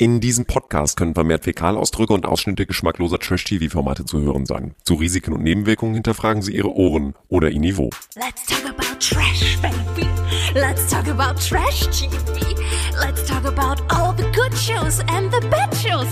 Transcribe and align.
In 0.00 0.20
diesem 0.20 0.44
Podcast 0.44 0.96
können 0.96 1.14
vermehrt 1.14 1.42
Fäkalausdrücke 1.42 2.12
und 2.12 2.24
Ausschnitte 2.24 2.66
geschmackloser 2.66 3.18
Trash-TV-Formate 3.18 4.04
zu 4.04 4.20
hören 4.20 4.46
sein. 4.46 4.76
Zu 4.84 4.94
Risiken 4.94 5.32
und 5.32 5.42
Nebenwirkungen 5.42 5.94
hinterfragen 5.94 6.40
Sie 6.40 6.54
Ihre 6.54 6.72
Ohren 6.72 7.16
oder 7.26 7.50
Ihr 7.50 7.58
Niveau. 7.58 7.90
Let's 8.14 8.46
talk 8.46 8.64
about 8.64 8.96
trash, 9.00 9.58
baby. 9.60 10.08
Let's 10.54 10.88
talk 10.88 11.08
about 11.08 11.40
trash 11.40 11.88
TV. 11.90 12.54
Let's 13.00 13.26
talk 13.26 13.44
about 13.44 13.82
all 13.92 14.14
the 14.16 14.22
good 14.36 14.56
shows 14.56 15.00
and 15.08 15.32
the 15.34 15.44
bad 15.48 15.74
shows 15.74 16.06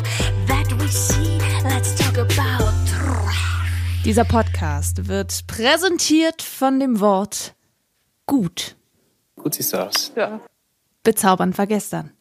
that 0.49 0.69
we 0.81 0.89
see. 0.89 1.39
Let's 1.63 1.95
talk 1.95 2.19
about 2.19 2.73
trash. 2.91 4.03
Dieser 4.05 4.25
Podcast 4.25 5.07
wird 5.07 5.47
präsentiert 5.47 6.43
von 6.43 6.81
dem 6.81 6.99
Wort 6.99 7.55
gut. 8.27 8.75
Gut 9.37 9.55
siehst 9.55 9.75
du 9.75 9.77
aus. 9.77 10.13
Bezaubernd 11.05 11.57
war 11.57 11.69
gestern. 11.69 12.16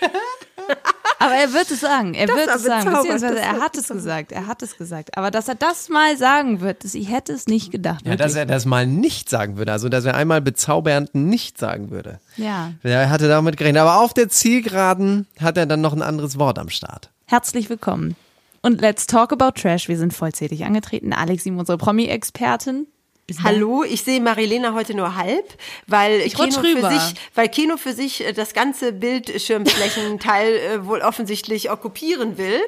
Aber 1.18 1.34
er 1.34 1.52
wird 1.52 1.70
es 1.70 1.80
sagen. 1.80 2.14
Er 2.14 2.26
Das 2.26 2.36
wird 2.36 2.48
es 2.48 2.62
sagen. 2.62 2.90
Beziehungsweise 2.92 3.38
er 3.38 3.60
hat 3.60 3.76
es 3.76 3.88
gesagt. 3.88 4.32
Er 4.32 4.46
hat 4.46 4.62
es 4.62 4.78
gesagt. 4.78 5.16
Aber 5.18 5.30
dass 5.30 5.48
er 5.48 5.54
das 5.54 5.88
mal 5.90 6.16
sagen 6.16 6.60
wird, 6.60 6.84
ich 6.84 7.10
hätte 7.10 7.32
es 7.32 7.46
nicht 7.46 7.70
gedacht. 7.70 8.06
Ja, 8.06 8.16
dass 8.16 8.34
er 8.34 8.46
das 8.46 8.64
mal 8.64 8.86
nicht 8.86 9.28
sagen 9.28 9.58
würde, 9.58 9.72
also 9.72 9.88
dass 9.90 10.06
er 10.06 10.14
einmal 10.14 10.40
bezaubernd 10.40 11.14
nicht 11.14 11.58
sagen 11.58 11.90
würde. 11.90 12.20
ja. 12.36 12.72
Er 12.82 13.10
hatte 13.10 13.28
damit 13.28 13.56
gerechnet, 13.56 13.82
aber 13.82 14.00
auf 14.00 14.14
der 14.14 14.28
Zielgeraden 14.28 15.26
hat 15.38 15.58
er 15.58 15.66
dann 15.66 15.80
noch 15.80 15.92
ein 15.92 16.02
anderes 16.02 16.38
Wort 16.38 16.58
am 16.58 16.70
Start. 16.70 17.10
Herzlich 17.26 17.68
willkommen. 17.68 18.16
Und 18.62 18.80
let's 18.80 19.06
talk 19.06 19.32
about 19.32 19.52
trash. 19.60 19.88
Wir 19.88 19.96
sind 19.98 20.12
vollzählig 20.12 20.64
angetreten. 20.64 21.12
Alex, 21.12 21.46
unsere 21.46 21.78
Promi-Expertin. 21.78 22.86
Da. 23.38 23.44
Hallo, 23.44 23.84
ich 23.84 24.02
sehe 24.02 24.20
Marilena 24.20 24.74
heute 24.74 24.94
nur 24.94 25.16
halb, 25.16 25.44
weil 25.86 26.20
Ich 26.20 26.34
Kino 26.34 26.60
für 26.60 26.90
sich, 26.90 27.14
weil 27.34 27.48
Kino 27.48 27.76
für 27.76 27.92
sich 27.92 28.26
äh, 28.26 28.32
das 28.32 28.54
ganze 28.54 28.92
Bildschirmflächenteil 28.92 30.54
äh, 30.74 30.86
wohl 30.86 31.00
offensichtlich 31.00 31.70
okkupieren 31.70 32.38
will. 32.38 32.60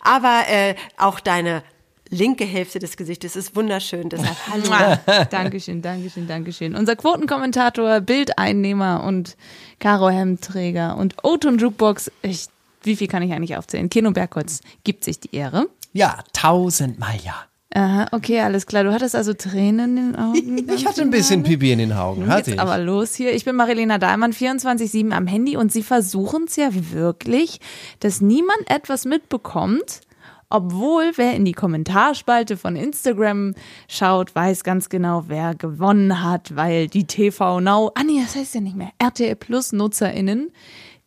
Aber 0.00 0.42
äh, 0.48 0.74
auch 0.96 1.20
deine 1.20 1.62
linke 2.10 2.44
Hälfte 2.44 2.78
des 2.78 2.96
Gesichtes 2.96 3.36
ist 3.36 3.56
wunderschön. 3.56 4.08
Deshalb 4.08 4.36
hallo. 4.70 4.96
Dankeschön, 5.30 5.82
Dankeschön, 5.82 6.26
Dankeschön. 6.26 6.74
Unser 6.74 6.96
Quotenkommentator, 6.96 8.00
Bildeinnehmer 8.00 9.04
und 9.04 9.36
Karo 9.78 10.08
Hemdträger 10.08 10.96
und 10.96 11.14
Oton 11.22 11.58
Jukebox. 11.58 12.10
Ich, 12.22 12.46
wie 12.82 12.96
viel 12.96 13.08
kann 13.08 13.22
ich 13.22 13.32
eigentlich 13.32 13.56
aufzählen? 13.56 13.90
Kino 13.90 14.10
Bergholz 14.10 14.60
gibt 14.84 15.04
sich 15.04 15.20
die 15.20 15.34
Ehre. 15.34 15.66
Ja, 15.92 16.18
tausendmal 16.32 17.16
ja. 17.24 17.46
Aha, 17.76 18.06
okay, 18.12 18.40
alles 18.40 18.66
klar. 18.66 18.84
Du 18.84 18.92
hattest 18.94 19.14
also 19.14 19.34
Tränen 19.34 19.98
in 19.98 20.12
den 20.12 20.16
Augen. 20.16 20.66
Ich 20.74 20.86
hatte 20.86 21.02
ein 21.02 21.10
bisschen 21.10 21.42
Pipi 21.42 21.72
in 21.72 21.78
den 21.78 21.92
Augen, 21.92 22.22
Nun 22.22 22.30
hatte 22.30 22.52
ich. 22.52 22.60
aber 22.60 22.78
los 22.78 23.14
hier. 23.14 23.34
Ich 23.34 23.44
bin 23.44 23.54
Marilena 23.54 23.98
Dahlmann, 23.98 24.32
24-7 24.32 25.10
am 25.12 25.26
Handy 25.26 25.58
und 25.58 25.70
sie 25.70 25.82
versuchen 25.82 26.44
es 26.48 26.56
ja 26.56 26.70
wirklich, 26.72 27.60
dass 28.00 28.22
niemand 28.22 28.60
etwas 28.68 29.04
mitbekommt. 29.04 30.00
Obwohl, 30.48 31.12
wer 31.16 31.34
in 31.34 31.44
die 31.44 31.52
Kommentarspalte 31.52 32.56
von 32.56 32.76
Instagram 32.76 33.54
schaut, 33.88 34.34
weiß 34.34 34.64
ganz 34.64 34.88
genau, 34.88 35.24
wer 35.26 35.54
gewonnen 35.54 36.22
hat, 36.22 36.56
weil 36.56 36.86
die 36.86 37.04
TV 37.04 37.60
Now, 37.60 37.90
ah 37.94 38.04
nee, 38.04 38.22
das 38.22 38.36
heißt 38.36 38.54
ja 38.54 38.60
nicht 38.62 38.76
mehr, 38.76 38.90
RTL 38.98 39.36
Plus 39.36 39.72
NutzerInnen, 39.72 40.50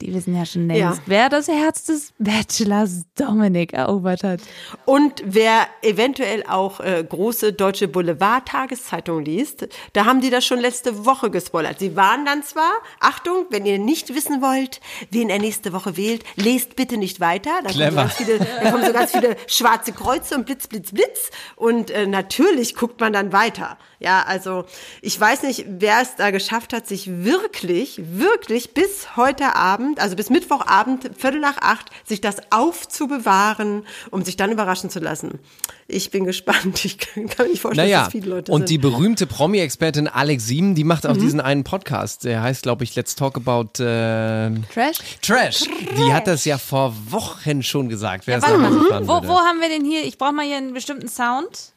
die 0.01 0.13
wissen 0.13 0.33
ja 0.35 0.45
schon 0.45 0.67
längst, 0.67 0.79
Ja. 0.81 1.03
wer 1.07 1.27
das 1.29 1.47
Herz 1.49 1.83
des 1.83 2.13
Bachelors 2.19 3.01
Dominik 3.15 3.73
erobert 3.73 4.23
hat. 4.23 4.39
Und 4.85 5.21
wer 5.25 5.67
eventuell 5.81 6.43
auch 6.47 6.79
äh, 6.79 7.03
große 7.07 7.51
deutsche 7.51 7.87
Boulevard-Tageszeitungen 7.89 9.25
liest, 9.25 9.67
da 9.93 10.05
haben 10.05 10.21
die 10.21 10.29
das 10.29 10.45
schon 10.45 10.59
letzte 10.59 11.05
Woche 11.05 11.29
gespoilert. 11.29 11.79
Sie 11.79 11.95
waren 11.95 12.25
dann 12.25 12.43
zwar, 12.43 12.71
Achtung, 12.99 13.45
wenn 13.49 13.65
ihr 13.65 13.77
nicht 13.77 14.13
wissen 14.15 14.41
wollt, 14.41 14.79
wen 15.11 15.29
er 15.29 15.39
nächste 15.39 15.73
Woche 15.73 15.97
wählt, 15.97 16.23
lest 16.35 16.75
bitte 16.77 16.97
nicht 16.97 17.19
weiter. 17.19 17.51
Da 17.63 17.71
kommen, 17.73 18.09
so 18.09 18.23
viele, 18.23 18.39
da 18.39 18.71
kommen 18.71 18.85
so 18.85 18.93
ganz 18.93 19.11
viele 19.11 19.35
schwarze 19.47 19.91
Kreuze 19.91 20.35
und 20.35 20.45
Blitz, 20.45 20.67
Blitz, 20.67 20.91
Blitz. 20.91 21.29
Und 21.57 21.91
äh, 21.91 22.07
natürlich 22.07 22.75
guckt 22.75 23.01
man 23.01 23.11
dann 23.11 23.33
weiter. 23.33 23.77
Ja, 24.01 24.23
also 24.25 24.63
ich 25.01 25.19
weiß 25.19 25.43
nicht, 25.43 25.65
wer 25.67 25.99
es 26.01 26.15
da 26.15 26.31
geschafft 26.31 26.71
hat, 26.73 26.87
sich 26.87 27.23
wirklich, 27.25 27.99
wirklich 28.01 28.73
bis 28.73 29.17
heute 29.17 29.55
Abend, 29.57 29.99
also 29.99 30.15
bis 30.15 30.29
Mittwochabend, 30.29 31.11
Viertel 31.17 31.41
nach 31.41 31.57
acht, 31.59 31.89
sich 32.05 32.21
das 32.21 32.37
aufzubewahren, 32.49 33.85
um 34.11 34.23
sich 34.23 34.37
dann 34.37 34.51
überraschen 34.51 34.89
zu 34.89 34.99
lassen. 34.99 35.39
Ich 35.87 36.11
bin 36.11 36.23
gespannt. 36.25 36.79
Ich 36.85 36.97
kann 36.97 37.27
kann 37.27 37.45
mir 37.47 37.51
nicht 37.51 37.61
vorstellen, 37.61 37.87
dass 37.89 37.93
Naja, 37.97 38.03
das 38.05 38.11
viele 38.13 38.29
Leute 38.35 38.51
und 38.51 38.61
sind. 38.61 38.69
die 38.69 38.77
berühmte 38.77 39.27
Promi-Expertin 39.27 40.07
Alex 40.07 40.45
Sieben, 40.47 40.75
die 40.75 40.83
macht 40.83 41.05
auch 41.05 41.15
Mhm. 41.15 41.19
diesen 41.19 41.41
einen 41.41 41.63
Podcast, 41.63 42.23
der 42.23 42.41
heißt, 42.41 42.63
glaube 42.63 42.83
ich, 42.85 42.95
Let's 42.95 43.15
Talk 43.15 43.35
About 43.37 43.83
äh, 43.83 44.51
Trash? 44.73 44.97
Trash. 45.21 45.63
Die 45.97 46.13
hat 46.13 46.27
das 46.27 46.45
ja 46.45 46.57
vor 46.57 46.93
Wochen 47.09 47.63
schon 47.63 47.89
gesagt, 47.89 48.27
wer 48.27 48.37
es 48.37 48.43
Warte 48.43 48.57
mal, 48.57 48.71
fahren 48.89 49.07
wo, 49.07 49.27
wo 49.27 49.39
haben 49.39 49.59
wir 49.59 49.67
den 49.69 49.83
hier? 49.83 50.03
Ich 50.05 50.17
brauche 50.17 50.31
mal 50.31 50.45
hier 50.45 50.57
einen 50.57 50.73
bestimmten 50.73 51.07
Sound. 51.09 51.73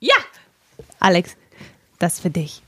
Ja! 0.00 0.14
Alex, 1.02 1.36
das 1.98 2.20
für 2.20 2.30
dich. 2.30 2.62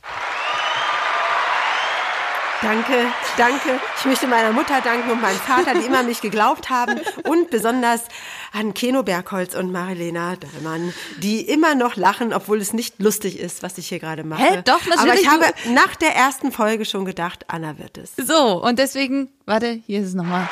Danke, 2.62 3.06
danke. 3.36 3.78
Ich 3.98 4.04
möchte 4.06 4.26
meiner 4.26 4.50
Mutter 4.50 4.80
danken 4.80 5.10
und 5.10 5.20
meinem 5.20 5.38
Vater, 5.38 5.74
die 5.74 5.86
immer 5.86 5.98
an 5.98 6.06
mich 6.06 6.20
geglaubt 6.20 6.68
haben 6.70 6.98
und 7.24 7.50
besonders 7.50 8.04
an 8.52 8.74
Keno 8.74 9.02
Bergholz 9.02 9.54
und 9.54 9.70
Marilena 9.70 10.34
Dallmann, 10.36 10.92
die 11.18 11.42
immer 11.42 11.74
noch 11.74 11.94
lachen, 11.94 12.32
obwohl 12.32 12.58
es 12.60 12.72
nicht 12.72 13.00
lustig 13.00 13.38
ist, 13.38 13.62
was 13.62 13.78
ich 13.78 13.88
hier 13.88 14.00
gerade 14.00 14.24
mache. 14.24 14.42
Hä? 14.42 14.62
Doch, 14.64 14.80
Aber 14.80 14.96
natürlich, 14.96 15.20
ich 15.22 15.28
habe 15.28 15.44
nach 15.74 15.94
der 15.96 16.16
ersten 16.16 16.50
Folge 16.50 16.86
schon 16.86 17.04
gedacht, 17.04 17.44
Anna 17.48 17.78
wird 17.78 17.98
es. 17.98 18.16
So, 18.16 18.64
und 18.64 18.78
deswegen, 18.78 19.28
warte, 19.46 19.78
hier 19.86 20.00
ist 20.00 20.08
es 20.08 20.14
nochmal. 20.14 20.48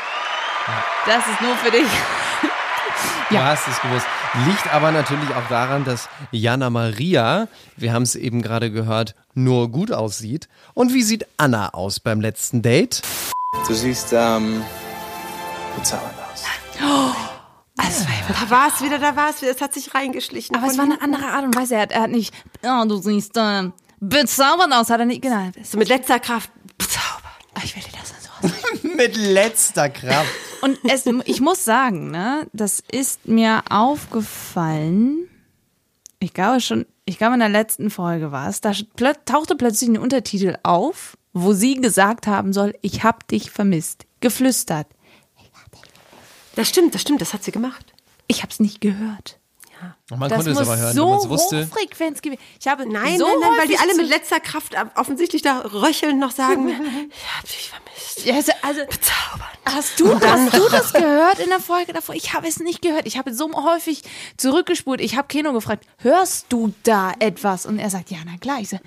Das 1.07 1.27
ist 1.27 1.41
nur 1.41 1.57
für 1.57 1.71
dich. 1.71 1.89
Du 3.31 3.39
hast 3.39 3.67
es 3.67 3.81
gewusst. 3.81 4.07
Liegt 4.47 4.73
aber 4.73 4.93
natürlich 4.93 5.29
auch 5.35 5.47
daran, 5.49 5.85
dass 5.85 6.09
Jana 6.31 6.71
Maria, 6.71 7.49
wir 7.77 7.93
haben 7.93 8.03
es 8.03 8.15
eben 8.15 8.41
gerade 8.41 8.71
gehört, 8.71 9.15
nur 9.35 9.71
gut 9.71 9.93
aussieht. 9.93 10.49
Und 10.73 10.95
wie 10.95 11.03
sieht 11.03 11.27
Anna 11.37 11.75
aus 11.75 12.01
beim 12.01 12.23
letzten 12.23 12.63
Date? 12.63 13.03
Du 13.67 13.75
siehst 13.75 14.13
ähm, 14.13 14.63
bezaubernd 15.77 16.15
aus. 16.33 16.45
Da 17.77 18.51
war 18.51 18.69
es 18.69 18.83
wieder, 18.83 18.99
da 18.99 19.17
war 19.17 19.31
es 19.31 19.43
wieder. 19.43 19.51
Es 19.51 19.61
hat 19.61 19.75
sich 19.75 19.95
reingeschlichen. 19.95 20.57
Aber 20.57 20.67
es 20.67 20.79
war 20.79 20.85
eine 20.85 21.03
andere 21.03 21.27
Art 21.27 21.45
und 21.45 21.55
Weise. 21.55 21.75
Er 21.75 21.83
hat, 21.83 21.93
er 21.93 22.03
hat 22.03 22.11
nicht, 22.11 22.33
oh, 22.63 22.85
du 22.87 22.97
siehst 22.97 23.37
äh, 23.37 23.71
bezaubernd 24.01 24.73
aus, 24.73 24.89
hat 24.89 25.01
er 25.01 25.07
nicht, 25.07 25.23
genau. 25.23 25.51
so 25.63 25.77
mit 25.77 25.89
letzter 25.89 26.19
Kraft 26.19 26.51
bezaubern. 26.79 27.33
Ich 27.63 27.77
will 27.77 27.83
dir 27.83 27.99
das 27.99 28.15
so 28.83 28.89
Mit 28.97 29.17
letzter 29.17 29.91
Kraft. 29.91 30.31
Und 30.63 30.79
es, 30.85 31.05
ich 31.27 31.41
muss 31.41 31.65
sagen, 31.65 32.11
ne, 32.11 32.47
das 32.53 32.83
ist 32.91 33.27
mir 33.29 33.63
aufgefallen. 33.69 35.29
Ich 36.21 36.33
glaube 36.35 36.61
schon, 36.61 36.87
ich 37.05 37.19
glaube 37.19 37.35
in 37.35 37.41
der 37.41 37.49
letzten 37.49 37.91
Folge 37.91 38.31
war 38.33 38.49
es, 38.49 38.61
da 38.61 38.73
tauchte 39.25 39.57
plötzlich 39.57 39.91
ein 39.91 39.99
Untertitel 39.99 40.57
auf, 40.63 41.17
wo 41.33 41.53
sie 41.53 41.75
gesagt 41.75 42.27
haben 42.27 42.53
soll, 42.53 42.75
ich 42.81 43.03
hab 43.03 43.27
dich 43.29 43.51
vermisst. 43.51 44.07
Geflüstert. 44.21 44.87
Das 46.55 46.69
stimmt, 46.69 46.95
das 46.95 47.03
stimmt, 47.03 47.21
das 47.21 47.33
hat 47.35 47.43
sie 47.43 47.51
gemacht. 47.53 47.93
Ich 48.29 48.43
hab's 48.43 48.61
nicht 48.61 48.81
gehört. 48.81 49.39
Man 50.11 50.29
Das 50.29 50.37
konnte 50.37 50.51
es 50.53 50.59
muss 50.59 50.69
aber 50.69 50.79
hören, 50.79 50.95
so 50.95 51.03
wenn 51.05 51.11
man 51.11 51.19
es 51.19 51.29
wusste. 51.29 51.67
hochfrequenz 51.67 52.23
gewesen. 52.23 52.41
Ich 52.61 52.69
habe 52.69 52.87
Nein, 52.87 53.19
so 53.19 53.27
nein, 53.27 53.35
nein, 53.41 53.51
weil 53.59 53.69
die 53.69 53.79
alle 53.79 53.97
mit 53.97 54.09
letzter 54.09 54.39
Kraft 54.39 54.75
offensichtlich 54.95 55.43
da 55.43 55.61
röchelnd 55.61 56.21
noch 56.21 56.31
sagen, 56.31 56.69
ich 57.11 57.37
hab 57.37 57.43
dich 57.49 57.71
vermisst. 57.71 58.25
Ja, 58.25 58.35
also, 58.37 58.53
also 58.63 58.81
Bezaubern. 58.87 59.49
Hast 59.65 60.01
du, 60.01 60.13
hast 60.21 60.57
du 60.57 60.69
das 60.71 60.93
gehört 60.93 61.39
in 61.39 61.49
der 61.49 61.61
Folge 61.61 61.93
davor? 61.93 62.15
Ich 62.17 62.35
habe 62.35 62.49
es 62.49 62.59
nicht 62.59 62.83
gehört. 62.83 63.07
Ich 63.07 63.17
habe 63.17 63.33
so 63.33 63.49
häufig 63.55 64.03
zurückgespult. 64.37 65.01
Ich 65.01 65.17
habe 65.17 65.29
Keno 65.29 65.53
gefragt, 65.53 65.85
hörst 65.99 66.47
du 66.49 66.73
da 66.83 67.13
etwas? 67.21 67.65
Und 67.65 67.79
er 67.79 67.89
sagt, 67.89 68.11
ja, 68.11 68.19
na 68.27 68.37
klar. 68.39 68.59
Ich 68.61 68.69
so, 68.71 68.79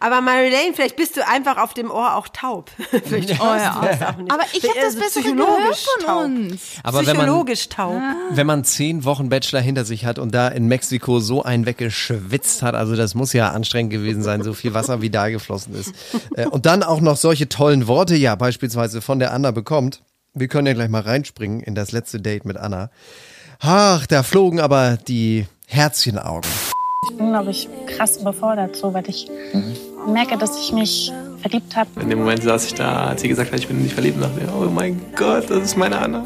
Aber 0.00 0.20
Marilyn, 0.22 0.74
vielleicht 0.74 0.96
bist 0.96 1.16
du 1.16 1.26
einfach 1.26 1.58
auf 1.58 1.74
dem 1.74 1.90
Ohr 1.90 2.16
auch 2.16 2.28
taub. 2.28 2.70
vielleicht 3.04 3.40
oh 3.40 3.44
ja. 3.44 3.78
du 3.80 3.86
das 3.86 4.02
auch 4.08 4.16
nicht. 4.16 4.32
Aber 4.32 4.42
ich 4.52 4.62
habe 4.64 4.74
das 4.76 4.84
Also 4.86 4.98
bessere 5.00 5.22
psychologisch 5.22 5.84
gehört 5.84 6.02
von 6.02 6.06
taub. 6.06 6.24
uns. 6.24 6.60
Aber 6.82 6.98
wenn 7.06 7.16
man, 7.16 7.26
Psychologisch 7.26 7.68
taub. 7.68 8.00
wenn 8.30 8.46
man 8.46 8.64
zehn 8.64 9.04
Wochen 9.04 9.28
Bachelor 9.28 9.60
hinter 9.60 9.84
sich 9.84 10.04
hat 10.06 10.18
und 10.18 10.34
da 10.34 10.48
in 10.48 10.66
Mexiko 10.66 11.20
so 11.20 11.42
einen 11.42 11.66
weggeschwitzt 11.66 12.62
hat, 12.62 12.74
also 12.74 12.96
das 12.96 13.14
muss 13.14 13.32
ja 13.34 13.50
anstrengend 13.50 13.92
gewesen 13.92 14.22
sein, 14.22 14.42
so 14.42 14.54
viel 14.54 14.72
Wasser 14.74 15.02
wie 15.02 15.10
da 15.10 15.28
geflossen 15.28 15.74
ist. 15.74 15.92
Äh, 16.36 16.46
Und 16.46 16.64
dann 16.66 16.82
auch 16.82 17.00
noch 17.00 17.16
solche 17.16 17.48
tollen 17.48 17.86
Worte, 17.86 18.16
ja, 18.16 18.34
beispielsweise 18.34 19.02
von 19.02 19.18
der 19.18 19.32
Anna 19.42 19.50
bekommt. 19.50 20.04
Wir 20.34 20.46
können 20.46 20.68
ja 20.68 20.72
gleich 20.72 20.88
mal 20.88 21.02
reinspringen 21.02 21.60
in 21.64 21.74
das 21.74 21.90
letzte 21.90 22.20
Date 22.20 22.44
mit 22.44 22.56
Anna. 22.56 22.90
Ach, 23.58 24.06
da 24.06 24.22
flogen 24.22 24.60
aber 24.60 24.96
die 25.08 25.46
Herzchenaugen. 25.66 26.48
Ich 27.10 27.16
bin, 27.16 27.30
glaube 27.30 27.50
ich, 27.50 27.68
krass 27.88 28.18
überfordert, 28.18 28.76
so, 28.76 28.94
weil 28.94 29.08
ich 29.10 29.28
merke, 30.06 30.38
dass 30.38 30.56
ich 30.56 30.72
mich 30.72 31.12
verliebt 31.40 31.74
habe. 31.74 31.90
In 32.00 32.08
dem 32.08 32.20
Moment 32.20 32.44
saß 32.44 32.66
ich 32.66 32.74
da, 32.74 33.08
als 33.08 33.22
sie 33.22 33.28
gesagt 33.28 33.50
hat, 33.50 33.58
ich 33.58 33.66
bin 33.66 33.78
in 33.78 33.82
dich 33.82 33.94
verliebt, 33.94 34.14
und 34.14 34.22
dachte 34.22 34.40
mir, 34.40 34.54
oh 34.54 34.70
mein 34.70 35.00
Gott, 35.16 35.50
das 35.50 35.64
ist 35.64 35.76
meine 35.76 35.98
Anna. 35.98 36.24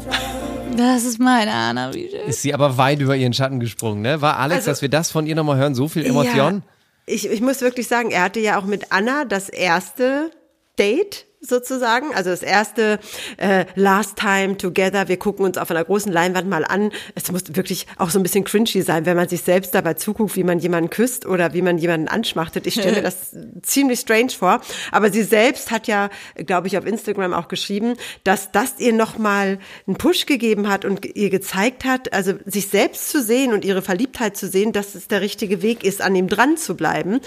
Das 0.77 1.03
ist 1.03 1.19
meine 1.19 1.51
Anna. 1.51 1.91
Wie 1.91 2.07
schön. 2.07 2.27
Ist 2.27 2.43
sie 2.43 2.53
aber 2.53 2.77
weit 2.77 2.99
über 2.99 3.15
ihren 3.15 3.33
Schatten 3.33 3.59
gesprungen, 3.59 4.03
ne? 4.03 4.21
War 4.21 4.37
Alex, 4.37 4.57
Also- 4.59 4.69
dass 4.71 4.81
wir 4.83 4.89
das 4.89 5.09
von 5.09 5.25
ihr 5.25 5.33
nochmal 5.33 5.57
hören, 5.57 5.73
so 5.73 5.87
viel 5.87 6.05
Emotion? 6.05 6.61
Ja, 7.07 7.13
ich, 7.15 7.27
ich 7.27 7.41
muss 7.41 7.61
wirklich 7.61 7.87
sagen, 7.87 8.11
er 8.11 8.21
hatte 8.21 8.39
ja 8.39 8.59
auch 8.59 8.65
mit 8.65 8.91
Anna 8.91 9.25
das 9.25 9.49
erste 9.49 10.29
Date 10.77 11.25
sozusagen. 11.39 12.13
Also 12.15 12.29
das 12.29 12.41
erste 12.41 12.99
äh, 13.37 13.65
Last 13.75 14.17
Time 14.17 14.57
Together, 14.57 15.07
wir 15.07 15.17
gucken 15.17 15.45
uns 15.45 15.57
auf 15.57 15.69
einer 15.69 15.83
großen 15.83 16.11
Leinwand 16.11 16.49
mal 16.49 16.65
an. 16.65 16.91
Es 17.15 17.31
muss 17.31 17.55
wirklich 17.55 17.85
auch 17.97 18.09
so 18.09 18.19
ein 18.19 18.23
bisschen 18.23 18.43
cringy 18.43 18.81
sein, 18.81 19.05
wenn 19.05 19.15
man 19.15 19.29
sich 19.29 19.41
selbst 19.41 19.75
dabei 19.75 19.93
zuguckt, 19.93 20.35
wie 20.35 20.43
man 20.43 20.59
jemanden 20.59 20.89
küsst 20.89 21.25
oder 21.25 21.53
wie 21.53 21.61
man 21.61 21.77
jemanden 21.77 22.07
anschmachtet. 22.07 22.65
Ich 22.65 22.73
stelle 22.73 22.97
mir 22.97 23.03
das 23.03 23.35
ziemlich 23.61 23.99
strange 23.99 24.31
vor. 24.31 24.61
Aber 24.91 25.11
sie 25.11 25.23
selbst 25.23 25.69
hat 25.71 25.87
ja, 25.87 26.09
glaube 26.35 26.67
ich, 26.67 26.77
auf 26.77 26.85
Instagram 26.85 27.33
auch 27.33 27.47
geschrieben, 27.47 27.95
dass 28.23 28.51
das 28.51 28.79
ihr 28.79 28.93
nochmal 28.93 29.59
einen 29.85 29.97
Push 29.97 30.25
gegeben 30.25 30.67
hat 30.67 30.85
und 30.85 31.05
ihr 31.05 31.29
gezeigt 31.29 31.85
hat, 31.85 32.13
also 32.13 32.33
sich 32.45 32.67
selbst 32.67 33.09
zu 33.09 33.21
sehen 33.21 33.53
und 33.53 33.63
ihre 33.63 33.81
Verliebtheit 33.81 34.35
zu 34.37 34.47
sehen, 34.47 34.73
dass 34.73 34.95
es 34.95 35.07
der 35.07 35.21
richtige 35.21 35.61
Weg 35.61 35.83
ist, 35.83 36.01
an 36.01 36.15
ihm 36.15 36.27
dran 36.27 36.57
zu 36.57 36.75
bleiben. 36.75 37.19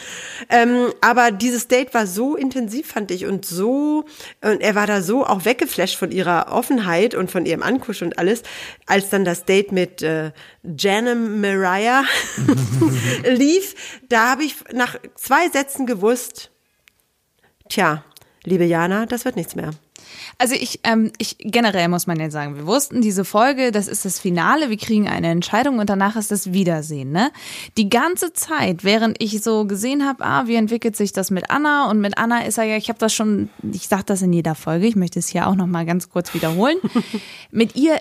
Ähm, 0.48 0.92
aber 1.00 1.30
dieses 1.30 1.68
Date 1.68 1.94
war 1.94 2.06
so 2.06 2.34
intensiv, 2.36 2.88
fand 2.88 3.10
ich, 3.10 3.26
und 3.26 3.44
so 3.46 3.99
und 4.42 4.60
er 4.60 4.74
war 4.74 4.86
da 4.86 5.02
so 5.02 5.24
auch 5.24 5.44
weggeflasht 5.44 5.96
von 5.96 6.10
ihrer 6.10 6.52
Offenheit 6.52 7.14
und 7.14 7.30
von 7.30 7.46
ihrem 7.46 7.62
Ankusch 7.62 8.02
und 8.02 8.18
alles, 8.18 8.42
als 8.86 9.10
dann 9.10 9.24
das 9.24 9.44
Date 9.44 9.72
mit 9.72 10.02
äh, 10.02 10.32
Janem 10.62 11.40
Mariah 11.40 12.04
lief, 13.24 13.74
da 14.08 14.30
habe 14.30 14.44
ich 14.44 14.56
nach 14.72 14.96
zwei 15.14 15.48
Sätzen 15.48 15.86
gewusst, 15.86 16.50
tja, 17.68 18.04
liebe 18.44 18.64
Jana, 18.64 19.06
das 19.06 19.24
wird 19.24 19.36
nichts 19.36 19.54
mehr. 19.54 19.70
Also 20.38 20.54
ich, 20.54 20.80
ähm, 20.84 21.12
ich 21.18 21.36
generell 21.38 21.88
muss 21.88 22.06
man 22.06 22.18
jetzt 22.18 22.32
sagen, 22.32 22.56
wir 22.56 22.66
wussten, 22.66 23.00
diese 23.00 23.24
Folge, 23.24 23.72
das 23.72 23.88
ist 23.88 24.04
das 24.04 24.18
Finale, 24.18 24.70
wir 24.70 24.76
kriegen 24.76 25.08
eine 25.08 25.28
Entscheidung 25.28 25.78
und 25.78 25.90
danach 25.90 26.16
ist 26.16 26.30
das 26.30 26.52
Wiedersehen. 26.52 27.12
Ne? 27.12 27.30
Die 27.76 27.88
ganze 27.88 28.32
Zeit, 28.32 28.84
während 28.84 29.22
ich 29.22 29.42
so 29.42 29.66
gesehen 29.66 30.06
habe, 30.06 30.24
ah, 30.24 30.46
wie 30.46 30.54
entwickelt 30.54 30.96
sich 30.96 31.12
das 31.12 31.30
mit 31.30 31.50
Anna 31.50 31.90
und 31.90 32.00
mit 32.00 32.18
Anna 32.18 32.44
ist 32.44 32.58
er 32.58 32.64
ja, 32.64 32.76
ich 32.76 32.88
habe 32.88 32.98
das 32.98 33.12
schon, 33.12 33.50
ich 33.72 33.88
sage 33.88 34.04
das 34.06 34.22
in 34.22 34.32
jeder 34.32 34.54
Folge, 34.54 34.86
ich 34.86 34.96
möchte 34.96 35.18
es 35.18 35.28
hier 35.28 35.46
auch 35.46 35.54
noch 35.54 35.66
mal 35.66 35.86
ganz 35.86 36.08
kurz 36.08 36.34
wiederholen. 36.34 36.76
mit 37.50 37.76
ihr 37.76 38.00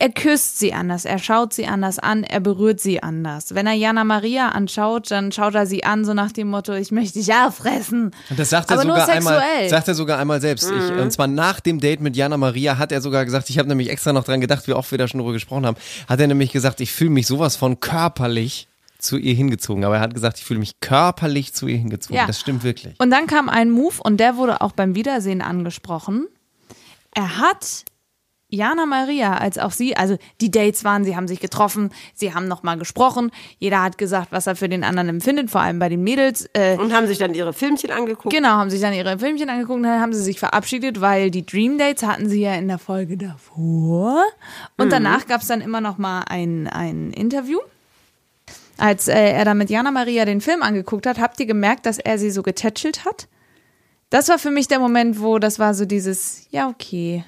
er 0.00 0.10
küsst 0.10 0.58
sie 0.58 0.72
anders, 0.72 1.04
er 1.04 1.18
schaut 1.18 1.52
sie 1.52 1.66
anders 1.66 1.98
an, 1.98 2.24
er 2.24 2.40
berührt 2.40 2.80
sie 2.80 3.02
anders. 3.02 3.54
Wenn 3.54 3.66
er 3.66 3.74
Jana 3.74 4.04
Maria 4.04 4.48
anschaut, 4.50 5.10
dann 5.10 5.32
schaut 5.32 5.54
er 5.54 5.66
sie 5.66 5.84
an, 5.84 6.04
so 6.04 6.14
nach 6.14 6.32
dem 6.32 6.48
Motto, 6.48 6.72
ich 6.74 6.92
möchte 6.92 7.18
dich 7.18 7.32
auffressen. 7.32 8.12
Und 8.30 8.38
das 8.38 8.50
sagt 8.50 8.70
er, 8.70 8.74
Aber 8.74 8.84
nur 8.84 9.00
sogar 9.00 9.14
einmal, 9.14 9.68
sagt 9.68 9.88
er 9.88 9.94
sogar 9.94 10.18
einmal 10.18 10.40
selbst. 10.40 10.70
Ich, 10.70 10.92
und 10.92 11.10
zwar 11.10 11.26
nach 11.26 11.60
dem 11.60 11.80
Date 11.80 12.00
mit 12.00 12.16
Jana 12.16 12.36
Maria 12.36 12.78
hat 12.78 12.92
er 12.92 13.00
sogar 13.00 13.24
gesagt, 13.24 13.50
ich 13.50 13.58
habe 13.58 13.68
nämlich 13.68 13.90
extra 13.90 14.12
noch 14.12 14.24
dran 14.24 14.40
gedacht, 14.40 14.66
wie 14.66 14.72
oft 14.72 14.90
wir 14.90 14.98
da 14.98 15.08
schon 15.08 15.20
drüber 15.20 15.32
gesprochen 15.32 15.66
haben, 15.66 15.76
hat 16.08 16.20
er 16.20 16.26
nämlich 16.26 16.52
gesagt, 16.52 16.80
ich 16.80 16.92
fühle 16.92 17.10
mich 17.10 17.26
sowas 17.26 17.56
von 17.56 17.80
körperlich 17.80 18.68
zu 18.98 19.18
ihr 19.18 19.34
hingezogen. 19.34 19.84
Aber 19.84 19.96
er 19.96 20.00
hat 20.00 20.14
gesagt, 20.14 20.38
ich 20.38 20.44
fühle 20.44 20.60
mich 20.60 20.80
körperlich 20.80 21.52
zu 21.54 21.66
ihr 21.66 21.76
hingezogen. 21.76 22.16
Ja. 22.16 22.26
Das 22.26 22.40
stimmt 22.40 22.64
wirklich. 22.64 22.94
Und 22.98 23.10
dann 23.10 23.26
kam 23.26 23.48
ein 23.48 23.70
Move 23.70 23.96
und 24.02 24.18
der 24.18 24.36
wurde 24.36 24.60
auch 24.60 24.72
beim 24.72 24.94
Wiedersehen 24.94 25.42
angesprochen. 25.42 26.26
Er 27.14 27.38
hat 27.38 27.84
Jana 28.54 28.86
Maria 28.86 29.36
als 29.36 29.58
auch 29.58 29.72
sie, 29.72 29.96
also 29.96 30.16
die 30.40 30.50
Dates 30.50 30.84
waren, 30.84 31.04
sie 31.04 31.16
haben 31.16 31.28
sich 31.28 31.40
getroffen, 31.40 31.90
sie 32.14 32.34
haben 32.34 32.48
nochmal 32.48 32.78
gesprochen, 32.78 33.30
jeder 33.58 33.82
hat 33.82 33.98
gesagt, 33.98 34.28
was 34.30 34.46
er 34.46 34.56
für 34.56 34.68
den 34.68 34.84
anderen 34.84 35.08
empfindet, 35.08 35.50
vor 35.50 35.60
allem 35.60 35.78
bei 35.78 35.88
den 35.88 36.02
Mädels. 36.02 36.48
Äh, 36.52 36.76
Und 36.76 36.92
haben 36.92 37.06
sich 37.06 37.18
dann 37.18 37.34
ihre 37.34 37.52
Filmchen 37.52 37.90
angeguckt. 37.90 38.34
Genau, 38.34 38.50
haben 38.50 38.70
sich 38.70 38.80
dann 38.80 38.92
ihre 38.92 39.18
Filmchen 39.18 39.50
angeguckt 39.50 39.76
und 39.76 39.82
dann 39.84 40.00
haben 40.00 40.12
sie 40.12 40.22
sich 40.22 40.38
verabschiedet, 40.38 41.00
weil 41.00 41.30
die 41.30 41.44
Dream 41.44 41.78
Dates 41.78 42.02
hatten 42.04 42.28
sie 42.28 42.40
ja 42.40 42.54
in 42.54 42.68
der 42.68 42.78
Folge 42.78 43.16
davor. 43.16 44.22
Und 44.76 44.92
danach 44.92 45.26
gab 45.26 45.42
es 45.42 45.48
dann 45.48 45.60
immer 45.60 45.80
noch 45.80 45.98
mal 45.98 46.22
ein, 46.28 46.68
ein 46.68 47.10
Interview. 47.12 47.58
Als 48.76 49.08
äh, 49.08 49.32
er 49.32 49.44
dann 49.44 49.58
mit 49.58 49.70
Jana 49.70 49.90
Maria 49.90 50.24
den 50.24 50.40
Film 50.40 50.62
angeguckt 50.62 51.06
hat, 51.06 51.20
habt 51.20 51.38
ihr 51.38 51.46
gemerkt, 51.46 51.86
dass 51.86 51.98
er 51.98 52.18
sie 52.18 52.30
so 52.30 52.42
getätschelt 52.42 53.04
hat? 53.04 53.28
Das 54.10 54.28
war 54.28 54.38
für 54.38 54.50
mich 54.50 54.68
der 54.68 54.78
Moment, 54.78 55.20
wo 55.20 55.38
das 55.38 55.58
war 55.58 55.74
so 55.74 55.86
dieses, 55.86 56.46
ja, 56.50 56.68
okay, 56.68 57.24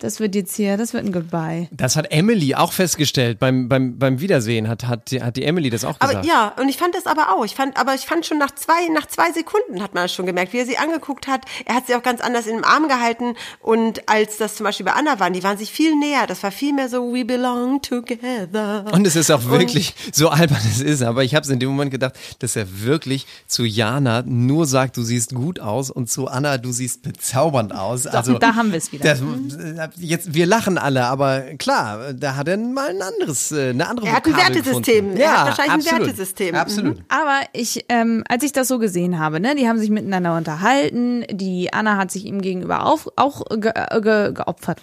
das 0.00 0.18
wird 0.18 0.34
jetzt 0.34 0.56
hier, 0.56 0.76
das 0.76 0.92
wird 0.94 1.04
ein 1.04 1.12
Goodbye. 1.12 1.68
Das 1.70 1.94
hat 1.96 2.10
Emily 2.10 2.54
auch 2.56 2.72
festgestellt 2.72 3.38
beim, 3.38 3.68
beim, 3.68 3.98
beim 3.98 4.20
Wiedersehen, 4.20 4.68
hat, 4.68 4.86
hat, 4.88 5.10
die- 5.12 5.22
hat 5.22 5.36
die 5.36 5.44
Emily 5.44 5.70
das 5.70 5.84
auch 5.84 5.98
gesagt. 5.98 6.16
Aber 6.18 6.26
ja, 6.26 6.52
und 6.58 6.68
ich 6.68 6.76
fand 6.76 6.94
das 6.94 7.06
aber 7.06 7.30
auch. 7.32 7.44
Ich 7.44 7.54
fand, 7.54 7.76
aber 7.76 7.94
ich 7.94 8.00
fand 8.02 8.26
schon 8.26 8.38
nach 8.38 8.50
zwei, 8.52 8.88
nach 8.92 9.06
zwei 9.06 9.30
Sekunden 9.32 9.80
hat 9.82 9.94
man 9.94 10.04
das 10.04 10.12
schon 10.12 10.26
gemerkt, 10.26 10.52
wie 10.52 10.58
er 10.58 10.66
sie 10.66 10.76
angeguckt 10.78 11.28
hat. 11.28 11.44
Er 11.66 11.76
hat 11.76 11.86
sie 11.86 11.94
auch 11.94 12.02
ganz 12.02 12.20
anders 12.20 12.46
in 12.48 12.56
den 12.56 12.64
Arm 12.64 12.88
gehalten. 12.88 13.34
Und 13.60 14.08
als 14.08 14.38
das 14.38 14.56
zum 14.56 14.64
Beispiel 14.64 14.86
bei 14.86 14.92
Anna 14.92 15.20
waren, 15.20 15.34
die 15.34 15.42
waren 15.44 15.56
sich 15.58 15.70
viel 15.70 15.94
näher. 15.96 16.26
Das 16.26 16.42
war 16.42 16.50
viel 16.50 16.72
mehr 16.72 16.88
so, 16.88 17.12
we 17.14 17.24
belong 17.24 17.80
together. 17.82 18.84
Und 18.92 19.06
es 19.06 19.16
ist 19.16 19.30
auch 19.30 19.44
wirklich, 19.44 19.94
so 20.12 20.28
albern 20.30 20.58
es 20.68 20.80
ist, 20.80 21.02
aber 21.02 21.24
ich 21.24 21.34
habe 21.34 21.44
es 21.44 21.50
in 21.50 21.58
dem 21.60 21.68
Moment 21.70 21.90
gedacht, 21.90 22.14
dass 22.40 22.56
er 22.56 22.66
wirklich 22.82 23.26
zu 23.46 23.64
Jana 23.64 24.22
nur 24.26 24.66
sagt, 24.66 24.96
du 24.96 25.02
siehst 25.02 25.34
gut 25.34 25.60
aus 25.60 25.90
und 25.90 26.10
zu 26.10 26.28
Anna, 26.28 26.58
du 26.58 26.72
siehst 26.72 27.02
bezaubernd 27.02 27.74
aus. 27.74 28.06
also 28.06 28.38
da 28.38 28.54
haben 28.54 28.70
wir 28.72 28.78
es 28.78 28.90
wieder. 28.92 29.04
Das, 29.04 29.20
äh, 29.20 29.81
jetzt, 29.96 30.34
wir 30.34 30.46
lachen 30.46 30.78
alle, 30.78 31.04
aber 31.04 31.40
klar, 31.58 32.12
da 32.12 32.36
hat 32.36 32.48
er 32.48 32.56
mal 32.56 32.90
ein 32.90 33.02
anderes, 33.02 33.52
äh, 33.52 33.70
eine 33.70 33.88
andere 33.88 34.06
Er 34.06 34.16
hat 34.16 34.26
ein 34.26 34.36
Wertesystem. 34.36 35.04
gefunden. 35.06 35.16
Er 35.16 35.40
hat 35.40 35.46
wahrscheinlich 35.48 35.72
ein 35.72 35.80
absolut. 35.80 36.06
Wertesystem. 36.06 36.54
Absolut. 36.54 36.98
Aber 37.08 37.40
ich, 37.52 37.84
ähm, 37.88 38.24
als 38.28 38.42
ich 38.44 38.52
das 38.52 38.68
so 38.68 38.78
gesehen 38.78 39.18
habe, 39.18 39.40
ne, 39.40 39.54
die 39.54 39.68
haben 39.68 39.78
sich 39.78 39.90
miteinander 39.90 40.36
unterhalten. 40.36 41.24
Die 41.30 41.72
Anna 41.72 41.96
hat 41.96 42.10
sich 42.10 42.24
ihm 42.24 42.40
gegenüber 42.42 42.86
auch, 42.86 43.06
auch 43.16 43.44
ge, 43.50 43.72
äh, 43.74 44.00
ge, 44.00 44.32
geopfert. 44.32 44.82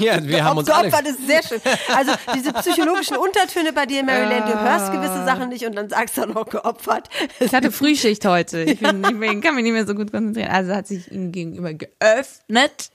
Ja, 0.00 0.22
wir 0.22 0.44
haben 0.44 0.58
uns 0.58 0.68
alle. 0.70 0.90
Geopfert 0.90 1.08
ist 1.08 1.26
sehr 1.26 1.42
schön. 1.42 1.60
Also 1.94 2.12
diese 2.34 2.52
psychologischen 2.52 3.16
Untertöne 3.16 3.72
bei 3.72 3.86
dir, 3.86 4.02
Maryland, 4.04 4.46
du 4.46 4.60
hörst 4.60 4.92
gewisse 4.92 5.24
Sachen 5.24 5.48
nicht 5.48 5.64
und 5.66 5.74
dann 5.74 5.88
sagst 5.88 6.16
du 6.16 6.26
noch 6.26 6.48
geopfert. 6.48 7.08
Ich 7.40 7.54
hatte 7.54 7.72
Frühschicht 7.72 8.24
heute. 8.24 8.62
Ich 8.62 8.78
bin, 8.80 9.02
ich 9.04 9.18
bin, 9.18 9.40
kann 9.40 9.54
mich 9.54 9.64
nicht 9.64 9.72
mehr 9.72 9.86
so 9.86 9.94
gut 9.94 10.10
konzentrieren. 10.12 10.50
Also 10.50 10.74
hat 10.74 10.86
sich 10.86 11.10
ihm 11.10 11.32
gegenüber 11.32 11.72
geöffnet. 11.74 12.90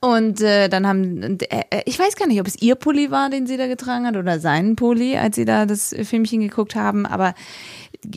Und 0.00 0.40
äh, 0.40 0.68
dann 0.68 0.86
haben, 0.86 1.38
äh, 1.40 1.64
äh, 1.70 1.82
ich 1.86 1.98
weiß 1.98 2.16
gar 2.16 2.26
nicht, 2.26 2.40
ob 2.40 2.46
es 2.46 2.60
ihr 2.60 2.74
Pulli 2.74 3.10
war, 3.10 3.30
den 3.30 3.46
sie 3.46 3.56
da 3.56 3.66
getragen 3.66 4.06
hat, 4.06 4.16
oder 4.16 4.38
seinen 4.38 4.76
Pulli, 4.76 5.16
als 5.16 5.36
sie 5.36 5.44
da 5.44 5.66
das 5.66 5.94
Filmchen 6.02 6.40
geguckt 6.40 6.74
haben. 6.74 7.06
Aber 7.06 7.34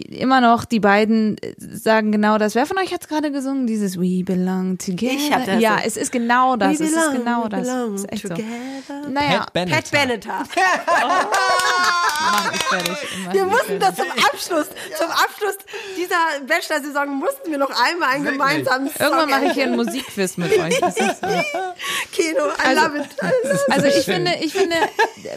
immer 0.09 0.41
noch, 0.41 0.65
die 0.65 0.79
beiden 0.79 1.37
äh, 1.39 1.53
sagen 1.59 2.11
genau 2.11 2.37
das. 2.37 2.55
Wer 2.55 2.65
von 2.65 2.77
euch 2.77 2.93
hat 2.93 3.01
es 3.01 3.07
gerade 3.07 3.31
gesungen? 3.31 3.67
Dieses 3.67 3.97
We 3.99 4.23
belong 4.23 4.77
together. 4.77 5.13
Ich 5.15 5.31
hab 5.33 5.45
das 5.45 5.61
ja, 5.61 5.77
so. 5.77 5.83
es 5.85 5.97
ist 5.97 6.11
genau 6.11 6.55
das. 6.55 6.79
We 6.79 6.83
Es 6.85 6.91
ist 6.91 6.95
belong, 6.95 7.13
genau 7.17 7.43
we 7.45 7.49
das. 7.49 7.61
belong 7.67 7.93
Es 7.95 8.01
ist 8.01 8.11
echt 8.11 8.21
so. 8.23 8.29
together. 8.29 9.09
Naja, 9.09 9.39
Pat 9.39 9.53
Bennett. 9.53 9.75
Pat 9.75 9.91
Benatar. 9.91 10.43
mach 12.21 12.53
ich 12.53 12.63
fertig. 12.63 12.97
Mach 13.25 13.33
Wir 13.33 13.45
mussten 13.45 13.79
das 13.79 13.95
zum 13.95 14.05
Abschluss, 14.11 14.67
zum 14.97 15.09
Abschluss 15.11 15.57
dieser 15.97 16.45
Bachelor-Saison 16.47 17.09
mussten 17.15 17.51
wir 17.51 17.57
noch 17.57 17.69
einmal 17.69 18.09
einen 18.09 18.25
gemeinsamen 18.25 18.89
Song 18.89 18.95
Irgendwann 18.99 19.29
mache 19.29 19.45
ich 19.45 19.51
hier 19.53 19.65
ein 19.65 19.75
Musikquiz 19.75 20.37
mit 20.37 20.57
euch. 20.57 20.79
Das 20.79 20.97
ist 20.97 21.21
so. 21.21 21.27
Kino, 22.11 22.45
I 22.47 22.67
Also- 22.67 22.81
love 22.83 22.97
it. 22.99 23.05
Also 23.69 23.87
ich 23.87 24.05
finde, 24.05 24.31
ich 24.41 24.53
finde, 24.53 24.75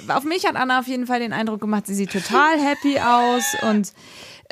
auf 0.09 0.25
mich 0.25 0.47
hat 0.47 0.57
Anna 0.57 0.81
auf 0.81 0.87
jeden 0.87 1.07
Fall 1.07 1.21
den 1.21 1.33
Eindruck 1.33 1.61
gemacht, 1.61 1.87
sie 1.87 1.95
sieht 1.95 2.13
total 2.13 2.59
happy 2.59 2.99
aus 3.01 3.43
und 3.63 3.93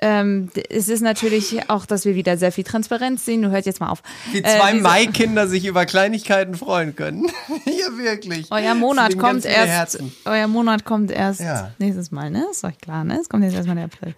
ähm, 0.03 0.51
es 0.69 0.89
ist 0.89 1.01
natürlich 1.01 1.71
auch, 1.71 1.87
dass 1.87 2.05
wir 2.05 2.15
wieder 2.15 2.37
sehr 2.37 2.53
viel 2.53 2.65
Transparenz 2.65 3.25
sehen. 3.25 3.43
Du 3.43 3.51
hört 3.51 3.65
jetzt 3.67 3.81
mal 3.81 3.89
auf. 3.91 4.03
Wie 4.33 4.39
Äh, 4.39 4.43
zwei 4.59 4.73
diese- 4.73 4.83
Maikinder 4.83 5.49
sich 5.49 5.65
über 5.67 5.87
Kleinigkeiten 5.87 6.55
freuen 6.55 6.95
können. 6.97 7.27
ja, 7.65 7.97
wirklich. 7.97 8.49
Euer 8.51 8.75
Monat 8.75 9.17
kommt 9.19 9.45
erst. 9.45 9.69
Herzen. 9.69 10.13
Euer 10.25 10.49
Monat 10.49 10.85
kommt 10.85 11.11
erst 11.11 11.41
Ja. 11.41 11.73
nächstes 11.79 12.11
Mal, 12.11 12.31
ne? 12.31 12.47
Ist 12.51 12.65
euch 12.65 12.79
klar, 12.79 13.05
ne? 13.05 13.19
Es 13.21 13.29
kommt 13.29 13.45
jetzt 13.45 13.55
erstmal 13.55 13.77
der 13.77 13.87
April. 13.87 14.15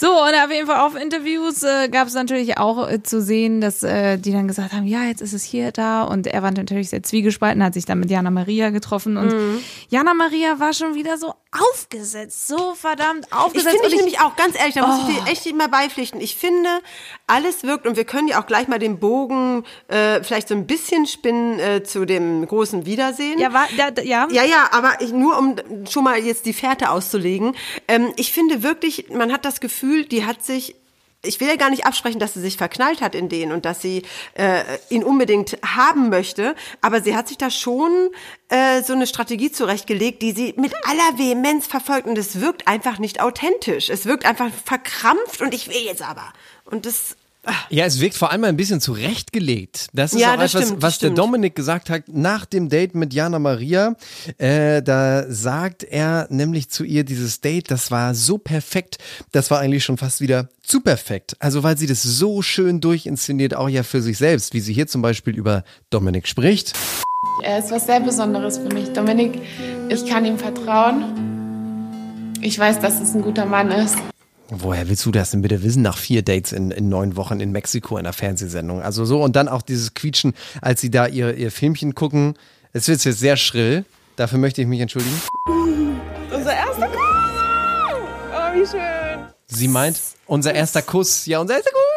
So, 0.00 0.06
und 0.12 0.32
auf 0.44 0.52
jeden 0.52 0.68
Fall 0.68 0.80
auf 0.86 0.94
Interviews 0.94 1.64
äh, 1.64 1.88
gab 1.88 2.06
es 2.06 2.14
natürlich 2.14 2.56
auch 2.56 2.88
äh, 2.88 3.02
zu 3.02 3.20
sehen, 3.20 3.60
dass 3.60 3.82
äh, 3.82 4.16
die 4.16 4.30
dann 4.30 4.46
gesagt 4.46 4.72
haben, 4.72 4.86
ja, 4.86 5.02
jetzt 5.04 5.20
ist 5.20 5.32
es 5.32 5.42
hier, 5.42 5.72
da. 5.72 6.04
Und 6.04 6.28
er 6.28 6.40
war 6.44 6.52
natürlich 6.52 6.90
sehr 6.90 7.02
zwiegespalten, 7.02 7.64
hat 7.64 7.74
sich 7.74 7.84
dann 7.84 7.98
mit 7.98 8.08
Jana 8.08 8.30
Maria 8.30 8.70
getroffen. 8.70 9.16
Und 9.16 9.32
Mhm. 9.32 9.58
Jana 9.88 10.14
Maria 10.14 10.60
war 10.60 10.72
schon 10.72 10.94
wieder 10.94 11.18
so 11.18 11.34
aufgesetzt, 11.52 12.46
so 12.48 12.74
verdammt 12.74 13.26
Ich 13.26 13.32
aufgesetzt. 13.32 13.70
finde 13.70 13.86
Und 13.86 13.92
ich 13.92 13.98
nämlich 13.98 14.20
auch, 14.20 14.36
ganz 14.36 14.58
ehrlich, 14.58 14.74
da 14.74 14.86
muss 14.86 15.00
Oh. 15.04 15.08
ich 15.08 15.16
dir 15.24 15.30
echt 15.30 15.46
immer 15.46 15.68
beipflichten. 15.68 16.20
Ich 16.20 16.36
finde, 16.36 16.68
alles 17.26 17.62
wirkt, 17.62 17.86
und 17.86 17.96
wir 17.96 18.04
können 18.04 18.28
ja 18.28 18.40
auch 18.40 18.46
gleich 18.46 18.68
mal 18.68 18.78
den 18.78 18.98
Bogen 18.98 19.64
äh, 19.88 20.22
vielleicht 20.22 20.48
so 20.48 20.54
ein 20.54 20.66
bisschen 20.66 21.06
spinnen 21.06 21.58
äh, 21.58 21.82
zu 21.82 22.04
dem 22.04 22.46
großen 22.46 22.84
Wiedersehen. 22.86 23.38
ja, 23.38 23.52
war, 23.52 23.66
da, 23.76 24.02
ja. 24.02 24.28
Ja, 24.30 24.44
ja, 24.44 24.68
aber 24.72 25.00
ich, 25.00 25.10
nur 25.12 25.38
um 25.38 25.56
schon 25.90 26.04
mal 26.04 26.18
jetzt 26.18 26.44
die 26.46 26.52
Fährte 26.52 26.90
auszulegen. 26.90 27.54
Ähm, 27.86 28.12
ich 28.16 28.32
finde 28.32 28.62
wirklich, 28.62 29.08
man 29.10 29.32
hat 29.32 29.44
das 29.44 29.60
Gefühl, 29.60 30.04
die 30.04 30.26
hat 30.26 30.44
sich 30.44 30.74
ich 31.24 31.40
will 31.40 31.48
ja 31.48 31.56
gar 31.56 31.70
nicht 31.70 31.84
absprechen, 31.84 32.20
dass 32.20 32.34
sie 32.34 32.40
sich 32.40 32.56
verknallt 32.56 33.00
hat 33.00 33.14
in 33.16 33.28
den 33.28 33.50
und 33.50 33.64
dass 33.64 33.82
sie 33.82 34.02
äh, 34.34 34.62
ihn 34.88 35.02
unbedingt 35.02 35.58
haben 35.64 36.10
möchte, 36.10 36.54
aber 36.80 37.02
sie 37.02 37.16
hat 37.16 37.26
sich 37.26 37.38
da 37.38 37.50
schon 37.50 38.10
äh, 38.48 38.82
so 38.82 38.92
eine 38.92 39.06
Strategie 39.06 39.50
zurechtgelegt, 39.50 40.22
die 40.22 40.32
sie 40.32 40.54
mit 40.56 40.72
aller 40.84 41.18
Vehemenz 41.18 41.66
verfolgt 41.66 42.06
und 42.06 42.16
es 42.16 42.40
wirkt 42.40 42.68
einfach 42.68 43.00
nicht 43.00 43.20
authentisch. 43.20 43.90
Es 43.90 44.06
wirkt 44.06 44.26
einfach 44.26 44.50
verkrampft 44.64 45.42
und 45.42 45.52
ich 45.54 45.68
will 45.68 45.82
jetzt 45.84 46.02
aber. 46.02 46.32
Und 46.64 46.86
das 46.86 47.16
Ja, 47.70 47.84
es 47.84 48.00
wirkt 48.00 48.14
vor 48.16 48.30
allem 48.32 48.44
ein 48.44 48.56
bisschen 48.56 48.80
zurechtgelegt. 48.80 49.88
Das 49.92 50.12
ist 50.12 50.20
Ja, 50.20 50.34
auch 50.34 50.38
das 50.38 50.54
etwas, 50.54 50.66
stimmt, 50.68 50.82
was 50.82 50.98
der 50.98 51.06
stimmt. 51.08 51.18
Dominik 51.18 51.54
gesagt 51.54 51.90
hat 51.90 52.02
nach 52.08 52.44
dem 52.46 52.68
Date 52.68 52.94
mit 52.94 53.12
Jana 53.14 53.38
Maria. 53.38 53.94
Äh, 54.38 54.82
da 54.82 55.24
sagt 55.30 55.84
er 55.84 56.26
nämlich 56.30 56.68
zu 56.70 56.84
ihr, 56.84 57.04
dieses 57.04 57.40
Date, 57.40 57.70
das 57.70 57.90
war 57.90 58.14
so 58.14 58.38
perfekt, 58.38 58.98
das 59.32 59.50
war 59.50 59.60
eigentlich 59.60 59.84
schon 59.84 59.96
fast 59.98 60.20
wieder 60.20 60.48
zu 60.62 60.80
perfekt. 60.80 61.36
Also 61.38 61.62
weil 61.62 61.78
sie 61.78 61.86
das 61.86 62.02
so 62.02 62.42
schön 62.42 62.80
durchinszeniert, 62.80 63.54
auch 63.54 63.68
ja 63.68 63.82
für 63.82 64.02
sich 64.02 64.18
selbst, 64.18 64.52
wie 64.54 64.60
sie 64.60 64.72
hier 64.72 64.86
zum 64.86 65.02
Beispiel 65.02 65.36
über 65.36 65.64
Dominik 65.90 66.26
spricht. 66.28 66.72
Er 67.42 67.58
ist 67.60 67.70
was 67.70 67.86
sehr 67.86 68.00
Besonderes 68.00 68.58
für 68.58 68.68
mich. 68.74 68.92
Dominik, 68.92 69.40
ich 69.88 70.06
kann 70.06 70.24
ihm 70.24 70.38
vertrauen. 70.38 71.04
Ich 72.40 72.58
weiß, 72.58 72.80
dass 72.80 73.00
es 73.00 73.14
ein 73.14 73.22
guter 73.22 73.46
Mann 73.46 73.70
ist. 73.70 73.96
Woher 74.50 74.88
willst 74.88 75.04
du 75.04 75.10
das 75.10 75.30
denn 75.30 75.42
bitte 75.42 75.62
wissen 75.62 75.82
nach 75.82 75.98
vier 75.98 76.22
Dates 76.22 76.52
in, 76.52 76.70
in 76.70 76.88
neun 76.88 77.16
Wochen 77.16 77.38
in 77.40 77.52
Mexiko 77.52 77.98
in 77.98 78.06
einer 78.06 78.14
Fernsehsendung? 78.14 78.80
Also 78.80 79.04
so 79.04 79.22
und 79.22 79.36
dann 79.36 79.46
auch 79.46 79.60
dieses 79.60 79.92
Quietschen, 79.92 80.32
als 80.62 80.80
sie 80.80 80.90
da 80.90 81.06
ihr, 81.06 81.34
ihr 81.34 81.50
Filmchen 81.50 81.94
gucken. 81.94 82.34
Es 82.72 82.88
wird 82.88 83.04
jetzt 83.04 83.18
sehr 83.18 83.36
schrill. 83.36 83.84
Dafür 84.16 84.38
möchte 84.38 84.62
ich 84.62 84.66
mich 84.66 84.80
entschuldigen. 84.80 85.20
Unser 86.34 86.54
erster 86.54 86.86
Kuss! 86.86 86.98
Oh, 88.32 88.54
wie 88.54 88.66
schön. 88.66 89.26
Sie 89.48 89.68
meint, 89.68 90.00
unser 90.26 90.54
erster 90.54 90.82
Kuss. 90.82 91.26
Ja, 91.26 91.40
unser 91.40 91.56
erster 91.56 91.70
Kuss. 91.70 91.87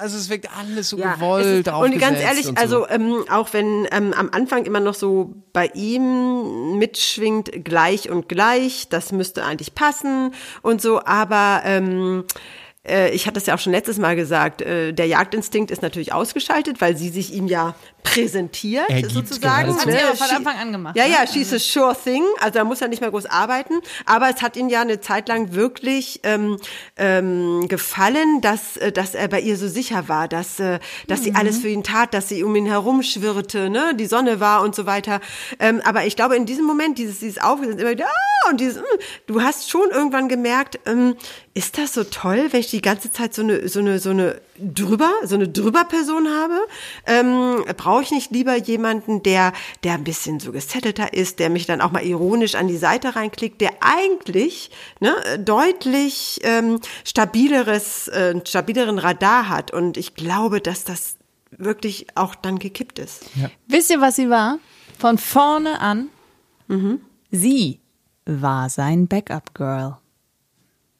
Also 0.00 0.16
es 0.16 0.30
wirkt 0.30 0.48
alles 0.58 0.88
so 0.88 0.96
Ja, 0.98 1.14
gewollt, 1.14 1.66
ist, 1.66 1.72
und 1.72 1.98
ganz 1.98 2.20
ehrlich, 2.20 2.48
und 2.48 2.58
so. 2.58 2.62
also 2.62 2.88
ähm, 2.88 3.24
auch 3.30 3.52
wenn 3.52 3.86
ähm, 3.92 4.14
am 4.16 4.30
Anfang 4.32 4.64
immer 4.64 4.80
noch 4.80 4.94
so 4.94 5.34
bei 5.52 5.66
ihm 5.74 6.78
mitschwingt 6.78 7.64
gleich 7.64 8.08
und 8.10 8.28
gleich, 8.28 8.88
das 8.88 9.12
müsste 9.12 9.44
eigentlich 9.44 9.74
passen 9.74 10.32
und 10.62 10.80
so, 10.80 11.04
aber 11.04 11.60
ähm, 11.64 12.24
äh, 12.90 13.10
ich 13.10 13.26
hatte 13.26 13.38
es 13.38 13.46
ja 13.46 13.54
auch 13.54 13.58
schon 13.58 13.72
letztes 13.72 13.98
Mal 13.98 14.16
gesagt, 14.16 14.60
äh, 14.62 14.92
der 14.92 15.06
Jagdinstinkt 15.06 15.70
ist 15.70 15.82
natürlich 15.82 16.12
ausgeschaltet, 16.12 16.80
weil 16.80 16.96
sie 16.96 17.08
sich 17.08 17.32
ihm 17.32 17.46
ja 17.46 17.74
präsentiert, 18.02 18.84
Er 18.88 19.02
gibt 19.02 19.12
sozusagen. 19.12 19.70
geradezu- 19.70 19.86
Hat 19.86 19.90
sie 19.92 19.98
aber 19.98 20.16
von 20.16 20.36
Anfang 20.36 20.56
an 20.58 20.72
gemacht, 20.72 20.96
Ja, 20.96 21.06
ne? 21.06 21.12
ja, 21.12 21.26
she's 21.26 21.52
a 21.52 21.58
sure 21.58 21.94
thing. 21.94 22.24
Also 22.40 22.58
da 22.58 22.64
muss 22.64 22.80
er 22.80 22.88
nicht 22.88 23.00
mehr 23.00 23.10
groß 23.10 23.26
arbeiten. 23.26 23.74
Aber 24.06 24.28
es 24.34 24.42
hat 24.42 24.56
ihn 24.56 24.68
ja 24.68 24.80
eine 24.80 25.00
Zeit 25.00 25.28
lang 25.28 25.52
wirklich 25.54 26.20
ähm, 26.24 26.56
ähm, 26.96 27.66
gefallen, 27.68 28.40
dass, 28.40 28.76
äh, 28.78 28.90
dass 28.92 29.14
er 29.14 29.28
bei 29.28 29.40
ihr 29.40 29.56
so 29.56 29.68
sicher 29.68 30.08
war, 30.08 30.28
dass, 30.28 30.58
äh, 30.60 30.78
dass 31.08 31.22
sie 31.22 31.34
alles 31.34 31.58
für 31.58 31.68
ihn 31.68 31.82
tat, 31.82 32.14
dass 32.14 32.28
sie 32.28 32.42
um 32.42 32.54
ihn 32.56 32.66
herum 32.66 33.02
schwirrte, 33.02 33.70
ne, 33.70 33.92
die 33.94 34.06
Sonne 34.06 34.40
war 34.40 34.62
und 34.62 34.74
so 34.74 34.86
weiter. 34.86 35.20
Ähm, 35.58 35.80
aber 35.84 36.04
ich 36.06 36.16
glaube, 36.16 36.36
in 36.36 36.46
diesem 36.46 36.64
Moment, 36.64 36.98
dieses, 36.98 37.20
dieses 37.20 37.38
Aufgesetzt, 37.42 37.80
immer 37.80 37.90
wieder, 37.90 38.06
ah, 38.06 38.50
und 38.50 38.60
dieses, 38.60 38.78
mm, 38.78 38.84
du 39.26 39.42
hast 39.42 39.70
schon 39.70 39.90
irgendwann 39.90 40.28
gemerkt, 40.28 40.80
ähm, 40.86 41.16
ist 41.54 41.78
das 41.78 41.92
so 41.94 42.04
toll, 42.04 42.48
wenn 42.50 42.60
ich 42.60 42.70
die 42.70 42.79
ganze 42.82 43.10
Zeit 43.12 43.34
so 43.34 43.42
eine, 43.42 43.68
so 43.68 43.80
eine, 43.80 43.98
so 43.98 44.10
eine 44.10 44.40
drüber, 44.58 45.10
so 45.24 45.34
eine 45.34 45.48
drüber 45.48 45.84
Person 45.84 46.28
habe? 46.28 46.58
Ähm, 47.06 47.64
Brauche 47.76 48.02
ich 48.02 48.10
nicht 48.10 48.30
lieber 48.30 48.56
jemanden, 48.56 49.22
der, 49.22 49.52
der 49.84 49.94
ein 49.94 50.04
bisschen 50.04 50.40
so 50.40 50.52
gesettelter 50.52 51.12
ist, 51.12 51.38
der 51.38 51.50
mich 51.50 51.66
dann 51.66 51.80
auch 51.80 51.92
mal 51.92 52.04
ironisch 52.04 52.54
an 52.54 52.68
die 52.68 52.76
Seite 52.76 53.16
reinklickt, 53.16 53.60
der 53.60 53.70
eigentlich 53.80 54.70
ne, 55.00 55.14
deutlich 55.38 56.40
ähm, 56.42 56.80
stabileres, 57.04 58.08
äh, 58.08 58.40
stabileren 58.44 58.98
Radar 58.98 59.48
hat. 59.48 59.72
Und 59.72 59.96
ich 59.96 60.14
glaube, 60.14 60.60
dass 60.60 60.84
das 60.84 61.16
wirklich 61.50 62.06
auch 62.14 62.34
dann 62.34 62.58
gekippt 62.58 62.98
ist. 62.98 63.24
Wisst 63.66 63.90
ihr, 63.90 64.00
was 64.00 64.16
sie 64.16 64.30
war? 64.30 64.58
Von 64.98 65.18
vorne 65.18 65.80
an. 65.80 66.08
Mhm. 66.68 67.00
Sie 67.30 67.80
war 68.26 68.68
sein 68.70 69.08
Backup-Girl. 69.08 69.98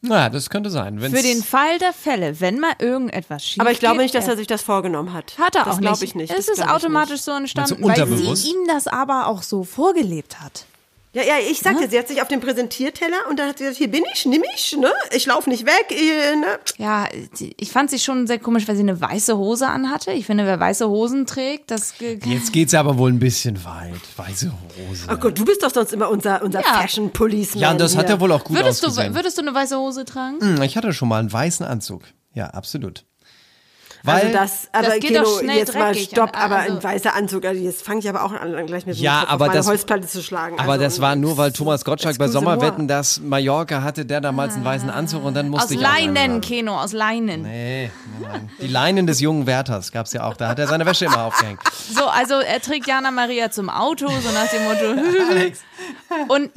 Na, 0.03 0.31
das 0.31 0.49
könnte 0.49 0.71
sein. 0.71 1.01
Wenn's 1.03 1.15
Für 1.15 1.23
den 1.23 1.43
Fall 1.43 1.79
der 1.79 1.93
Fälle, 1.93 2.41
wenn 2.41 2.59
mal 2.59 2.73
irgendetwas 2.79 3.45
schief 3.45 3.61
Aber 3.61 3.71
ich 3.71 3.81
glaube 3.81 3.97
geht, 3.97 4.05
nicht, 4.05 4.15
dass 4.15 4.29
er 4.29 4.37
sich 4.37 4.47
das 4.47 4.63
vorgenommen 4.63 5.13
hat. 5.13 5.37
Hat 5.39 5.55
er 5.57 5.65
das 5.65 5.77
auch 5.77 5.81
glaube 5.81 5.99
nicht. 6.01 6.03
ich 6.09 6.15
nicht. 6.15 6.31
Es 6.31 6.47
Das 6.47 6.49
ist 6.49 6.57
glaube 6.57 6.75
automatisch 6.75 7.21
so 7.21 7.33
entstanden, 7.33 7.83
Meinst 7.83 7.99
du 7.99 8.03
weil 8.03 8.09
unterbewusst? 8.09 8.43
sie 8.45 8.51
ihm 8.51 8.67
das 8.67 8.87
aber 8.87 9.27
auch 9.27 9.43
so 9.43 9.63
vorgelebt 9.63 10.41
hat. 10.41 10.65
Ja, 11.13 11.23
ja, 11.25 11.35
ich 11.51 11.59
sagte, 11.59 11.89
sie 11.91 11.99
hat 11.99 12.07
sich 12.07 12.23
auf 12.23 12.29
den 12.29 12.39
Präsentierteller 12.41 13.17
und 13.29 13.39
dann 13.41 13.49
hat 13.49 13.59
sie 13.59 13.65
gesagt, 13.65 13.79
hier 13.79 13.91
bin 13.91 14.05
ich, 14.15 14.27
nimm 14.27 14.45
ich, 14.55 14.77
ne? 14.79 14.93
Ich 15.11 15.27
laufe 15.27 15.51
nicht 15.51 15.67
weg, 15.67 15.91
äh, 15.91 16.37
ne? 16.37 16.47
Ja, 16.79 17.09
ich 17.57 17.73
fand 17.73 17.91
sie 17.91 17.99
schon 17.99 18.29
sehr 18.29 18.39
komisch, 18.39 18.69
weil 18.69 18.77
sie 18.77 18.83
eine 18.83 19.01
weiße 19.01 19.37
Hose 19.37 19.67
anhatte. 19.67 20.13
Ich 20.13 20.27
finde, 20.27 20.47
wer 20.47 20.61
weiße 20.61 20.89
Hosen 20.89 21.27
trägt, 21.27 21.73
das 21.73 21.99
ge- 21.99 22.21
Jetzt 22.25 22.53
geht's 22.53 22.75
aber 22.75 22.97
wohl 22.97 23.11
ein 23.11 23.19
bisschen 23.19 23.65
weit. 23.65 23.91
Weiße 24.17 24.53
Hose. 24.89 25.07
Oh 25.13 25.17
Gott, 25.17 25.37
du 25.37 25.45
bist 25.45 25.65
doch 25.65 25.73
sonst 25.73 25.93
immer 25.93 26.09
unser, 26.11 26.43
unser 26.45 26.61
Ja. 26.61 26.75
Fashion 26.81 27.11
Policeman. 27.11 27.61
Ja, 27.63 27.71
und 27.73 27.81
das 27.81 27.97
hat 27.97 28.09
ja 28.09 28.21
wohl 28.21 28.31
auch 28.31 28.45
gut 28.45 28.57
würdest 28.57 28.81
du, 28.85 28.87
ausgesehen. 28.87 29.15
würdest 29.17 29.37
du 29.37 29.43
eine 29.43 29.53
weiße 29.53 29.77
Hose 29.77 30.05
tragen? 30.05 30.39
Hm, 30.41 30.63
Ich 30.63 30.77
hatte 30.77 30.93
schon 30.93 31.09
mal 31.09 31.19
einen 31.19 31.33
weißen 31.33 31.67
Anzug. 31.67 32.05
Ja, 32.35 32.47
absolut. 32.51 33.05
Weil, 34.03 34.15
Also 34.27 34.33
das, 34.33 34.69
aber 34.73 34.99
geht 34.99 35.11
Keno, 35.13 35.23
doch 35.25 35.41
schnell 35.41 35.59
jetzt 35.59 35.75
mal 35.75 35.95
stopp, 35.95 36.31
Also- 36.35 36.45
aber 36.45 36.57
ein 36.57 36.83
weißer 36.83 37.15
Anzug, 37.15 37.45
also 37.45 37.63
jetzt 37.63 37.85
fange 37.85 38.01
ich 38.01 38.09
aber 38.09 38.25
auch 38.25 38.33
an, 38.33 38.67
gleich 38.67 38.87
mit 38.87 38.97
so 38.97 39.03
Ja, 39.03 39.21
Kopf 39.21 39.31
aber 39.31 39.45
auf 39.45 39.49
meine 39.49 39.59
das- 39.59 39.67
Holzplatte 39.67 40.07
zu 40.07 40.23
schlagen. 40.23 40.59
aber 40.59 40.73
Also, 40.73 40.85
das 40.85 41.01
war 41.01 41.17
nur, 41.17 41.37
weil 41.37 41.53
Thomas 41.53 41.85
Gottschalk 41.85 42.17
bei 42.19 42.29
Sommerwetten 42.29 42.89
das 42.89 43.21
Mallorca 43.21 43.83
hatte, 43.83 44.07
der 44.07 44.21
damals 44.21 44.55
einen 44.55 44.65
weißen 44.65 44.89
Anzug 44.89 45.25
und 45.25 45.35
dann 45.35 45.49
musste 45.49 45.67
Aus 45.67 45.71
ich 45.73 45.81
Leinen. 45.81 46.41
Keno, 46.41 46.81
aus 46.81 46.93
Leinen. 46.93 47.43
Nee, 47.43 47.91
nein. 48.21 48.51
Die 48.61 48.69
Leinen 48.69 49.07
des 49.07 49.21
jungen 49.21 49.47
Wärters 49.47 49.93
gab's 49.93 50.13
ja 50.15 50.25
auch. 50.25 50.37
Da 50.37 50.49
hat 50.49 50.59
er 50.59 50.67
seine 50.67 50.87
Wäsche 50.87 51.05
immer 51.05 51.25
aufgehängt. 51.25 51.61
So, 51.95 52.07
also 52.07 52.35
er 52.41 52.61
trägt 52.61 52.87
Jana 52.87 53.11
Maria 53.11 53.51
zum 53.51 53.69
Auto, 53.69 54.07
so 54.09 54.31
nach 54.33 54.49
dem 54.49 54.65
Motto. 54.65 55.03
Und 56.29 56.51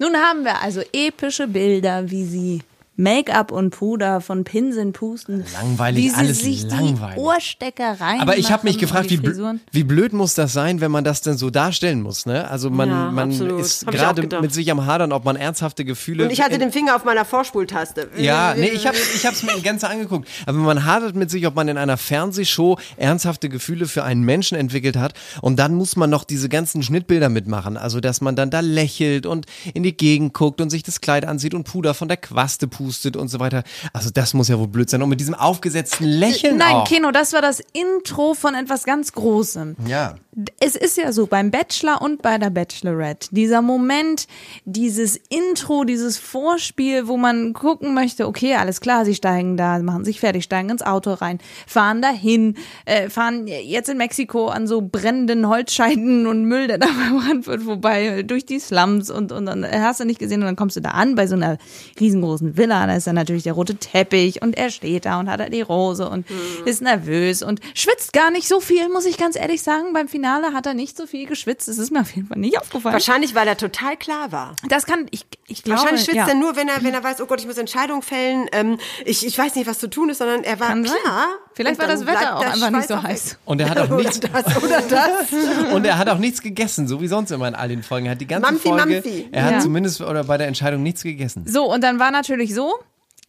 nun 0.00 0.16
haben 0.16 0.44
wir 0.44 0.60
also 0.62 0.82
epische 0.92 1.46
Bilder, 1.46 2.10
wie 2.10 2.24
sie 2.24 2.62
Make-up 2.96 3.50
und 3.50 3.70
Puder 3.70 4.20
von 4.20 4.44
Pinseln 4.44 4.92
pusten. 4.92 5.44
Langweilig, 5.52 6.04
wie 6.04 6.08
sie 6.10 6.14
alles 6.14 6.38
sich 6.38 6.62
langweilig. 6.62 7.16
die 7.16 7.20
Ohrstecker 7.20 8.00
rein. 8.00 8.20
Aber 8.20 8.38
ich 8.38 8.52
habe 8.52 8.66
mich 8.66 8.78
gefragt, 8.78 9.10
wie, 9.10 9.16
bl 9.16 9.30
Frisuren. 9.30 9.60
wie 9.72 9.82
blöd 9.82 10.12
muss 10.12 10.34
das 10.34 10.52
sein, 10.52 10.80
wenn 10.80 10.92
man 10.92 11.02
das 11.02 11.20
denn 11.20 11.36
so 11.36 11.50
darstellen 11.50 12.02
muss, 12.02 12.24
ne? 12.24 12.48
Also 12.48 12.70
man, 12.70 12.88
Ja, 12.88 13.10
man 13.10 13.30
absolut. 13.30 13.60
ist 13.60 13.86
gerade 13.86 14.40
mit 14.40 14.52
sich 14.54 14.70
am 14.70 14.86
Hadern, 14.86 15.12
ob 15.12 15.24
man 15.24 15.34
ernsthafte 15.36 15.84
Gefühle... 15.84 16.24
Und 16.24 16.30
ich 16.30 16.40
hatte 16.40 16.58
den 16.58 16.70
Finger 16.70 16.94
auf 16.94 17.04
meiner 17.04 17.24
Vorspultaste. 17.24 18.10
Ja, 18.16 18.54
nee, 18.54 18.68
ich 18.68 18.86
habe 18.86 18.96
ich 18.96 19.26
hab's 19.26 19.42
mir 19.42 19.56
in 19.56 19.62
Gänze 19.62 19.88
angeguckt. 19.88 20.28
Aber 20.46 20.58
man 20.58 20.84
hadert 20.84 21.16
mit 21.16 21.30
sich, 21.30 21.46
ob 21.46 21.56
man 21.56 21.66
in 21.68 21.76
einer 21.78 21.96
Fernsehshow 21.96 22.78
ernsthafte 22.96 23.48
Gefühle 23.48 23.86
für 23.86 24.04
einen 24.04 24.22
Menschen 24.22 24.56
entwickelt 24.56 24.96
hat. 24.96 25.14
Und 25.40 25.58
dann 25.58 25.74
muss 25.74 25.96
man 25.96 26.10
noch 26.10 26.22
diese 26.24 26.48
ganzen 26.48 26.82
Schnittbilder 26.82 27.28
mitmachen. 27.28 27.76
Also, 27.76 28.00
dass 28.00 28.20
man 28.20 28.36
dann 28.36 28.50
da 28.50 28.60
lächelt 28.60 29.26
und 29.26 29.46
in 29.72 29.82
die 29.82 29.96
Gegend 29.96 30.32
guckt 30.32 30.60
und 30.60 30.70
sich 30.70 30.84
das 30.84 31.00
Kleid 31.00 31.24
ansieht 31.24 31.54
und 31.54 31.64
Puder 31.64 31.94
von 31.94 32.08
der 32.08 32.16
Quaste 32.18 32.68
pustet 32.84 33.16
und 33.16 33.28
so 33.28 33.40
weiter. 33.40 33.62
Also, 33.92 34.10
das 34.10 34.34
muss 34.34 34.48
ja 34.48 34.58
wohl 34.58 34.68
blöd 34.68 34.90
sein. 34.90 35.02
Und 35.02 35.08
mit 35.08 35.20
diesem 35.20 35.34
aufgesetzten 35.34 36.04
Lächeln 36.04 36.58
Nein, 36.58 36.76
auch. 36.76 36.88
Keno, 36.88 37.10
das 37.10 37.32
war 37.32 37.42
das 37.42 37.60
Intro 37.72 38.34
von 38.34 38.54
etwas 38.54 38.84
ganz 38.84 39.12
Großem. 39.12 39.76
Ja. 39.86 40.16
Es 40.58 40.74
ist 40.74 40.96
ja 40.96 41.12
so, 41.12 41.26
beim 41.26 41.52
Bachelor 41.52 42.02
und 42.02 42.20
bei 42.20 42.38
der 42.38 42.50
Bachelorette, 42.50 43.28
dieser 43.30 43.62
Moment, 43.62 44.26
dieses 44.64 45.16
Intro, 45.28 45.84
dieses 45.84 46.18
Vorspiel, 46.18 47.06
wo 47.06 47.16
man 47.16 47.52
gucken 47.52 47.94
möchte, 47.94 48.26
okay, 48.26 48.56
alles 48.56 48.80
klar, 48.80 49.04
sie 49.04 49.14
steigen 49.14 49.56
da, 49.56 49.78
machen 49.78 50.04
sich 50.04 50.18
fertig, 50.18 50.42
steigen 50.42 50.70
ins 50.70 50.82
Auto 50.82 51.12
rein, 51.12 51.38
fahren 51.68 52.02
dahin, 52.02 52.56
äh, 52.84 53.08
fahren 53.10 53.46
jetzt 53.46 53.88
in 53.88 53.96
Mexiko 53.96 54.48
an 54.48 54.66
so 54.66 54.82
brennenden 54.82 55.48
Holzscheiden 55.48 56.26
und 56.26 56.46
Müll, 56.46 56.66
der 56.66 56.78
da 56.78 56.86
verbrannt 57.08 57.46
wird, 57.46 57.62
vorbei, 57.62 58.24
durch 58.24 58.44
die 58.44 58.58
Slums 58.58 59.10
und, 59.10 59.30
und 59.30 59.46
dann 59.46 59.64
hast 59.64 60.00
du 60.00 60.04
nicht 60.04 60.18
gesehen 60.18 60.40
und 60.40 60.46
dann 60.46 60.56
kommst 60.56 60.76
du 60.76 60.80
da 60.80 60.90
an 60.90 61.14
bei 61.14 61.28
so 61.28 61.36
einer 61.36 61.58
riesengroßen 62.00 62.56
Villa, 62.56 62.73
da 62.86 62.94
ist 62.96 63.06
dann 63.06 63.14
natürlich 63.14 63.42
der 63.44 63.52
rote 63.54 63.76
Teppich 63.76 64.42
und 64.42 64.56
er 64.56 64.70
steht 64.70 65.04
da 65.06 65.20
und 65.20 65.30
hat 65.30 65.40
da 65.40 65.48
die 65.48 65.62
Rose 65.62 66.08
und 66.08 66.26
ist 66.64 66.82
nervös 66.82 67.42
und 67.42 67.60
schwitzt 67.74 68.12
gar 68.12 68.30
nicht 68.30 68.46
so 68.48 68.60
viel, 68.60 68.88
muss 68.88 69.06
ich 69.06 69.16
ganz 69.18 69.36
ehrlich 69.36 69.62
sagen. 69.62 69.92
Beim 69.92 70.08
Finale 70.08 70.52
hat 70.52 70.66
er 70.66 70.74
nicht 70.74 70.96
so 70.96 71.06
viel 71.06 71.26
geschwitzt. 71.26 71.68
Das 71.68 71.78
ist 71.78 71.90
mir 71.90 72.00
auf 72.00 72.10
jeden 72.14 72.28
Fall 72.28 72.38
nicht 72.38 72.58
aufgefallen. 72.58 72.92
Wahrscheinlich, 72.92 73.34
weil 73.34 73.46
er 73.48 73.56
total 73.56 73.96
klar 73.96 74.32
war. 74.32 74.56
Das 74.68 74.86
kann, 74.86 75.06
ich, 75.10 75.24
ich 75.46 75.62
glaube, 75.62 75.80
Wahrscheinlich 75.80 76.04
schwitzt 76.04 76.16
ja. 76.16 76.28
er 76.28 76.34
nur, 76.34 76.56
wenn 76.56 76.68
er, 76.68 76.82
wenn 76.82 76.94
er 76.94 77.02
weiß, 77.02 77.20
oh 77.20 77.26
Gott, 77.26 77.40
ich 77.40 77.46
muss 77.46 77.58
Entscheidungen 77.58 78.02
fällen. 78.02 78.46
Ähm, 78.52 78.78
ich, 79.04 79.26
ich 79.26 79.38
weiß 79.38 79.54
nicht, 79.54 79.66
was 79.66 79.78
zu 79.78 79.88
tun 79.88 80.08
ist, 80.10 80.18
sondern 80.18 80.44
er 80.44 80.58
war 80.60 80.68
Kann 80.68 80.84
sein. 80.84 80.96
klar. 81.02 81.26
Vielleicht 81.56 81.78
Und 81.80 81.86
war 81.86 81.94
das 81.94 82.04
Wetter 82.06 82.36
auch 82.36 82.44
einfach 82.44 82.70
nicht 82.70 82.88
so 82.88 83.00
heiß. 83.02 83.38
Und 83.44 83.60
er 83.60 83.70
hat 83.70 83.78
auch 83.78 83.84
Oder 83.90 83.96
nichts, 83.98 84.18
das, 84.18 84.56
oder 84.62 84.80
das. 84.82 85.72
und 85.72 85.84
er 85.86 85.98
hat 85.98 86.08
auch 86.08 86.18
nichts 86.18 86.42
gegessen, 86.42 86.88
so 86.88 87.00
wie 87.00 87.06
sonst 87.06 87.30
immer 87.30 87.46
in 87.46 87.54
all 87.54 87.68
den 87.68 87.82
Folgen. 87.84 88.06
Er 88.06 88.12
hat 88.12 88.20
die 88.20 88.26
ganze 88.26 88.50
Mampfi, 88.50 88.68
Folge, 88.68 88.86
Mampfi. 88.94 89.28
er 89.30 89.44
hat 89.44 89.52
Ja. 89.52 89.58
zumindest 89.60 90.00
oder 90.00 90.24
bei 90.24 90.36
der 90.36 90.48
Entscheidung 90.48 90.82
nichts 90.82 91.02
gegessen. 91.04 91.44
So, 91.46 91.72
und 91.72 91.82
dann 91.84 92.00
war 92.00 92.10
natürlich 92.10 92.54
so, 92.54 92.63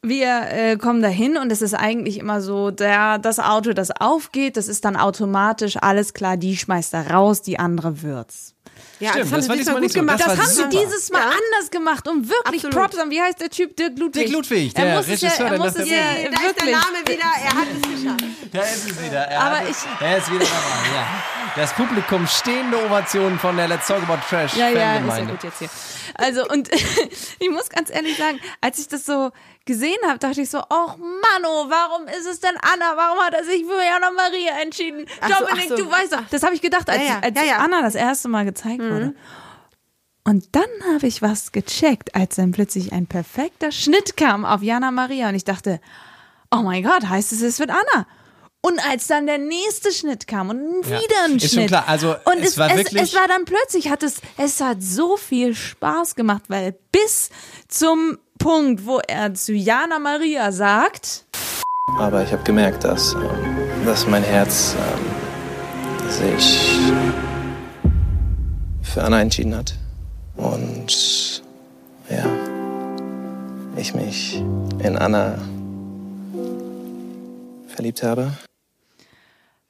wir 0.01 0.41
äh, 0.51 0.77
kommen 0.77 1.01
dahin 1.01 1.37
und 1.37 1.51
es 1.51 1.61
ist 1.61 1.73
eigentlich 1.73 2.19
immer 2.19 2.41
so, 2.41 2.69
der, 2.71 3.17
das 3.17 3.39
Auto, 3.39 3.73
das 3.73 3.89
aufgeht, 3.91 4.55
das 4.57 4.67
ist 4.67 4.85
dann 4.85 4.95
automatisch 4.97 5.77
alles 5.81 6.13
klar, 6.13 6.37
die 6.37 6.55
schmeißt 6.57 6.93
er 6.93 7.09
raus, 7.11 7.41
die 7.41 7.57
andere 7.59 8.01
wird's. 8.03 8.53
Ja, 8.99 9.09
Stimmt, 9.11 9.25
das 9.25 9.31
haben 9.31 9.37
das 9.37 9.43
sie 9.45 9.49
war 9.49 9.55
diesmal 9.57 9.81
gut 9.81 9.91
so. 9.91 9.99
gemacht. 9.99 10.19
Das 10.19 10.27
Das 10.37 10.39
haben 10.61 10.71
sie 10.71 10.77
dieses 10.79 11.09
Mal 11.11 11.19
Ja. 11.19 11.25
anders 11.29 11.71
gemacht 11.71 12.07
und 12.07 12.29
wirklich 12.29 12.65
Absolut. 12.65 12.75
Props 12.75 12.97
an, 12.97 13.09
wie 13.09 13.21
heißt 13.21 13.41
der 13.41 13.49
Typ? 13.49 13.75
Dirk 13.75 13.97
Ludwig. 13.97 14.23
Dirk 14.25 14.29
Ludwig, 14.31 14.71
er 14.75 14.85
der 14.85 14.95
muss 14.97 15.07
ja, 15.07 15.13
Regisseur, 15.13 15.45
er 15.45 15.49
der 15.49 15.59
muss 15.59 15.73
nach 15.75 15.81
es 15.81 15.89
ja. 15.89 15.97
Da 15.97 16.11
ist 16.11 16.23
der 16.31 16.41
wirklich. 16.43 16.71
Name 16.75 16.97
wieder, 17.07 17.31
er 17.43 17.53
hat 17.55 17.67
es 17.75 17.81
geschafft. 17.81 18.23
Da 18.53 18.61
ist 18.61 18.89
es 18.91 19.03
wieder. 19.03 19.19
Er 19.19 19.41
Aber 19.41 19.57
hat, 19.59 19.69
ich- 19.69 20.01
er 20.05 20.17
ist 20.17 20.31
wieder 20.31 20.45
dabei, 20.45 20.95
ja. 20.95 21.07
Das 21.55 21.71
Publikum 21.71 22.27
stehende 22.27 22.85
Ovationen 22.85 23.39
von 23.39 23.55
der 23.55 23.69
Let's 23.69 23.87
Talk 23.87 24.03
About 24.03 24.19
Trash 24.29 24.57
Ja, 24.57 24.67
ja, 24.67 24.97
ist 24.97 25.17
ja 25.17 25.23
gut 25.23 25.41
jetzt 25.41 25.59
hier. 25.59 25.69
Also, 26.15 26.45
und 26.49 26.69
ich 27.39 27.49
muss 27.49 27.69
ganz 27.69 27.89
ehrlich 27.89 28.17
sagen, 28.17 28.41
als 28.59 28.77
ich 28.77 28.89
das 28.89 29.05
so 29.05 29.31
gesehen 29.63 29.97
habe, 30.05 30.19
dachte 30.19 30.41
ich 30.41 30.49
so, 30.49 30.59
ach 30.59 30.97
Mano, 30.97 31.69
warum 31.69 32.07
ist 32.09 32.25
es 32.25 32.41
denn 32.41 32.55
Anna? 32.61 32.97
Warum 32.97 33.19
hat 33.19 33.33
er 33.33 33.45
sich 33.45 33.63
für 33.63 33.81
Jana 33.81 34.11
Maria 34.11 34.61
entschieden? 34.61 35.05
Ach 35.21 35.29
so, 35.29 35.45
Dominik, 35.45 35.71
ach 35.71 35.77
so. 35.77 35.83
du 35.83 35.91
weißt 35.91 36.13
doch, 36.13 36.23
das 36.29 36.43
habe 36.43 36.55
ich 36.55 36.61
gedacht, 36.61 36.89
als, 36.89 37.01
Ja, 37.01 37.07
ja, 37.07 37.19
als 37.21 37.39
ja, 37.39 37.45
ja. 37.45 37.57
Anna 37.59 37.81
das 37.81 37.95
erste 37.95 38.27
Mal 38.27 38.43
gezeigt 38.43 38.81
wurde. 38.81 39.15
Und 40.25 40.55
dann 40.55 40.93
habe 40.93 41.07
ich 41.07 41.21
was 41.21 41.53
gecheckt, 41.53 42.15
als 42.15 42.35
dann 42.35 42.51
plötzlich 42.51 42.91
ein 42.91 43.07
perfekter 43.07 43.71
Schnitt 43.71 44.17
kam 44.17 44.43
auf 44.43 44.61
Jana 44.61 44.91
Maria 44.91 45.29
und 45.29 45.35
ich 45.35 45.45
dachte, 45.45 45.79
oh 46.51 46.63
mein 46.63 46.83
Gott, 46.83 47.07
heißt 47.07 47.31
es, 47.31 47.41
es 47.41 47.59
wird 47.59 47.69
Anna. 47.69 48.07
Und 48.67 48.79
als 48.89 49.07
dann 49.07 49.27
der 49.27 49.37
nächste 49.37 49.91
Schnitt 49.91 50.27
kam 50.27 50.49
und 50.49 50.81
Ja, 50.87 50.97
wieder 50.99 51.15
ein 51.25 51.35
ist 51.37 51.41
Schnitt. 51.51 51.51
schon 51.53 51.67
klar, 51.67 51.83
also 51.87 52.15
und 52.25 52.39
es 52.39 52.49
es, 52.51 52.57
war 52.57 52.69
es, 52.71 52.77
wirklich- 52.77 53.01
es 53.03 53.13
war 53.15 53.27
dann 53.27 53.45
plötzlich, 53.45 53.89
hat 53.89 54.01
es, 54.03 54.15
es 54.37 54.59
hat 54.61 54.81
so 54.81 55.17
viel 55.17 55.53
Spaß 55.53 56.15
gemacht, 56.15 56.43
weil 56.47 56.75
bis 56.91 57.29
zum 57.67 58.17
Punkt, 58.39 58.85
wo 58.85 58.99
er 59.07 59.33
zu 59.33 59.53
Jana 59.53 59.99
Maria 59.99 60.51
sagt, 60.51 61.25
Aber 61.99 62.23
ich 62.23 62.31
habe 62.31 62.43
gemerkt, 62.43 62.83
dass, 62.83 63.13
ähm, 63.13 63.85
dass 63.85 64.07
mein 64.07 64.23
Herz 64.23 64.75
ähm, 64.75 66.09
sich 66.11 66.79
für 68.81 69.03
Anna 69.03 69.21
entschieden 69.21 69.55
hat. 69.55 69.75
Und 70.37 71.41
ja, 72.09 72.25
ich 73.77 73.93
mich 73.93 74.43
in 74.83 74.97
Anna 74.97 75.37
verliebt 77.67 78.03
habe. 78.03 78.31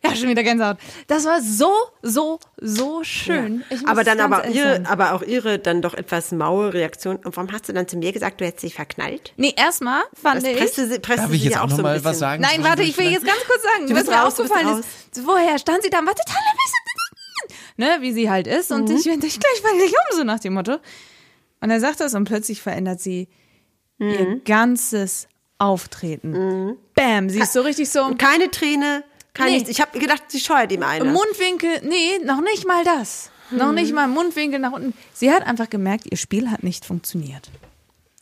Ja, 0.09 0.15
schon 0.15 0.29
wieder 0.29 0.43
Gänsehaut. 0.43 0.77
Das 1.07 1.25
war 1.25 1.41
so, 1.41 1.71
so, 2.01 2.39
so 2.57 3.03
schön. 3.03 3.63
Ich 3.69 3.81
muss 3.81 3.89
Aber 3.89 4.03
dann 4.03 4.19
aber 4.19 4.47
ihre, 4.47 4.83
aber 4.87 5.13
auch 5.13 5.21
ihre 5.21 5.59
dann 5.59 5.81
doch 5.81 5.93
etwas 5.93 6.31
maue 6.31 6.73
Reaktion. 6.73 7.17
Und 7.17 7.35
warum 7.37 7.51
hast 7.51 7.67
du 7.69 7.73
dann 7.73 7.87
zu 7.87 7.97
mir 7.97 8.11
gesagt, 8.13 8.39
du 8.41 8.45
hättest 8.45 8.63
dich 8.63 8.75
verknallt? 8.75 9.33
Nee, 9.37 9.53
erstmal 9.57 10.01
fand 10.13 10.43
Das 10.43 10.49
ich. 10.49 10.57
presste, 10.57 10.87
sie- 10.87 10.99
presste 10.99 11.23
Darf 11.23 11.33
ich 11.33 11.43
jetzt 11.43 11.53
ja 11.53 11.59
auch 11.59 11.65
auch 11.65 11.69
noch 11.69 11.75
so 11.77 11.81
ein 11.81 11.83
mal 11.83 11.93
bisschen. 11.93 12.05
was 12.11 12.19
sagen? 12.19 12.41
Nein, 12.41 12.63
warte, 12.63 12.83
ich 12.83 12.97
will 12.97 13.09
jetzt 13.11 13.25
ganz 13.25 13.39
kurz 13.47 13.63
sagen, 13.63 13.87
Du 13.87 13.95
was 13.95 14.05
mir 14.07 14.25
aufgefallen 14.25 14.79
ist. 14.79 15.25
Woher 15.25 15.57
stand 15.59 15.83
sie 15.83 15.89
da 15.89 15.99
und 15.99 16.07
war 16.07 16.15
total 16.15 16.35
ne, 17.77 17.97
wie 18.01 18.13
sie 18.13 18.29
halt 18.29 18.47
ist. 18.47 18.71
Und 18.71 18.89
Mhm. 18.89 18.95
ich 18.97 19.05
wende 19.05 19.21
dich 19.27 19.39
gleich 19.39 19.63
mal 19.63 19.75
nicht 19.77 19.93
um, 19.93 20.17
so 20.17 20.23
nach 20.23 20.39
dem 20.39 20.53
Motto. 20.53 20.77
Und 21.61 21.69
er 21.71 21.79
sagt 21.79 21.99
das 21.99 22.13
und 22.13 22.25
plötzlich 22.25 22.61
verändert 22.61 22.99
sie 23.01 23.27
Mhm. 23.97 24.09
ihr 24.09 24.39
ganzes 24.45 25.27
Auftreten. 25.57 26.77
Bam, 26.95 27.29
sie 27.29 27.39
ist 27.39 27.53
so 27.53 27.61
richtig 27.61 27.89
so. 27.89 28.03
Und 28.03 28.17
keine 28.17 28.51
Träne, 28.51 29.03
kein 29.35 29.47
Nee. 29.47 29.53
nichts. 29.55 29.69
Ich 29.69 29.79
habe 29.81 29.99
gedacht, 29.99 30.23
sie 30.29 30.39
scheuert 30.39 30.71
ihm 30.71 30.81
eine. 30.81 31.05
Mundwinkel, 31.05 31.81
nee, 31.83 32.17
noch 32.23 32.41
nicht 32.41 32.65
mal 32.65 32.83
das. 32.83 33.29
Noch 33.51 33.67
Mhm. 33.69 33.75
nicht 33.75 33.93
mal 33.93 34.07
Mundwinkel 34.07 34.59
nach 34.59 34.71
unten. 34.71 34.93
Sie 35.13 35.31
hat 35.31 35.45
einfach 35.45 35.69
gemerkt, 35.69 36.05
ihr 36.09 36.17
Spiel 36.17 36.49
hat 36.49 36.63
nicht 36.63 36.83
funktioniert. 36.85 37.51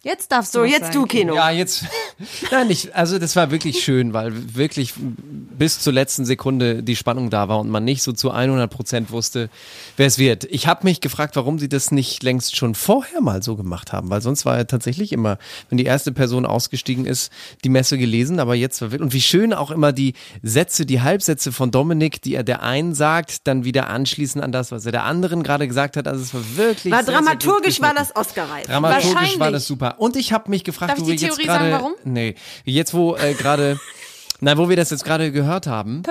Jetzt 0.06 0.34
darfst 0.34 0.54
du 0.54 0.60
so, 0.60 0.66
jetzt 0.66 0.88
sagen, 0.88 0.94
du, 0.94 1.06
Keno. 1.06 1.34
Ja, 1.34 1.50
jetzt. 1.50 1.86
Nein, 2.52 2.70
ich, 2.70 2.94
also 2.94 3.20
das 3.20 3.38
war 3.38 3.52
wirklich 3.52 3.82
schön, 3.82 4.12
weil 4.12 4.34
wirklich 4.54 4.94
bis 4.98 5.80
zur 5.80 5.94
letzten 5.94 6.26
Sekunde 6.26 6.84
die 6.84 6.98
Spannung 6.98 7.30
da 7.30 7.48
war 7.48 7.60
und 7.60 7.70
man 7.70 7.86
nicht 7.86 8.04
so 8.04 8.12
zu 8.12 8.30
100 8.32 8.70
Prozent 8.70 9.12
wusste, 9.12 9.50
wer 9.96 10.08
es 10.08 10.18
wird. 10.18 10.44
Ich 10.46 10.68
habe 10.68 10.84
mich 10.84 11.00
gefragt, 11.00 11.38
warum 11.38 11.58
sie 11.58 11.70
das 11.70 11.92
nicht 11.92 12.22
längst 12.22 12.58
schon 12.58 12.76
vorher 12.76 13.22
mal 13.22 13.42
so 13.42 13.56
gemacht 13.56 13.94
haben, 13.94 14.10
weil 14.10 14.22
sonst 14.22 14.46
war 14.46 14.58
ja 14.58 14.66
tatsächlich 14.66 15.14
immer, 15.14 15.38
wenn 15.70 15.78
die 15.78 15.86
erste 15.86 16.12
Person 16.12 16.46
ausgestiegen 16.46 17.06
ist, 17.06 17.32
die 17.64 17.70
Messe 17.70 17.98
gelesen, 17.98 18.42
aber 18.42 18.56
jetzt 18.56 18.82
war 18.82 18.92
wirklich, 18.92 19.06
und 19.06 19.14
wie 19.14 19.22
schön 19.22 19.54
auch 19.54 19.72
immer 19.72 19.94
die 19.94 20.16
Sätze, 20.42 20.86
die 20.86 21.00
Halbsätze 21.02 21.54
von 21.54 21.72
Dominik, 21.72 22.22
die 22.22 22.36
er 22.36 22.44
der 22.44 22.62
einen 22.62 22.94
sagt, 22.94 23.48
dann 23.48 23.64
wieder 23.64 23.88
anschließen 23.88 24.42
an 24.42 24.52
das, 24.52 24.74
was 24.74 24.86
er 24.86 24.92
der 24.92 25.06
anderen 25.06 25.44
gerade 25.44 25.66
gesagt 25.66 25.96
hat. 25.96 26.10
Also 26.10 26.24
es 26.24 26.34
war 26.34 26.42
wirklich 26.58 26.92
War 26.92 27.06
sehr, 27.06 27.14
sehr 27.14 27.22
gut 27.22 27.28
dramaturgisch 27.28 27.80
war 27.80 27.94
geschnitten. 27.94 28.12
das 28.14 28.28
Oscar-reif. 28.28 28.66
Dramaturgisch 28.66 29.40
war 29.40 29.52
das 29.52 29.66
super. 29.66 29.93
Und 29.98 30.16
ich 30.16 30.34
habe 30.34 30.50
mich 30.50 30.64
gefragt, 30.64 30.92
Darf 30.92 31.00
ich 31.00 31.06
wo 31.06 31.10
die 31.10 31.22
wir 31.22 31.28
jetzt 31.28 31.36
Theorie 31.38 31.48
gerade, 31.48 31.72
sagen, 31.72 31.84
warum? 31.84 31.94
nee, 32.04 32.36
jetzt 32.66 32.94
wo 32.94 33.16
äh, 33.16 33.34
gerade, 33.34 33.80
nein, 34.40 34.58
wo 34.58 34.70
wir 34.70 34.76
das 34.76 34.90
jetzt 34.90 35.04
gerade 35.06 35.32
gehört 35.32 35.68
haben? 35.68 36.04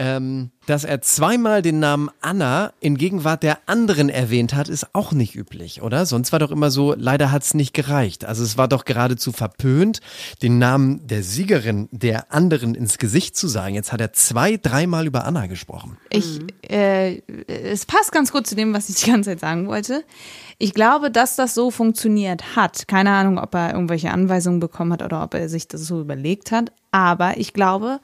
Ähm, 0.00 0.50
dass 0.64 0.84
er 0.84 1.02
zweimal 1.02 1.60
den 1.60 1.78
Namen 1.78 2.08
Anna 2.22 2.72
in 2.80 2.96
Gegenwart 2.96 3.42
der 3.42 3.58
anderen 3.66 4.08
erwähnt 4.08 4.54
hat, 4.54 4.70
ist 4.70 4.94
auch 4.94 5.12
nicht 5.12 5.34
üblich, 5.34 5.82
oder? 5.82 6.06
Sonst 6.06 6.32
war 6.32 6.38
doch 6.38 6.50
immer 6.50 6.70
so, 6.70 6.94
leider 6.96 7.30
hat's 7.30 7.52
nicht 7.52 7.74
gereicht. 7.74 8.24
Also 8.24 8.42
es 8.42 8.56
war 8.56 8.66
doch 8.66 8.86
geradezu 8.86 9.30
verpönt, 9.30 10.00
den 10.40 10.58
Namen 10.58 11.06
der 11.06 11.22
Siegerin 11.22 11.90
der 11.90 12.32
anderen 12.32 12.74
ins 12.74 12.96
Gesicht 12.96 13.36
zu 13.36 13.46
sagen. 13.46 13.74
Jetzt 13.74 13.92
hat 13.92 14.00
er 14.00 14.14
zwei, 14.14 14.56
dreimal 14.56 15.06
über 15.06 15.26
Anna 15.26 15.48
gesprochen. 15.48 15.98
Ich, 16.08 16.40
äh, 16.62 17.20
es 17.46 17.84
passt 17.84 18.10
ganz 18.10 18.32
gut 18.32 18.46
zu 18.46 18.54
dem, 18.54 18.72
was 18.72 18.88
ich 18.88 18.96
die 18.96 19.10
ganze 19.10 19.30
Zeit 19.30 19.40
sagen 19.40 19.66
wollte. 19.66 20.02
Ich 20.56 20.72
glaube, 20.72 21.10
dass 21.10 21.36
das 21.36 21.52
so 21.54 21.70
funktioniert 21.70 22.56
hat. 22.56 22.88
Keine 22.88 23.10
Ahnung, 23.10 23.38
ob 23.38 23.54
er 23.54 23.74
irgendwelche 23.74 24.12
Anweisungen 24.12 24.60
bekommen 24.60 24.94
hat 24.94 25.02
oder 25.02 25.22
ob 25.22 25.34
er 25.34 25.50
sich 25.50 25.68
das 25.68 25.82
so 25.82 26.00
überlegt 26.00 26.52
hat. 26.52 26.72
Aber 26.90 27.36
ich 27.36 27.52
glaube, 27.52 28.00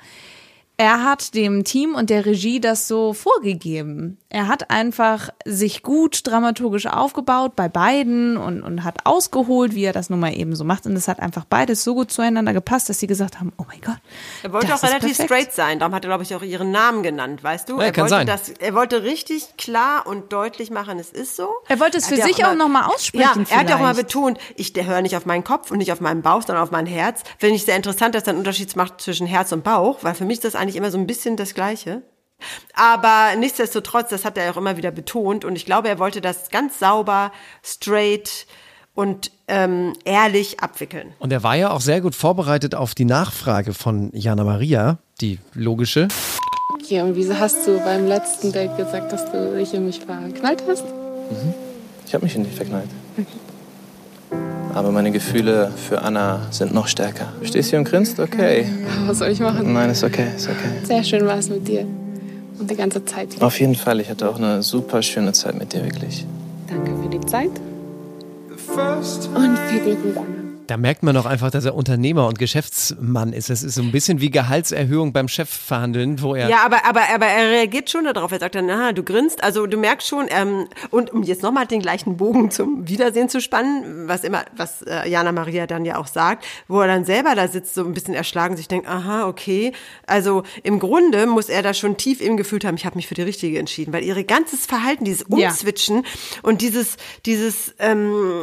er 0.79 1.03
hat 1.05 1.35
dem 1.35 1.65
Team 1.65 1.95
und 1.95 2.11
der 2.11 2.27
Regie 2.27 2.61
das 2.61 2.87
so 2.87 3.13
vorgegeben. 3.15 4.19
Er 4.29 4.49
hat 4.49 4.71
einfach 4.71 5.31
sich 5.47 5.83
gut 5.83 6.27
dramaturgisch 6.27 6.87
aufgebaut 6.87 7.57
bei 7.57 7.69
beiden 7.71 8.37
und, 8.37 8.63
und 8.63 8.85
hat 8.85 8.99
ausgeholt, 9.05 9.75
wie 9.75 9.85
er 9.85 9.95
das 9.95 10.11
nun 10.11 10.21
mal 10.21 10.37
eben 10.37 10.55
so 10.55 10.65
macht. 10.65 10.85
Und 10.85 10.95
es 10.95 11.09
hat 11.09 11.21
einfach 11.21 11.47
beides 11.47 11.83
so 11.85 11.95
gut 11.95 12.11
zueinander 12.11 12.53
gepasst, 12.53 12.91
dass 12.91 12.99
sie 13.01 13.07
gesagt 13.07 13.39
haben, 13.41 13.53
oh 13.57 13.65
mein 13.69 13.81
Gott. 13.81 13.97
Er 14.43 14.53
wollte 14.53 14.67
das 14.67 14.81
auch 14.81 14.85
ist 14.89 14.91
relativ 14.91 15.17
perfekt. 15.17 15.31
straight 15.43 15.53
sein. 15.55 15.79
Darum 15.79 15.95
hat 15.95 16.05
er, 16.05 16.09
glaube 16.09 16.25
ich, 16.25 16.35
auch 16.35 16.43
ihren 16.43 16.71
Namen 16.73 17.03
genannt, 17.03 17.43
weißt 17.43 17.69
du? 17.71 17.79
Ja, 17.79 17.85
er, 17.85 17.93
kann 17.93 18.03
wollte 18.03 18.15
sein. 18.17 18.27
Das, 18.27 18.51
er 18.51 18.75
wollte 18.75 19.03
richtig 19.05 19.57
klar 19.57 20.07
und 20.07 20.33
deutlich 20.33 20.71
machen, 20.71 20.99
es 20.99 21.11
ist 21.11 21.37
so. 21.37 21.49
Er 21.69 21.81
wollte 21.81 21.97
es 21.97 22.11
Hat 22.11 22.17
für 22.19 22.23
sich 22.23 22.45
auch 22.45 22.53
immer- 22.53 22.65
noch 22.65 22.69
mal 22.69 22.87
aussprechen 22.87 23.47
Ja, 23.49 23.55
er 23.55 23.61
hat 23.61 23.71
ja 23.71 23.77
auch 23.77 23.81
mal 23.81 23.95
vielleicht. 23.95 24.09
betont, 24.09 24.39
ich 24.57 24.75
höre 24.77 25.01
nicht 25.01 25.17
auf 25.17 25.25
meinen 25.25 25.45
Kopf 25.45 25.71
und 25.71 25.79
nicht 25.79 25.93
auf 25.93 26.01
meinen 26.03 26.21
Bauch, 26.21 26.43
sondern 26.43 26.63
auf 26.63 26.71
mein 26.71 26.85
Herz. 26.87 27.23
Finde 27.39 27.57
ich 27.57 27.65
sehr 27.65 27.77
interessant, 27.77 28.15
dass 28.15 28.25
er 28.25 28.31
einen 28.31 28.39
Unterschied 28.41 28.75
macht 28.77 29.01
zwischen 29.01 29.27
Herz 29.27 29.53
und 29.53 29.65
Bauch, 29.65 30.01
weil 30.03 30.15
für 30.15 30.25
mich 30.27 30.35
ist 30.39 30.45
das 30.45 30.55
eigentlich 30.67 30.77
immer 30.77 30.91
so 30.91 30.99
ein 30.99 31.07
bisschen 31.07 31.37
das 31.37 31.55
Gleiche. 31.55 32.03
Aber 32.75 33.37
nichtsdestotrotz, 33.39 34.11
das 34.11 34.25
hat 34.25 34.37
er 34.37 34.51
auch 34.51 34.57
immer 34.57 34.77
wieder 34.77 34.91
betont 34.91 35.45
und 35.45 35.57
ich 35.57 35.65
glaube, 35.65 35.89
er 35.89 35.99
wollte 35.99 36.21
das 36.21 36.51
ganz 36.51 36.79
sauber, 36.79 37.33
straight 37.63 38.47
und 38.95 39.31
ähm, 39.47 39.93
ehrlich 40.05 40.61
abwickeln. 40.61 41.15
Und 41.19 41.33
er 41.33 41.43
war 41.43 41.55
ja 41.55 41.71
auch 41.71 41.81
sehr 41.81 42.01
gut 42.01 42.15
vorbereitet 42.15 42.75
auf 42.75 42.95
die 42.95 43.05
Nachfrage 43.05 43.73
von 43.73 44.11
Jana 44.13 44.45
Maria, 44.45 44.99
die 45.21 45.39
logische. 45.55 46.09
Okay, 46.75 47.01
und 47.01 47.15
wieso 47.15 47.39
hast 47.39 47.67
du 47.67 47.79
beim 47.79 48.07
letzten 48.07 48.53
Date 48.53 48.77
gesagt, 48.77 49.13
dass 49.13 49.31
du 49.31 49.57
dich 49.57 49.73
in 49.73 49.87
mich 49.87 50.01
verknallt 50.01 50.63
hast? 50.69 50.85
Ich 52.07 52.13
habe 52.13 52.25
mich 52.25 52.35
in 52.35 52.45
dich 52.45 52.55
verknallt. 52.55 52.91
Aber 54.77 54.93
meine 54.93 55.11
Gefühle 55.11 55.73
für 55.75 56.03
Anna 56.03 56.49
sind 56.51 56.75
noch 56.75 56.87
stärker. 56.87 57.33
Du 57.41 57.47
stehst 57.47 57.71
hier 57.71 57.79
und 57.79 57.87
grinst? 57.87 58.21
Okay. 58.21 58.67
Was 59.07 59.21
soll 59.21 59.29
ich 59.29 59.41
machen? 59.41 59.73
Nein, 59.73 59.89
ist 59.89 60.05
okay, 60.05 60.27
ist 60.37 60.49
okay. 60.49 60.85
Sehr 60.85 61.03
schön 61.03 61.25
war 61.25 61.39
es 61.39 61.49
mit 61.49 61.67
dir. 61.67 61.87
Und 62.59 62.71
die 62.71 62.77
ganze 62.77 63.03
Zeit. 63.07 63.41
Auf 63.41 63.59
jeden 63.59 63.75
Fall, 63.75 64.01
ich 64.01 64.11
hatte 64.11 64.29
auch 64.29 64.37
eine 64.37 64.63
super 64.63 65.01
schöne 65.01 65.33
Zeit 65.33 65.59
mit 65.59 65.73
dir, 65.73 65.83
wirklich. 65.83 66.27
Danke 66.69 66.93
für 67.03 67.09
die 67.09 67.25
Zeit. 67.25 67.53
Und 69.35 69.59
viel 69.71 69.81
Glück 69.81 70.05
mit 70.05 70.15
Anna. 70.15 70.46
Da 70.67 70.77
merkt 70.77 71.03
man 71.03 71.17
auch 71.17 71.27
einfach, 71.27 71.51
dass 71.51 71.65
er 71.65 71.75
Unternehmer 71.75 72.27
und 72.27 72.39
Geschäftsmann 72.39 73.33
ist. 73.33 73.51
Das 73.51 73.63
ist 73.63 73.75
so 73.75 73.83
ein 73.83 73.93
bisschen 73.93 74.21
wie 74.21 74.31
Gehaltserhöhung 74.31 75.13
beim 75.13 75.29
Chef 75.29 75.49
verhandeln, 75.49 76.21
wo 76.23 76.35
er 76.35 76.49
Ja, 76.49 76.65
aber, 76.65 76.85
aber, 76.85 77.03
aber 77.15 77.27
er 77.27 77.51
reagiert 77.51 77.91
schon 77.91 78.05
darauf. 78.05 78.33
Er 78.33 78.41
sagt 78.41 78.55
dann, 78.55 78.69
aha, 78.71 78.93
du 78.93 79.03
grinst. 79.03 79.43
Also 79.43 79.67
du 79.67 79.77
merkst 79.77 80.09
schon, 80.09 80.27
ähm, 80.31 80.67
und 80.91 81.13
um 81.13 81.23
jetzt 81.23 81.43
nochmal 81.43 81.67
den 81.67 81.81
gleichen 81.81 82.17
Bogen 82.17 82.51
zum 82.51 82.89
Wiedersehen 82.89 83.29
zu 83.29 83.41
spannen, 83.41 84.09
was 84.09 84.25
immer, 84.25 84.45
was 84.57 84.83
äh, 84.83 85.09
Jana 85.09 85.33
Maria 85.33 85.67
dann 85.67 85.85
ja 85.85 85.99
auch 85.99 86.07
sagt, 86.07 86.45
wo 86.69 86.81
er 86.81 86.87
dann 86.89 87.05
selber 87.05 87.35
da 87.35 87.49
sitzt, 87.49 87.75
so 87.75 87.85
ein 87.85 87.95
bisschen 87.95 88.15
erschlagen, 88.15 88.57
sich 88.57 88.69
denkt, 88.69 88.89
aha, 88.89 89.27
okay. 89.27 89.73
Also 90.07 90.43
im 90.63 90.79
Grunde 90.79 91.27
muss 91.27 91.49
er 91.49 91.63
da 91.63 91.75
schon 91.75 91.97
tief 91.97 92.21
im 92.21 92.37
gefühlt 92.37 92.65
haben, 92.65 92.77
ich 92.77 92.87
habe 92.87 92.97
mich 92.97 93.07
für 93.07 93.15
die 93.15 93.23
richtige 93.23 93.59
entschieden, 93.59 93.93
weil 93.93 94.05
ihre 94.05 94.25
ganzes 94.25 94.67
Verhalten, 94.67 95.05
dieses 95.05 95.25
Ja. 95.29 95.49
Umzwitschen 95.49 96.05
und 96.43 96.61
dieses, 96.61 96.97
dieses, 97.25 97.75
ähm, 97.79 98.43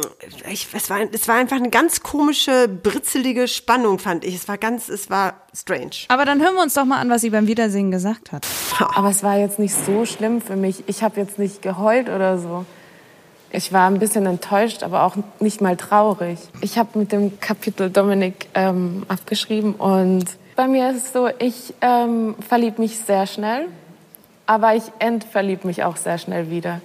ich, 0.50 0.68
es 0.72 0.90
war, 0.90 0.98
es 1.12 1.28
war 1.28 1.36
einfach 1.36 1.56
eine 1.56 1.70
ganz 1.70 2.02
komische, 2.14 2.68
britzelige 2.68 3.48
Spannung, 3.48 3.98
fand 3.98 4.24
ich. 4.24 4.36
Es 4.36 4.46
war 4.46 4.56
ganz, 4.56 4.88
es 4.88 5.10
war 5.10 5.34
strange. 5.52 6.06
Aber 6.06 6.24
dann 6.24 6.40
hören 6.40 6.54
wir 6.54 6.62
uns 6.62 6.74
doch 6.74 6.84
mal 6.84 7.00
an, 7.00 7.10
was 7.10 7.22
sie 7.22 7.30
beim 7.30 7.48
Wiedersehen 7.48 7.90
gesagt 7.90 8.30
hat. 8.30 8.46
Aber 8.94 9.10
es 9.10 9.24
war 9.24 9.36
jetzt 9.36 9.58
nicht 9.58 9.74
so 9.74 10.06
schlimm 10.06 10.40
für 10.40 10.54
mich. 10.54 10.84
Ich 10.86 11.02
habe 11.02 11.20
jetzt 11.20 11.40
nicht 11.40 11.60
geheult 11.60 12.08
oder 12.08 12.38
so. 12.38 12.66
Ich 13.50 13.72
war 13.72 13.90
ein 13.90 13.98
bisschen 13.98 14.26
enttäuscht, 14.26 14.84
aber 14.84 15.02
auch 15.02 15.16
nicht 15.40 15.60
mal 15.60 15.76
traurig. 15.76 16.38
Ich 16.60 16.78
habe 16.78 16.96
mit 17.00 17.10
dem 17.10 17.40
Kapitel 17.40 17.90
Dominik 17.90 18.46
ähm, 18.54 19.04
abgeschrieben 19.08 19.74
und 19.74 20.24
bei 20.54 20.68
mir 20.68 20.90
ist 20.90 21.06
es 21.06 21.12
so, 21.12 21.28
ich 21.40 21.74
ähm, 21.80 22.36
verlieb 22.48 22.78
mich 22.78 22.96
sehr 22.96 23.26
schnell, 23.26 23.66
aber 24.46 24.76
ich 24.76 24.84
entverlieb 25.00 25.64
mich 25.64 25.82
auch 25.82 25.96
sehr 25.96 26.18
schnell 26.18 26.48
wieder. 26.48 26.80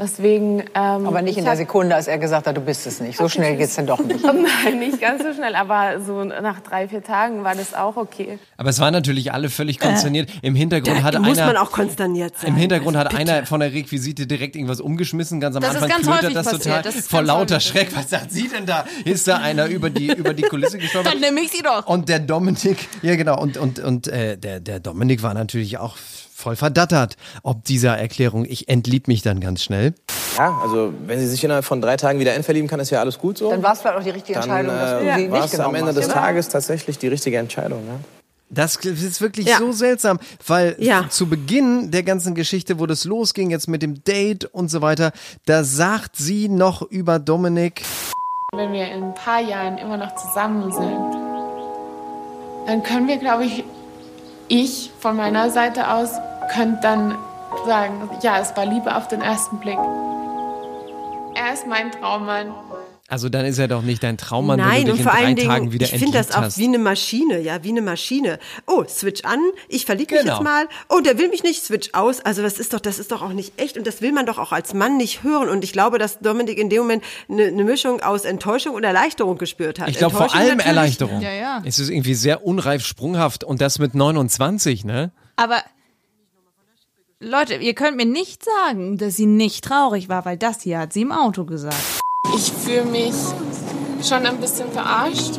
Deswegen. 0.00 0.60
Ähm, 0.74 1.06
Aber 1.06 1.20
nicht 1.20 1.36
in 1.36 1.44
der 1.44 1.56
Sekunde, 1.56 1.94
als 1.94 2.08
er 2.08 2.16
gesagt 2.16 2.46
hat, 2.46 2.56
du 2.56 2.62
bist 2.62 2.86
es 2.86 3.00
nicht. 3.00 3.18
So 3.18 3.28
schnell 3.28 3.56
geht's 3.56 3.74
denn 3.76 3.86
doch 3.86 4.02
nicht. 4.02 4.24
Nein, 4.64 4.78
nicht 4.78 4.98
ganz 4.98 5.22
so 5.22 5.34
schnell, 5.34 5.54
aber 5.54 6.00
so 6.00 6.24
nach 6.24 6.60
drei, 6.60 6.88
vier 6.88 7.04
Tagen 7.04 7.44
war 7.44 7.54
das 7.54 7.74
auch 7.74 7.96
okay. 7.98 8.38
Aber 8.56 8.70
es 8.70 8.78
waren 8.80 8.94
natürlich 8.94 9.32
alle 9.32 9.50
völlig 9.50 9.78
konsterniert. 9.78 10.30
Im 10.40 10.54
Hintergrund 10.54 11.02
hatte 11.02 11.18
Da 11.18 11.22
muss 11.22 11.36
einer. 11.36 11.48
man 11.48 11.56
auch 11.58 11.70
konsterniert 11.70 12.32
sein. 12.38 12.48
Im 12.48 12.56
Hintergrund 12.56 12.96
hat 12.96 13.08
Also 13.08 13.18
einer 13.18 13.44
von 13.44 13.60
der 13.60 13.74
Requisite 13.74 14.26
direkt 14.26 14.56
irgendwas 14.56 14.80
umgeschmissen. 14.80 15.38
Ganz 15.38 15.56
am 15.56 15.62
Das 15.62 15.72
ist 15.76 15.82
Anfang 15.82 15.90
ganz 15.90 16.02
klötert 16.06 16.22
häufig 16.22 16.34
das 16.34 16.44
passiert. 16.46 16.62
total. 16.62 16.82
Das 16.82 16.96
ist 16.96 17.10
vor 17.10 17.18
ganz 17.20 17.28
lauter 17.28 17.54
häufig 17.56 17.68
Schreck. 17.68 17.96
Was 17.96 18.08
sagt 18.08 18.32
sie 18.32 18.48
denn 18.48 18.64
da? 18.64 18.86
Ist 19.04 19.28
da 19.28 19.36
einer 19.36 19.66
über 19.66 19.90
die, 19.90 20.06
über 20.06 20.32
die 20.32 20.42
Kulisse 20.42 20.78
gestolpert? 20.78 21.12
Dann 21.12 21.20
nehme 21.20 21.40
ich 21.42 21.50
sie 21.50 21.62
doch. 21.62 21.86
Und 21.86 22.08
der 22.08 22.20
Dominik, 22.20 22.88
ja 23.02 23.16
genau, 23.16 23.38
und, 23.38 23.58
und, 23.58 23.78
und 23.80 24.08
äh, 24.08 24.38
der, 24.38 24.60
der 24.60 24.80
Dominik 24.80 25.22
war 25.22 25.34
natürlich 25.34 25.76
auch 25.76 25.98
voll 26.40 26.56
verdattert, 26.56 27.16
ob 27.42 27.64
dieser 27.64 27.96
Erklärung, 27.96 28.44
ich 28.44 28.68
entlieb 28.68 29.06
mich 29.06 29.22
dann 29.22 29.38
ganz 29.40 29.62
schnell. 29.62 29.94
Ja, 30.36 30.58
also 30.62 30.92
wenn 31.06 31.20
sie 31.20 31.26
sich 31.28 31.44
innerhalb 31.44 31.64
von 31.64 31.80
drei 31.80 31.96
Tagen 31.96 32.18
wieder 32.18 32.34
entverlieben 32.34 32.68
kann, 32.68 32.80
ist 32.80 32.90
ja 32.90 33.00
alles 33.00 33.18
gut 33.18 33.38
so. 33.38 33.50
Dann 33.50 33.62
war 33.62 33.74
es 33.74 33.80
vielleicht 33.80 33.98
auch 33.98 34.02
die 34.02 34.10
richtige 34.10 34.40
Dann 34.40 34.48
Entscheidung, 34.50 34.74
dass 34.76 34.90
du 34.92 34.98
sie 35.04 35.06
äh, 35.08 35.16
nicht 35.18 35.30
war 35.30 35.44
es 35.44 35.52
am 35.52 35.58
genommen 35.58 35.74
Ende 35.76 35.88
hast. 35.90 35.96
des 35.96 36.06
Ja. 36.08 36.12
Tages 36.12 36.48
tatsächlich 36.48 36.98
die 36.98 37.08
richtige 37.08 37.36
Entscheidung. 37.38 37.82
Ja. 37.86 37.94
Das 38.52 38.74
ist 38.76 39.20
wirklich 39.20 39.46
Ja. 39.46 39.58
so 39.58 39.70
seltsam, 39.70 40.18
weil 40.46 40.74
Ja. 40.78 41.04
zu 41.08 41.28
Beginn 41.28 41.92
der 41.92 42.02
ganzen 42.02 42.34
Geschichte, 42.34 42.80
wo 42.80 42.86
das 42.86 43.04
losging, 43.04 43.50
jetzt 43.50 43.68
mit 43.68 43.80
dem 43.82 44.02
Date 44.02 44.44
und 44.46 44.68
so 44.70 44.82
weiter, 44.82 45.12
da 45.46 45.62
sagt 45.62 46.16
sie 46.16 46.48
noch 46.48 46.82
über 46.82 47.18
Dominik, 47.20 47.82
Wenn 48.52 48.72
wir 48.72 48.86
in 48.90 49.04
ein 49.04 49.14
paar 49.14 49.40
Jahren 49.40 49.78
immer 49.78 49.96
noch 49.96 50.16
zusammen 50.16 50.72
sind, 50.72 51.16
dann 52.66 52.82
können 52.82 53.06
wir, 53.08 53.18
glaube 53.18 53.44
ich, 53.44 53.62
ich 54.48 54.90
von 54.98 55.16
meiner 55.16 55.50
Seite 55.50 55.92
aus, 55.92 56.10
könnte 56.54 56.78
dann 56.82 57.18
sagen, 57.66 58.08
ja, 58.22 58.38
es 58.40 58.56
war 58.56 58.66
Liebe 58.66 58.94
auf 58.94 59.08
den 59.08 59.20
ersten 59.22 59.58
Blick. 59.58 59.78
Er 61.34 61.52
ist 61.54 61.66
mein 61.66 61.90
Traummann. 61.92 62.52
also 63.08 63.28
dann 63.28 63.44
ist 63.46 63.58
er 63.58 63.66
doch 63.68 63.82
nicht 63.82 64.02
dein 64.02 64.16
Traummann, 64.18 64.58
wenn 64.60 64.66
Nein, 64.68 64.84
du 64.84 64.90
und 64.92 64.98
dich 64.98 65.04
vor 65.06 65.12
in 65.12 65.18
drei 65.18 65.26
allen 65.26 65.36
Tagen 65.36 65.60
Dingen, 65.62 65.72
wieder 65.72 65.86
ich 65.86 65.92
finde 65.98 66.18
das 66.18 66.32
auch 66.32 66.42
hast. 66.42 66.58
wie 66.58 66.64
eine 66.66 66.78
Maschine, 66.78 67.40
ja, 67.40 67.62
wie 67.64 67.70
eine 67.70 67.82
Maschine. 67.82 68.38
Oh, 68.66 68.84
switch 68.88 69.24
an, 69.24 69.38
ich 69.68 69.84
verliebe 69.86 70.12
mich 70.14 70.22
Genau. 70.22 70.34
jetzt 70.36 70.44
mal. 70.44 70.66
Oh, 70.88 71.00
der 71.00 71.18
will 71.18 71.28
mich 71.28 71.42
nicht, 71.42 71.64
switch 71.64 71.90
aus. 71.94 72.20
Also 72.20 72.42
das 72.42 72.58
ist 72.58 72.72
doch, 72.74 72.80
das 72.80 72.98
ist 72.98 73.10
doch 73.10 73.22
auch 73.22 73.32
nicht 73.32 73.60
echt 73.60 73.78
und 73.78 73.86
das 73.86 74.00
will 74.02 74.12
man 74.12 74.26
doch 74.26 74.38
auch 74.38 74.52
als 74.52 74.74
Mann 74.74 74.96
nicht 74.96 75.22
hören. 75.22 75.48
Und 75.48 75.64
ich 75.64 75.72
glaube, 75.72 75.98
dass 75.98 76.18
Dominik 76.20 76.58
in 76.58 76.68
dem 76.68 76.82
Moment 76.82 77.02
eine, 77.28 77.44
eine 77.46 77.64
Mischung 77.64 78.00
aus 78.02 78.24
Enttäuschung 78.24 78.74
und 78.74 78.84
Erleichterung 78.84 79.38
gespürt 79.38 79.80
hat. 79.80 79.88
Ich 79.88 79.98
glaube 79.98 80.12
vor 80.16 80.22
Enttäuschung 80.26 80.40
allem 80.48 80.56
natürlich- 80.58 80.76
Erleichterung. 80.76 81.20
Ja, 81.20 81.32
ja. 81.32 81.62
Es 81.64 81.78
ist 81.78 81.88
irgendwie 81.90 82.14
sehr 82.14 82.44
unreif 82.44 82.84
sprunghaft 82.84 83.44
und 83.44 83.60
das 83.60 83.78
mit 83.78 83.94
29, 83.94 84.84
ne? 84.84 85.10
Aber 85.36 85.56
Leute, 87.22 87.56
ihr 87.56 87.74
könnt 87.74 87.98
mir 87.98 88.06
nicht 88.06 88.42
sagen, 88.42 88.96
dass 88.96 89.16
sie 89.16 89.26
nicht 89.26 89.62
traurig 89.62 90.08
war, 90.08 90.24
weil 90.24 90.38
das 90.38 90.62
hier 90.62 90.78
hat 90.78 90.94
sie 90.94 91.02
im 91.02 91.12
Auto 91.12 91.44
gesagt. 91.44 91.76
Ich 92.34 92.50
fühle 92.50 92.86
mich 92.86 93.12
schon 94.02 94.24
ein 94.24 94.38
bisschen 94.38 94.72
verarscht. 94.72 95.38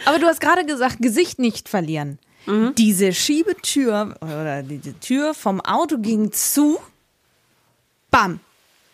aber 0.05 0.19
du 0.19 0.27
hast 0.27 0.41
gerade 0.41 0.65
gesagt, 0.65 0.97
Gesicht 0.99 1.39
nicht 1.39 1.69
verlieren. 1.69 2.19
Diese 2.77 3.13
Schiebetür 3.13 4.15
oder 4.21 4.63
diese 4.63 4.99
Tür 4.99 5.33
vom 5.33 5.61
Auto 5.61 5.97
ging 5.97 6.31
zu. 6.31 6.79
Bam. 8.11 8.39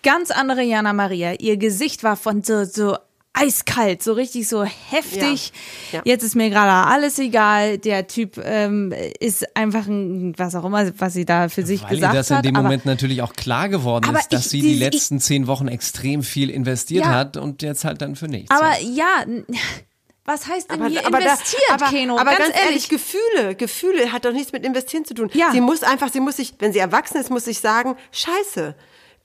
Ganz 0.03 0.31
andere 0.31 0.61
Jana 0.63 0.93
Maria. 0.93 1.33
Ihr 1.33 1.57
Gesicht 1.57 2.03
war 2.03 2.15
von 2.15 2.41
so, 2.43 2.63
so 2.63 2.95
eiskalt, 3.33 4.01
so 4.03 4.13
richtig 4.13 4.47
so 4.47 4.63
heftig. 4.63 5.51
Ja. 5.91 5.97
Ja. 5.99 6.01
Jetzt 6.05 6.23
ist 6.23 6.35
mir 6.35 6.49
gerade 6.49 6.87
alles 6.89 7.19
egal. 7.19 7.77
Der 7.77 8.07
Typ 8.07 8.37
ähm, 8.43 8.93
ist 9.19 9.55
einfach 9.55 9.87
ein, 9.87 10.33
was 10.37 10.55
auch 10.55 10.65
immer, 10.65 10.91
was 10.99 11.13
sie 11.13 11.25
da 11.25 11.47
für 11.49 11.65
sich 11.65 11.83
Weil 11.83 11.89
gesagt 11.95 12.15
das 12.15 12.29
in 12.29 12.37
hat. 12.37 12.45
dem 12.45 12.55
aber 12.55 12.63
Moment 12.63 12.85
natürlich 12.85 13.21
auch 13.21 13.33
klar 13.33 13.67
geworden 13.69 14.13
ist, 14.15 14.31
dass 14.33 14.45
ich- 14.45 14.51
sie 14.51 14.61
die 14.61 14.73
sie- 14.75 14.79
letzten 14.79 15.19
zehn 15.19 15.47
Wochen 15.47 15.67
extrem 15.67 16.23
viel 16.23 16.49
investiert 16.49 17.05
Ja. 17.05 17.11
hat 17.11 17.37
und 17.37 17.61
jetzt 17.61 17.83
halt 17.85 18.01
dann 18.01 18.15
für 18.15 18.27
nichts. 18.27 18.51
aber 18.51 18.79
ja, 18.81 19.23
was 20.29 20.47
heißt 20.47 20.71
denn 20.71 20.85
hier 20.87 21.01
da- 21.01 21.07
investiert, 21.07 21.71
aber, 21.71 21.87
Keno? 21.87 22.17
aber 22.17 22.31
ganz, 22.31 22.53
ganz, 22.53 22.65
ehrlich, 22.65 22.87
Gefühle, 22.87 23.55
Gefühle 23.55 24.11
hat 24.11 24.25
doch 24.25 24.31
nichts 24.31 24.51
mit 24.51 24.63
investieren 24.63 25.03
zu 25.03 25.13
tun. 25.15 25.29
Ja. 25.33 25.51
Sie 25.51 25.59
muss 25.59 25.81
einfach, 25.83 26.11
sie 26.11 26.19
muss 26.19 26.37
sich, 26.37 26.53
wenn 26.59 26.71
sie 26.71 26.79
erwachsen 26.79 27.17
ist, 27.17 27.29
muss 27.29 27.45
sich 27.45 27.59
sagen, 27.59 27.97
scheiße. 28.11 28.75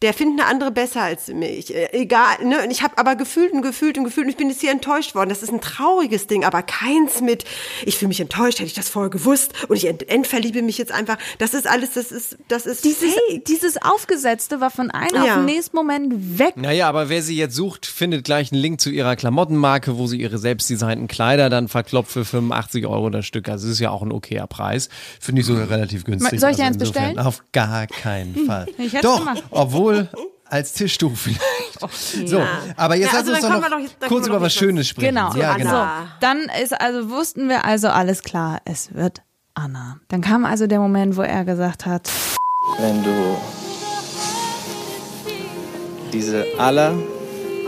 Der 0.04 0.12
findet 0.12 0.40
eine 0.40 0.50
andere 0.50 0.70
besser 0.70 1.00
als 1.00 1.28
mich. 1.28 1.74
Äh, 1.74 1.88
Egal, 1.92 2.44
ne? 2.44 2.62
Und 2.62 2.70
ich 2.70 2.82
habe 2.82 2.98
aber 2.98 3.16
gefühlt 3.16 3.52
und 3.54 3.62
gefühlt 3.62 3.96
und 3.96 4.04
gefühlt 4.04 4.26
und 4.26 4.30
ich 4.30 4.36
bin 4.36 4.50
jetzt 4.50 4.60
hier 4.60 4.70
enttäuscht 4.70 5.14
worden. 5.14 5.30
Das 5.30 5.42
ist 5.42 5.50
ein 5.50 5.62
trauriges 5.62 6.26
Ding, 6.26 6.44
aber 6.44 6.62
keins 6.62 7.22
mit, 7.22 7.44
ich 7.86 7.96
fühle 7.96 8.08
mich 8.08 8.20
enttäuscht, 8.20 8.58
hätte 8.58 8.66
ich 8.66 8.74
das 8.74 8.90
vorher 8.90 9.08
gewusst 9.08 9.52
und 9.68 9.76
ich 9.76 9.86
ent 9.86 10.06
entverliebe 10.08 10.60
mich 10.60 10.76
jetzt 10.76 10.92
einfach. 10.92 11.16
Das 11.38 11.54
ist 11.54 11.66
alles, 11.66 11.94
das 11.94 12.12
ist, 12.12 12.36
das 12.48 12.66
ist 12.66 12.84
Dieses, 12.84 13.14
fake. 13.14 13.44
dieses 13.46 13.80
Aufgesetzte 13.80 14.60
war 14.60 14.70
von 14.70 14.90
einem 14.90 15.16
auf 15.16 15.26
Ja. 15.26 15.36
den 15.36 15.46
nächsten 15.46 15.74
Moment 15.76 16.38
weg. 16.38 16.56
Naja, 16.56 16.86
aber 16.88 17.08
wer 17.08 17.22
sie 17.22 17.36
jetzt 17.36 17.54
sucht, 17.54 17.86
findet 17.86 18.24
gleich 18.24 18.52
einen 18.52 18.60
Link 18.60 18.82
zu 18.82 18.90
ihrer 18.90 19.16
Klamottenmarke, 19.16 19.96
wo 19.96 20.06
sie 20.06 20.20
ihre 20.20 20.36
selbstdesignten 20.36 21.08
Kleider 21.08 21.48
dann 21.48 21.68
verkloppt 21.68 22.10
für 22.10 22.26
85 22.26 22.86
Euro 22.86 23.08
das 23.08 23.24
Stück. 23.24 23.48
Also 23.48 23.66
es 23.68 23.72
ist 23.74 23.80
ja 23.80 23.90
auch 23.90 24.02
ein 24.02 24.12
okayer 24.12 24.46
Preis. 24.46 24.90
Finde 25.18 25.40
ich 25.40 25.46
sogar 25.46 25.70
relativ 25.70 26.04
günstig. 26.04 26.40
Soll 26.40 26.50
ich 26.50 26.56
dir 26.56 26.64
also 26.64 26.74
eins 26.74 26.82
insofern 26.82 27.14
bestellen? 27.14 27.26
Auf 27.26 27.42
gar 27.52 27.86
keinen 27.86 28.34
Fall. 28.46 28.66
Doch, 29.00 29.20
gemacht. 29.20 29.42
Obwohl 30.00 30.26
als 30.46 30.72
Tischtuch 30.72 31.12
vielleicht. 31.16 31.40
So, 32.26 32.40
aber 32.76 32.94
jetzt 32.94 33.12
Ja, 33.12 33.18
lass 33.18 33.28
also 33.28 33.32
uns 33.32 33.40
dann 33.42 33.60
doch 33.62 33.68
noch 33.70 33.78
jetzt- 33.80 34.00
kurz 34.08 34.26
über 34.26 34.40
was 34.40 34.54
Schönes 34.54 34.88
sprechen. 34.88 35.14
Genau. 35.14 35.34
Ja, 35.34 35.50
Anna. 35.52 35.56
genau. 35.58 35.70
So, 35.70 36.08
dann 36.20 36.38
ist 36.62 36.80
also 36.80 37.10
wussten 37.10 37.48
wir 37.48 37.64
also 37.64 37.88
alles 37.88 38.22
klar, 38.22 38.60
es 38.64 38.94
wird 38.94 39.22
Anna. 39.54 39.98
Dann 40.08 40.20
kam 40.20 40.44
also 40.44 40.66
der 40.66 40.78
Moment, 40.80 41.16
wo 41.16 41.22
er 41.22 41.44
gesagt 41.44 41.84
hat, 41.84 42.08
Wenn 42.78 43.02
du 43.02 43.36
diese 46.12 46.46
aller, 46.58 46.94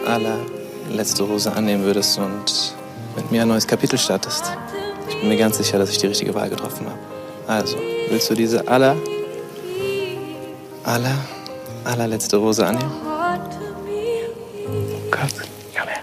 aller 0.06 0.38
letzte 0.90 1.24
Rose 1.24 1.52
annehmen 1.52 1.84
würdest 1.84 2.18
und 2.18 2.74
mit 3.16 3.30
mir 3.32 3.42
ein 3.42 3.48
neues 3.48 3.66
Kapitel 3.66 3.98
startest, 3.98 4.44
ich 5.08 5.18
bin 5.20 5.28
mir 5.28 5.36
ganz 5.36 5.58
sicher, 5.58 5.78
dass 5.78 5.90
ich 5.90 5.98
die 5.98 6.06
richtige 6.06 6.34
Wahl 6.34 6.48
getroffen 6.48 6.86
habe. 6.86 6.98
Also, 7.46 7.76
willst 8.08 8.30
du 8.30 8.34
diese 8.34 8.66
aller, 8.68 8.96
aller, 10.84 11.14
allerletzte 11.86 12.36
Rose 12.36 12.66
annehmen? 12.66 12.90
Gott, 15.10 15.30
komm 15.76 15.88
her. 15.88 16.00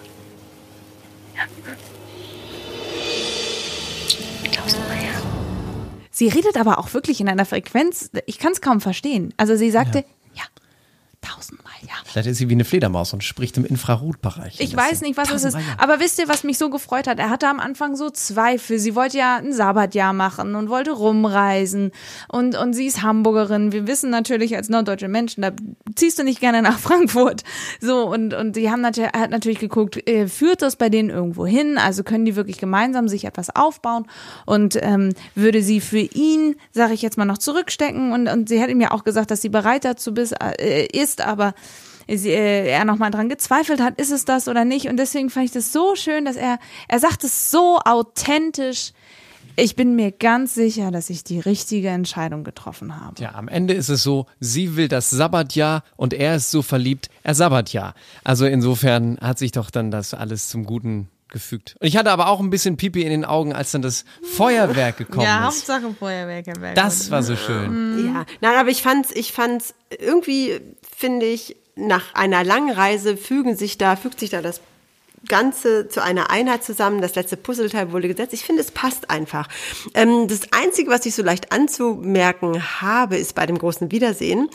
sie 6.12 6.28
redet 6.30 6.58
aber 6.58 6.80
auch 6.80 6.94
wirklich 6.94 7.20
in 7.20 7.28
einer 7.28 7.46
Frequenz, 7.46 8.10
ich 8.26 8.40
kann 8.40 8.54
es 8.54 8.62
kaum 8.62 8.82
verstehen. 8.82 9.34
Also 9.38 9.56
sie 9.56 9.72
sagte, 9.72 10.00
ja, 10.00 10.06
tausendmal 11.44 11.74
ja. 11.82 11.94
Vielleicht 12.06 12.28
ist 12.28 12.38
sie 12.38 12.50
wie 12.50 12.54
eine 12.54 12.66
Fledermaus 12.66 13.14
und 13.14 13.24
spricht 13.24 13.58
im 13.58 13.66
Infrarotbereich. 13.66 14.60
Ich 14.60 14.76
weiß 14.76 15.02
nicht, 15.02 15.18
was 15.18 15.32
es 15.32 15.44
ist. 15.44 15.58
Aber 15.78 16.00
wisst 16.00 16.20
ihr, 16.20 16.28
was 16.28 16.44
mich 16.44 16.58
so 16.58 16.70
gefreut 16.70 17.08
hat? 17.08 17.20
Er 17.20 17.30
hatte 17.30 17.48
am 17.48 17.60
Anfang 17.60 17.96
so 17.96 18.10
Zweifel. 18.10 18.80
Sie 18.80 18.96
wollte 18.96 19.18
ja 19.18 19.38
ein 19.38 19.54
Sabbatjahr 19.54 20.14
machen 20.14 20.56
und 20.56 20.70
wollte 20.70 20.92
rumreisen. 20.92 21.92
Und, 22.30 22.58
und 22.58 22.74
sie 22.74 22.86
ist 22.86 23.02
Hamburgerin. 23.02 23.72
Wir 23.72 23.88
wissen 23.88 24.10
natürlich 24.10 24.56
als 24.56 24.70
norddeutsche 24.70 25.08
Menschen, 25.08 25.42
da 25.42 25.52
ziehst 25.96 26.20
du 26.20 26.24
nicht 26.24 26.40
gerne 26.40 26.62
nach 26.62 26.80
Frankfurt. 26.84 27.44
So, 27.82 28.08
und, 28.10 28.34
und 28.34 28.56
die 28.56 28.70
haben 28.70 28.82
natürlich, 28.82 29.12
hat 29.14 29.32
natürlich 29.32 29.60
geguckt, 29.60 30.08
äh, 30.08 30.28
führt 30.28 30.62
das 30.62 30.76
bei 30.76 30.90
denen 30.90 31.10
irgendwo 31.10 31.46
hin? 31.46 31.78
Also 31.78 32.04
können 32.04 32.26
die 32.26 32.36
wirklich 32.36 32.58
gemeinsam 32.58 33.08
sich 33.08 33.26
etwas 33.26 33.54
aufbauen? 33.56 34.08
Und 34.46 34.78
ähm, 34.82 35.14
würde 35.36 35.62
sie 35.62 35.82
für 35.82 36.00
ihn, 36.00 36.56
sage 36.72 36.94
ich 36.94 37.02
jetzt 37.02 37.18
mal, 37.18 37.26
noch 37.26 37.38
zurückstecken? 37.38 38.14
Und, 38.14 38.28
und 38.28 38.50
sie 38.50 38.62
hat 38.62 38.70
ihm 38.70 38.82
ja 38.82 38.92
auch 38.92 39.04
gesagt, 39.04 39.32
dass 39.32 39.42
sie 39.42 39.50
bereit 39.50 39.86
dazu 39.86 40.14
bis, 40.14 40.32
äh, 40.32 40.88
ist, 40.94 41.22
aber 41.34 41.54
sie, 42.08 42.30
äh, 42.30 42.70
er 42.70 42.86
noch 42.86 42.98
mal 42.98 43.12
dran 43.12 43.30
gezweifelt 43.30 43.82
hat, 43.82 44.00
ist 44.00 44.12
es 44.12 44.26
das 44.26 44.48
oder 44.48 44.66
nicht. 44.66 44.88
Und 44.88 44.98
deswegen 44.98 45.30
fand 45.30 45.46
ich 45.46 45.52
das 45.52 45.74
so 45.74 45.96
schön, 45.96 46.26
dass 46.26 46.36
er, 46.36 46.60
er 46.88 47.00
sagt 47.00 47.24
es 47.24 47.52
so 47.52 47.80
authentisch. 47.84 48.94
Ich 49.56 49.76
bin 49.76 49.96
mir 49.96 50.12
ganz 50.12 50.56
sicher, 50.56 50.90
dass 50.90 51.12
ich 51.12 51.24
die 51.24 51.40
richtige 51.40 51.90
Entscheidung 51.90 52.44
getroffen 52.44 53.00
habe. 53.00 53.22
Ja, 53.22 53.36
am 53.36 53.48
Ende 53.48 53.76
ist 53.76 53.90
es 53.90 54.02
so, 54.02 54.26
sie 54.40 54.76
will 54.76 54.88
das 54.88 55.12
Sabbatjahr 55.12 55.84
und 55.96 56.14
er 56.14 56.38
ist 56.38 56.50
so 56.50 56.64
verliebt, 56.64 57.10
er 57.22 57.36
Sabbatjahr. 57.36 57.94
Also 58.24 58.46
insofern 58.46 59.20
hat 59.22 59.38
sich 59.38 59.52
doch 59.52 59.70
dann 59.70 59.92
das 59.92 60.16
alles 60.16 60.48
zum 60.48 60.66
Guten 60.66 61.08
gefügt. 61.34 61.76
Und 61.80 61.88
ich 61.88 61.98
hatte 61.98 62.12
aber 62.12 62.28
auch 62.28 62.40
ein 62.40 62.50
bisschen 62.50 62.78
Pipi 62.78 63.02
in 63.02 63.10
den 63.10 63.26
Augen, 63.26 63.54
als 63.54 63.72
dann 63.72 63.82
das 63.82 64.06
Feuerwerk 64.22 64.98
gekommen 64.98 65.28
ist. 65.28 65.40
Hauptsache 65.42 65.94
Feuerwerk. 65.94 66.46
Das 66.76 67.12
war 67.12 67.22
so 67.24 67.36
schön. 67.36 68.14
Ja, 68.14 68.26
nein, 68.40 68.58
aber 68.58 68.70
ich 68.70 68.82
fand's, 68.82 69.12
ich 69.12 69.34
fand's 69.34 69.74
irgendwie, 70.00 70.62
finde 70.98 71.26
ich, 71.26 71.58
nach 71.76 72.14
einer 72.14 72.44
langen 72.44 72.72
Reise 72.72 73.18
fügen 73.18 73.56
sich 73.56 73.78
da, 73.78 73.96
fügt 73.96 74.20
sich 74.20 74.30
da 74.30 74.42
das 74.42 74.62
Ganze 75.28 75.88
zu 75.88 76.04
einer 76.04 76.30
Einheit 76.30 76.64
zusammen. 76.64 77.02
Das 77.02 77.16
letzte 77.16 77.38
Puzzleteil 77.38 77.92
wurde 77.92 78.08
gesetzt. 78.08 78.34
Ich 78.34 78.44
finde, 78.44 78.62
es 78.62 78.72
passt 78.72 79.10
einfach. 79.10 79.48
Ähm, 79.94 80.28
das 80.28 80.42
Einzige, 80.52 80.92
was 80.92 81.06
ich 81.06 81.16
so 81.16 81.24
leicht 81.24 81.52
anzumerken 81.52 82.82
habe, 82.82 83.18
ist 83.18 83.36
bei 83.36 83.46
dem 83.46 83.58
großen 83.58 83.92
Wiedersehen. 83.92 84.50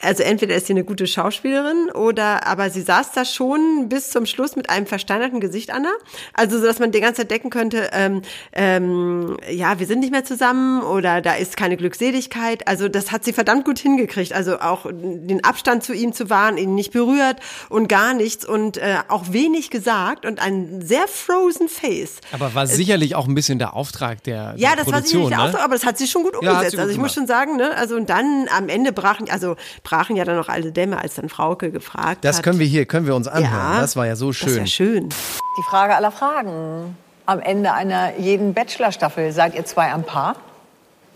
Also 0.00 0.22
entweder 0.22 0.54
ist 0.54 0.66
sie 0.66 0.72
eine 0.72 0.84
gute 0.84 1.06
Schauspielerin 1.06 1.90
oder, 1.90 2.46
aber 2.46 2.70
sie 2.70 2.82
saß 2.82 3.12
da 3.12 3.24
schon 3.24 3.88
bis 3.88 4.10
zum 4.10 4.26
Schluss 4.26 4.56
mit 4.56 4.68
einem 4.70 4.86
versteinerten 4.86 5.40
Gesicht, 5.40 5.72
Anna. 5.72 5.92
Also, 6.34 6.58
so 6.58 6.66
dass 6.66 6.78
man 6.78 6.92
die 6.92 7.00
ganze 7.00 7.22
Zeit 7.22 7.30
denken 7.30 7.50
könnte, 7.50 7.90
ähm, 7.92 8.22
ähm, 8.52 9.36
ja, 9.50 9.78
wir 9.78 9.86
sind 9.86 10.00
nicht 10.00 10.12
mehr 10.12 10.24
zusammen 10.24 10.82
oder 10.82 11.20
da 11.20 11.34
ist 11.34 11.56
keine 11.56 11.76
Glückseligkeit. 11.76 12.66
Also, 12.68 12.88
das 12.88 13.12
hat 13.12 13.24
sie 13.24 13.32
verdammt 13.32 13.64
gut 13.64 13.78
hingekriegt. 13.78 14.32
Also 14.32 14.58
auch 14.60 14.86
den 14.90 15.44
Abstand 15.44 15.84
zu 15.84 15.92
ihm 15.92 16.12
zu 16.12 16.30
wahren, 16.30 16.58
ihn 16.58 16.74
nicht 16.74 16.92
berührt 16.92 17.38
und 17.68 17.88
gar 17.88 18.14
nichts 18.14 18.44
und 18.44 18.76
äh, 18.78 18.98
auch 19.08 19.32
wenig 19.32 19.70
gesagt 19.70 20.11
und 20.24 20.40
ein 20.40 20.82
sehr 20.82 21.06
frozen 21.08 21.68
Face. 21.68 22.16
Aber 22.32 22.54
war 22.54 22.66
sicherlich 22.66 23.14
auch 23.14 23.26
ein 23.26 23.34
bisschen 23.34 23.58
der 23.58 23.74
Auftrag 23.74 24.22
der, 24.24 24.54
Ja, 24.56 24.70
der 24.70 24.76
das 24.76 24.86
war 24.86 24.92
Produktion, 24.94 25.24
sicherlich 25.24 25.28
der 25.30 25.38
ne? 25.38 25.44
Auftrag, 25.44 25.64
aber 25.64 25.74
das 25.74 25.84
hat 25.86 25.98
sie 25.98 26.06
schon 26.06 26.22
gut 26.22 26.34
Ja, 26.40 26.50
umgesetzt. 26.52 26.72
gut 26.72 26.80
also 26.80 26.92
ich 26.92 26.98
muss 26.98 27.14
schon 27.14 27.26
sagen, 27.26 27.56
ne, 27.56 27.70
also 27.76 27.96
und 27.96 28.08
dann 28.10 28.46
am 28.56 28.68
Ende 28.68 28.92
brachen, 28.92 29.28
also 29.30 29.56
brachen 29.82 30.16
ja 30.16 30.24
dann 30.24 30.36
noch 30.36 30.48
alle 30.48 30.72
Dämme, 30.72 30.98
als 30.98 31.14
dann 31.14 31.28
Frauke 31.28 31.70
gefragt 31.70 32.24
Das 32.24 32.36
hat. 32.38 32.44
können 32.44 32.58
wir 32.58 32.66
hier, 32.66 32.86
können 32.86 33.06
wir 33.06 33.14
uns 33.14 33.28
anhören. 33.28 33.74
Ja, 33.74 33.80
das 33.80 33.96
war 33.96 34.06
ja 34.06 34.16
so 34.16 34.28
Das 34.32 34.40
ist 34.42 34.48
schön. 34.48 34.58
ja 34.58 34.66
schön. 34.66 35.08
Die 35.08 35.62
Frage 35.68 35.94
aller 35.96 36.12
Fragen. 36.12 36.96
Am 37.26 37.40
Ende 37.40 37.72
einer 37.72 38.18
jeden 38.18 38.52
Bachelor-Staffel 38.54 39.32
seid 39.32 39.54
ihr 39.54 39.64
zwei 39.64 39.92
am 39.92 40.02
Paar? 40.04 40.36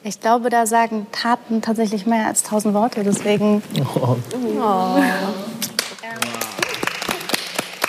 Ich 0.04 0.20
glaube, 0.20 0.50
da 0.50 0.66
sagen 0.66 1.09
Taten 1.11 1.62
tatsächlich 1.62 2.06
mehr 2.06 2.28
als 2.28 2.44
tausend 2.44 2.74
Worte. 2.74 3.02
Deswegen. 3.02 3.61
Oh. 3.96 4.16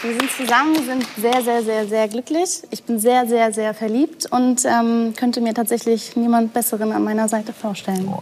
Wir 0.04 0.14
sind 0.14 0.32
zusammen, 0.32 0.76
sind 0.76 1.08
sehr, 1.18 1.42
sehr, 1.42 1.64
sehr, 1.64 1.88
sehr 1.88 2.08
glücklich. 2.08 2.62
Ich 2.70 2.84
bin 2.84 3.00
sehr, 3.00 3.26
sehr, 3.26 3.52
sehr 3.52 3.74
verliebt 3.74 4.28
und 4.32 4.64
ähm, 4.66 5.14
könnte 5.16 5.42
mir 5.42 5.54
tatsächlich 5.56 6.16
niemand 6.16 6.54
Besseren 6.54 6.92
an 6.92 7.04
meiner 7.04 7.28
Seite 7.28 7.52
vorstellen. 7.52 8.14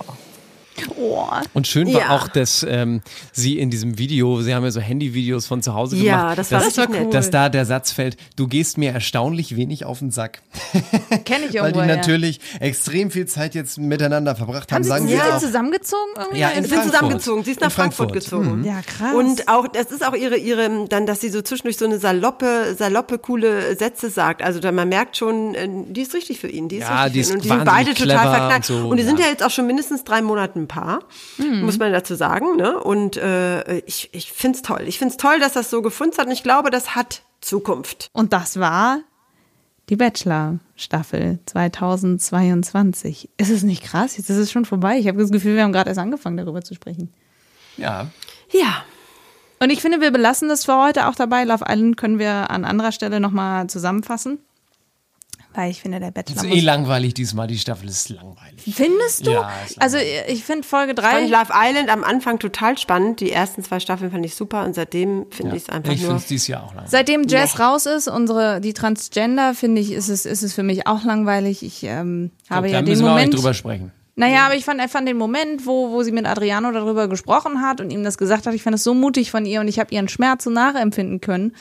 Oh. 0.97 1.25
Und 1.53 1.67
schön 1.67 1.91
war 1.93 2.01
Ja. 2.01 2.09
auch, 2.11 2.27
dass 2.27 2.65
ähm, 2.67 3.01
sie 3.31 3.57
in 3.59 3.69
diesem 3.69 3.97
Video, 3.97 4.41
sie 4.41 4.53
haben 4.55 4.63
ja 4.63 4.71
so 4.71 4.79
Handyvideos 4.81 5.45
von 5.47 5.61
zu 5.61 5.73
Hause 5.73 5.95
Ja, 5.97 6.17
gemacht, 6.21 6.37
das 6.39 6.51
war 6.51 6.59
dass, 6.59 6.77
richtig 6.77 6.89
nett. 6.89 7.13
dass 7.13 7.29
da 7.29 7.49
der 7.49 7.65
Satz 7.65 7.91
fällt, 7.91 8.17
du 8.35 8.47
gehst 8.47 8.77
mir 8.77 8.91
erstaunlich 8.91 9.55
wenig 9.55 9.85
auf 9.85 9.99
den 9.99 10.11
Sack. 10.11 10.41
Kenne 11.25 11.45
ich 11.49 11.53
Weil 11.59 11.71
die 11.73 11.77
irgendwo. 11.77 11.79
ja. 11.81 11.95
natürlich 11.97 12.39
extrem 12.59 13.11
viel 13.11 13.25
Zeit 13.25 13.55
jetzt 13.55 13.77
miteinander 13.77 14.35
verbracht 14.35 14.71
haben, 14.71 14.75
Haben 14.77 14.83
sie, 14.83 14.89
sagen 14.89 15.07
sind 15.07 15.17
sie 15.21 15.31
auch. 15.33 15.39
zusammengezogen 15.39 16.11
irgendwie? 16.17 16.39
Ja, 16.39 16.49
in 16.49 16.63
sind 16.63 16.67
Frankfurt. 16.73 16.91
zusammengezogen. 16.93 17.43
Sie 17.43 17.51
ist 17.51 17.61
nach 17.61 17.71
Frankfurt, 17.71 18.11
Frankfurt. 18.11 18.43
gezogen. 18.43 18.63
Ja, 18.63 18.81
krass. 18.81 19.13
Und 19.15 19.47
auch, 19.47 19.67
das 19.67 19.91
ist 19.91 20.05
auch 20.05 20.13
ihre, 20.13 20.37
ihre, 20.37 20.85
dann, 20.87 21.05
dass 21.05 21.21
sie 21.21 21.29
so 21.29 21.41
zwischendurch 21.41 21.77
so 21.77 21.85
eine 21.85 21.99
saloppe, 21.99 22.75
saloppe, 22.77 23.17
coole 23.19 23.75
Sätze 23.75 24.09
sagt. 24.09 24.41
Also 24.41 24.59
da, 24.59 24.71
man 24.71 24.89
merkt 24.89 25.17
schon, 25.17 25.55
äh, 25.55 25.67
die 25.87 26.01
ist 26.01 26.13
richtig 26.13 26.39
für 26.39 26.47
ihn. 26.47 26.67
Die 26.67 26.77
ist 26.77 26.81
Ja, 26.87 27.03
richtig 27.03 27.13
die 27.13 27.19
für 27.19 27.19
ist 27.21 27.29
ihn. 27.29 27.35
Und 27.35 27.43
die 27.43 27.47
sind 27.49 27.65
beide 27.65 27.93
total 27.93 28.05
clever 28.17 28.21
verknallt. 28.35 28.69
und 28.69 28.75
Und, 28.75 28.89
so, 28.89 28.93
die 28.95 29.03
sind 29.03 29.19
ja. 29.19 29.25
ja 29.25 29.31
jetzt 29.31 29.43
auch 29.43 29.49
schon 29.51 29.67
mindestens 29.67 30.03
drei 30.03 30.21
Monate 30.21 30.59
ein 30.59 30.67
Paar, 30.67 30.74
muss 31.37 31.77
man 31.77 31.91
dazu 31.91 32.15
sagen. 32.15 32.57
Ne? 32.57 32.79
Und 32.79 33.17
äh, 33.17 33.79
ich, 33.79 34.09
ich 34.13 34.31
find's 34.31 34.61
toll. 34.61 34.83
Ich 34.85 34.99
find's 34.99 35.17
toll, 35.17 35.39
dass 35.39 35.53
das 35.53 35.69
so 35.69 35.81
gefunden 35.81 36.17
hat. 36.17 36.27
Und 36.27 36.33
ich 36.33 36.43
glaube, 36.43 36.69
das 36.69 36.95
hat 36.95 37.23
Zukunft. 37.41 38.09
Und 38.13 38.33
das 38.33 38.59
war 38.59 38.99
die 39.89 39.95
Bachelor-Staffel 39.95 41.39
2022. 41.45 43.29
Ist 43.37 43.51
es 43.51 43.63
nicht 43.63 43.83
krass? 43.83 44.17
Jetzt 44.17 44.29
ist 44.29 44.37
es 44.37 44.51
schon 44.51 44.65
vorbei. 44.65 44.97
Ich 44.97 45.07
habe 45.07 45.19
das 45.19 45.31
Gefühl, 45.31 45.55
wir 45.55 45.63
haben 45.63 45.73
gerade 45.73 45.89
erst 45.89 45.99
angefangen, 45.99 46.37
darüber 46.37 46.61
zu 46.63 46.73
sprechen. 46.73 47.13
Ja. 47.77 48.07
Ja. 48.51 48.83
Und 49.59 49.69
ich 49.69 49.81
finde, 49.81 50.01
wir 50.01 50.11
belassen 50.11 50.49
das 50.49 50.65
für 50.65 50.75
heute 50.75 51.07
auch 51.07 51.15
dabei. 51.15 51.43
Love 51.43 51.65
Island 51.67 51.97
können 51.97 52.19
wir 52.19 52.49
an 52.49 52.65
anderer 52.65 52.91
Stelle 52.91 53.19
nochmal 53.19 53.67
zusammenfassen. 53.67 54.39
Weil 55.55 55.71
ich 55.71 55.81
finde, 55.81 55.99
der 55.99 56.11
Das 56.11 56.25
Bachelor 56.25 56.51
ist 56.51 56.57
eh 56.57 56.59
langweilig 56.59 57.13
diesmal, 57.13 57.47
die 57.47 57.57
Staffel 57.57 57.87
ist 57.87 58.09
langweilig. 58.09 58.61
Findest 58.75 59.25
du? 59.25 59.31
Ja, 59.31 59.49
also 59.79 59.97
ich 60.27 60.43
finde 60.43 60.67
Folge 60.67 60.93
Ich 60.93 60.99
fand 61.01 61.31
3. 61.31 61.37
Love 61.37 61.51
Island 61.53 61.89
am 61.89 62.03
Anfang 62.03 62.39
total 62.39 62.77
spannend. 62.77 63.19
Die 63.19 63.31
ersten 63.31 63.63
zwei 63.63 63.79
Staffeln 63.79 64.11
fand 64.11 64.25
ich 64.25 64.35
super 64.35 64.65
und 64.65 64.75
seitdem 64.75 65.25
finde 65.31 65.55
ich 65.55 65.63
es 65.63 65.69
einfach 65.69 65.91
Ich 65.91 65.99
finde 65.99 66.13
nur. 66.13 66.21
es 66.21 66.27
dieses 66.27 66.47
Jahr 66.47 66.63
auch 66.63 66.69
langweilig. 66.69 66.91
Seitdem 66.91 67.23
Jess 67.27 67.59
raus 67.59 67.85
ist, 67.85 68.07
unsere 68.07 68.59
die 68.61 68.73
Transgender, 68.73 69.53
finde 69.53 69.81
ich, 69.81 69.91
ist 69.91 70.09
es, 70.09 70.25
ist 70.25 70.43
es 70.43 70.53
für 70.53 70.63
mich 70.63 70.87
auch 70.87 71.03
langweilig. 71.03 71.63
Ich 71.63 71.83
ähm, 71.83 72.31
habe 72.49 72.67
da 72.67 72.73
ja 72.73 72.81
den 72.81 72.89
müssen 72.89 73.05
wir 73.05 73.11
auch 73.11 73.15
nicht 73.15 73.25
Moment. 73.27 73.33
drüber 73.35 73.53
sprechen. 73.53 73.91
Naja, 74.17 74.45
aber 74.45 74.55
ich 74.55 74.63
fand, 74.63 74.81
ich 74.81 74.89
fand 74.91 75.07
den 75.09 75.17
Moment, 75.17 75.65
wo, 75.65 75.91
wo 75.91 76.01
sie 76.01 76.13
mit 76.13 76.25
Adriano 76.25 76.71
darüber 76.71 77.09
gesprochen 77.09 77.61
hat 77.61 77.81
und 77.81 77.89
ihm 77.91 78.03
das 78.03 78.17
gesagt 78.17 78.47
hat, 78.47 78.53
ich 78.53 78.63
fand 78.63 78.75
es 78.75 78.83
so 78.83 78.93
mutig 78.93 79.29
von 79.29 79.45
ihr 79.45 79.59
und 79.59 79.67
ich 79.67 79.77
habe 79.77 79.93
ihren 79.93 80.07
Schmerz 80.07 80.45
so 80.45 80.49
nachempfinden 80.49 81.19
können. 81.19 81.53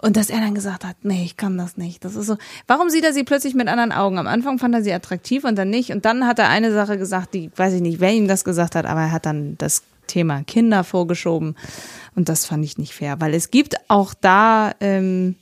Und 0.00 0.16
dass 0.16 0.30
er 0.30 0.40
dann 0.40 0.54
gesagt 0.54 0.84
hat, 0.84 0.96
nee, 1.02 1.24
ich 1.24 1.36
kann 1.36 1.58
das 1.58 1.76
nicht. 1.76 2.04
Das 2.04 2.14
ist 2.14 2.26
so. 2.26 2.36
Warum 2.66 2.88
sieht 2.88 3.04
er 3.04 3.12
sie 3.12 3.24
plötzlich 3.24 3.54
mit 3.54 3.68
anderen 3.68 3.92
Augen? 3.92 4.18
Am 4.18 4.26
Anfang 4.26 4.58
fand 4.58 4.74
er 4.74 4.82
sie 4.82 4.92
attraktiv 4.92 5.44
und 5.44 5.56
dann 5.56 5.70
nicht. 5.70 5.90
Und 5.90 6.04
dann 6.04 6.26
hat 6.26 6.38
er 6.38 6.48
eine 6.48 6.72
Sache 6.72 6.98
gesagt, 6.98 7.34
die 7.34 7.50
weiß 7.56 7.74
ich 7.74 7.80
nicht, 7.80 8.00
wer 8.00 8.12
ihm 8.12 8.28
das 8.28 8.44
gesagt 8.44 8.74
hat, 8.74 8.86
aber 8.86 9.00
er 9.00 9.12
hat 9.12 9.26
dann 9.26 9.56
das 9.58 9.82
Thema 10.06 10.42
Kinder 10.44 10.84
vorgeschoben. 10.84 11.56
Und 12.14 12.28
das 12.28 12.46
fand 12.46 12.64
ich 12.64 12.78
nicht 12.78 12.94
fair, 12.94 13.20
weil 13.20 13.34
es 13.34 13.50
gibt 13.50 13.76
auch 13.88 14.14
da 14.14 14.72
ähm, 14.80 15.36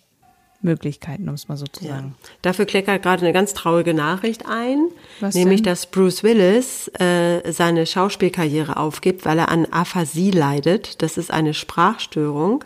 Möglichkeiten, 0.63 1.29
um 1.29 1.35
es 1.35 1.49
mal 1.49 1.57
so 1.57 1.67
zu 1.67 1.85
sagen. 1.85 2.15
Dafür 2.43 2.67
kleckert 2.67 3.03
gerade 3.03 3.23
eine 3.23 3.33
ganz 3.33 3.55
traurige 3.55 3.95
Nachricht 3.95 4.45
ein, 4.47 4.89
Was 5.21 5.35
nämlich 5.35 5.63
denn? 5.63 5.73
dass 5.73 5.87
Bruce 5.87 6.23
Willis 6.23 6.89
äh, 6.99 7.53
seine 7.53 7.87
Schauspielkarriere 7.87 8.77
aufgibt, 8.77 9.25
weil 9.25 9.39
er 9.39 9.49
an 9.49 9.67
Aphasie 9.67 10.31
leidet. 10.31 11.01
Das 11.03 11.17
ist 11.17 11.31
eine 11.31 11.55
Sprachstörung, 11.55 12.65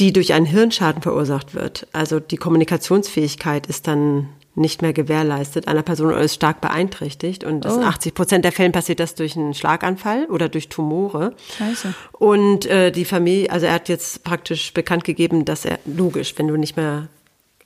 die 0.00 0.12
durch 0.12 0.32
einen 0.32 0.46
Hirnschaden 0.46 1.02
verursacht 1.02 1.54
wird. 1.54 1.86
Also 1.92 2.20
die 2.20 2.36
Kommunikationsfähigkeit 2.36 3.66
ist 3.66 3.86
dann 3.86 4.28
nicht 4.56 4.82
mehr 4.82 4.92
gewährleistet 4.92 5.66
einer 5.66 5.82
Person 5.82 6.12
ist 6.16 6.34
stark 6.34 6.60
beeinträchtigt. 6.60 7.42
Und 7.42 7.66
Oh. 7.66 7.74
in 7.74 7.82
80 7.82 8.14
Prozent 8.14 8.44
der 8.44 8.52
Fällen 8.52 8.70
passiert 8.72 9.00
das 9.00 9.14
durch 9.16 9.36
einen 9.36 9.52
Schlaganfall 9.54 10.26
oder 10.26 10.48
durch 10.48 10.68
Tumore. 10.68 11.34
Scheiße. 11.58 11.92
Und 12.12 12.66
äh, 12.66 12.92
die 12.92 13.04
Familie, 13.04 13.50
also 13.50 13.66
er 13.66 13.72
hat 13.74 13.88
jetzt 13.88 14.22
praktisch 14.22 14.72
bekannt 14.72 15.04
gegeben, 15.04 15.44
dass 15.44 15.64
er, 15.64 15.80
logisch, 15.84 16.34
wenn 16.36 16.46
du 16.46 16.56
nicht 16.56 16.76
mehr 16.76 17.08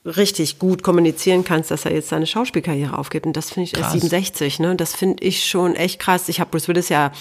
richtig 0.07 0.59
gut 0.59 0.83
kommunizieren 0.83 1.45
kannst, 1.45 1.71
dass 1.71 1.85
er 1.85 1.93
jetzt 1.93 2.09
seine 2.09 2.27
Schauspielkarriere 2.27 2.97
aufgibt. 2.97 3.27
Und 3.27 3.37
das 3.37 3.51
finde 3.51 3.64
ich, 3.64 3.75
er 3.75 3.83
Krass. 3.83 3.93
67, 3.93 4.59
ne? 4.59 4.75
Das 4.75 4.95
finde 4.95 5.23
ich 5.23 5.45
schon 5.47 5.75
echt 5.75 6.01
krass. 6.01 6.31
Ich 6.31 6.41
habe 6.41 6.51
Bruce 6.51 6.69
Willis 6.69 6.88
ja 6.88 7.12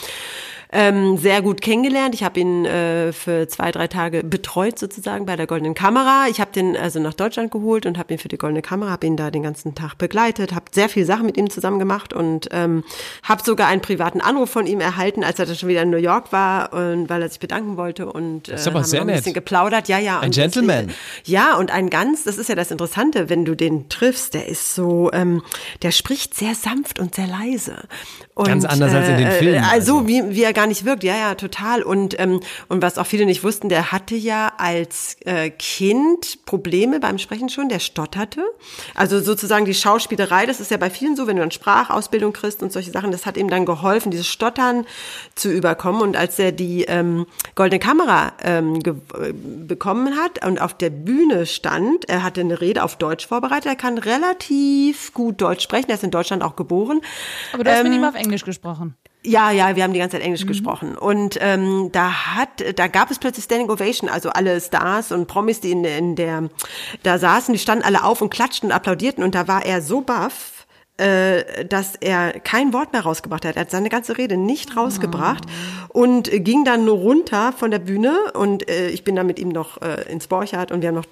ähm, 0.71 1.17
sehr 1.17 1.41
gut 1.41 1.62
kennengelernt. 1.62 2.13
Ich 2.13 2.23
habe 2.23 2.39
ihn 2.39 2.65
äh, 2.65 3.13
für 3.13 3.47
zwei, 3.47 3.71
drei 3.71 3.88
Tage 3.88 4.23
betreut 4.23 4.77
sozusagen 4.77 5.25
bei 5.25 5.36
der 5.36 5.47
Goldenen 5.47 5.73
Kamera. 5.73 6.25
Ich 6.30 6.41
habe 6.41 6.51
den 6.51 6.75
also 6.75 6.99
nach 6.99 7.13
Deutschland 7.13 7.51
geholt 7.51 7.86
und 7.86 7.97
habe 7.97 8.13
ihn 8.13 8.19
für 8.19 8.27
die 8.27 8.38
Goldene 8.38 8.62
Kamera, 8.62 8.91
habe 8.91 9.08
ihn 9.08 9.15
da 9.17 9.32
den 9.32 9.43
ganzen 9.43 9.75
Tag 9.75 9.97
begleitet, 9.97 10.53
habe 10.53 10.65
sehr 10.71 10.89
viel 10.89 11.06
Sachen 11.06 11.25
mit 11.25 11.38
ihm 11.38 11.49
zusammen 11.49 11.80
gemacht 11.80 12.13
und 12.13 12.49
ähm, 12.51 12.84
habe 13.23 13.43
sogar 13.43 13.67
einen 13.67 13.82
privaten 13.82 14.19
Anruf 14.21 14.49
von 14.49 14.67
ihm 14.67 14.82
erhalten, 14.82 15.23
als 15.23 15.39
er 15.39 15.45
dann 15.45 15.56
schon 15.56 15.69
wieder 15.69 15.84
in 15.84 15.89
New 15.89 15.97
York 15.97 16.32
war 16.32 16.73
und 16.73 17.10
weil 17.10 17.21
er 17.21 17.30
sich 17.30 17.39
bedanken 17.39 17.77
wollte 17.77 18.12
und 18.12 18.49
äh, 18.49 18.51
Das 18.51 18.62
ist 18.62 18.67
aber 18.67 18.80
haben 18.80 18.86
sehr 18.86 19.01
ein 19.01 19.08
nett. 19.08 19.17
bisschen 19.17 19.34
geplaudert. 19.34 19.88
Ja, 19.88 19.99
ja. 19.99 20.19
Ein 20.19 20.32
Gentleman. 20.32 20.88
Das, 20.88 20.95
ja, 21.25 21.56
und 21.56 21.71
ein 21.71 21.89
ganz, 21.89 22.23
das 22.25 22.38
ist 22.38 22.49
ja 22.49 22.56
das 22.56 22.71
Interessante, 22.71 23.30
wenn 23.30 23.45
du 23.45 23.56
den 23.56 23.89
triffst, 23.89 24.34
der 24.34 24.47
ist 24.47 24.75
so, 24.75 25.10
ähm, 25.13 25.41
der 25.82 25.91
spricht 25.91 26.34
sehr 26.34 26.56
sanft 26.56 26.99
und 26.99 27.15
sehr 27.15 27.27
leise. 27.27 27.84
Und, 28.38 28.45
Ganz 28.45 28.65
anders 28.65 28.93
als 28.93 29.10
in 29.10 29.17
den 29.17 29.26
äh, 29.26 29.32
Filmen, 29.32 29.63
Also, 29.63 29.97
also. 29.97 30.08
wie, 30.08 30.23
wie 30.36 30.43
er 30.43 30.54
gar 30.54 30.67
nicht 30.67 30.86
wirkt, 30.86 31.04
ja, 31.04 31.17
ja, 31.17 31.34
total. 31.34 31.82
Und, 31.82 32.19
ähm, 32.19 32.39
und 32.67 32.84
was 32.84 33.00
auch 33.00 33.08
viele 33.08 33.26
nicht 33.26 33.43
wussten, 33.43 33.67
der 33.67 33.91
hatte 33.91 34.13
ja 34.13 34.52
als 34.60 35.17
äh, 35.26 35.50
Kind 35.50 36.45
Probleme 36.45 37.00
beim 37.00 37.17
Sprechen 37.17 37.50
schon, 37.50 37.67
der 37.67 37.80
stotterte. 37.80 38.43
Also 38.93 39.21
sozusagen 39.21 39.65
die 39.65 39.73
Schauspielerei, 39.73 40.45
das 40.45 40.60
ist 40.60 40.69
ja 40.69 40.78
bei 40.78 40.91
vielen 40.91 41.15
so, 41.15 41.26
wenn 41.26 41.38
du 41.38 41.41
eine 41.41 41.52
Sprachausbildung 41.52 42.32
kriegst 42.32 42.62
und 42.62 42.71
solche 42.71 42.91
Sachen, 42.91 43.10
das 43.10 43.26
hat 43.26 43.38
ihm 43.38 43.50
dann 43.50 43.65
geholfen, 43.65 44.12
dieses 44.12 44.28
Stottern 44.28 44.86
zu 45.34 45.50
überkommen. 45.52 46.04
Und 46.04 46.15
als 46.15 46.38
er 46.38 46.52
die 46.52 46.84
ähm, 46.84 47.26
Goldene 47.56 47.80
Kamera 47.80 48.34
ähm, 48.43 48.82
ge- 48.84 48.93
äh, 49.19 49.34
bekommen 49.34 50.15
hat 50.15 50.45
und 50.45 50.62
auf 50.62 50.76
der 50.76 50.91
Bühne 50.91 51.47
stand, 51.47 52.08
er 52.08 52.21
hatte 52.21 52.41
eine 52.41 52.62
Rede 52.62 52.84
auf 52.84 52.97
Deutsch 52.97 53.26
vorbereitet, 53.26 53.65
er 53.65 53.76
kann 53.76 53.97
relativ 53.97 55.12
gut 55.15 55.41
Deutsch 55.41 55.63
sprechen, 55.63 55.89
er 55.89 55.95
ist 55.95 56.04
in 56.04 56.12
Deutschland 56.12 56.43
auch 56.43 56.56
geboren. 56.56 57.02
Aber 57.54 57.63
du 57.63 57.71
hast 57.71 57.82
mit 57.82 57.93
Ähm, 57.93 57.97
ihm 57.97 58.04
auf 58.04 58.13
Englisch 58.13 58.26
gesprochen. 58.29 58.95
Ja, 59.23 59.51
ja, 59.51 59.75
wir 59.75 59.83
haben 59.83 59.93
die 59.93 59.99
ganze 59.99 60.15
Zeit 60.15 60.25
Englisch 60.25 60.45
gesprochen. 60.45 60.97
Und 60.97 61.37
ähm, 61.41 61.89
da 61.91 62.35
hat, 62.35 62.63
da 62.77 62.87
gab 62.87 63.11
es 63.11 63.19
plötzlich 63.19 63.43
Standing 63.43 63.69
Ovation, 63.69 64.09
also 64.09 64.29
alle 64.29 64.61
Stars 64.61 65.11
und 65.11 65.27
Promis, 65.27 65.59
die 65.59 65.71
in, 65.71 65.83
in 65.83 66.15
der, 66.15 66.49
da 67.03 67.17
saßen, 67.17 67.53
die 67.53 67.59
standen 67.59 67.83
alle 67.83 68.03
auf 68.03 68.21
und 68.21 68.29
klatschten 68.29 68.69
und 68.69 68.75
applaudierten. 68.75 69.23
Und 69.23 69.35
da 69.35 69.47
war 69.47 69.65
er 69.65 69.81
so 69.81 70.01
baff, 70.01 70.65
äh, 70.97 71.65
dass 71.65 71.95
er 71.95 72.39
kein 72.39 72.73
Wort 72.73 72.93
mehr 72.93 73.01
rausgebracht 73.01 73.45
hat. 73.45 73.55
Er 73.55 73.61
hat 73.61 73.71
seine 73.71 73.89
ganze 73.89 74.17
Rede 74.17 74.37
nicht 74.37 74.77
rausgebracht 74.77 75.43
und 75.89 76.31
äh, 76.31 76.39
ging 76.39 76.63
dann 76.63 76.85
nur 76.85 76.97
runter 76.97 77.51
von 77.51 77.69
der 77.69 77.79
Bühne. 77.79 78.31
Und 78.33 78.69
äh, 78.69 78.89
ich 78.89 79.03
bin 79.03 79.15
dann 79.15 79.27
mit 79.27 79.39
ihm 79.39 79.49
noch 79.49 79.81
äh, 79.81 80.09
ins 80.11 80.27
Borchardt 80.27 80.71
und 80.71 80.81
wir 80.81 80.87
haben 80.87 80.95
noch 80.95 81.07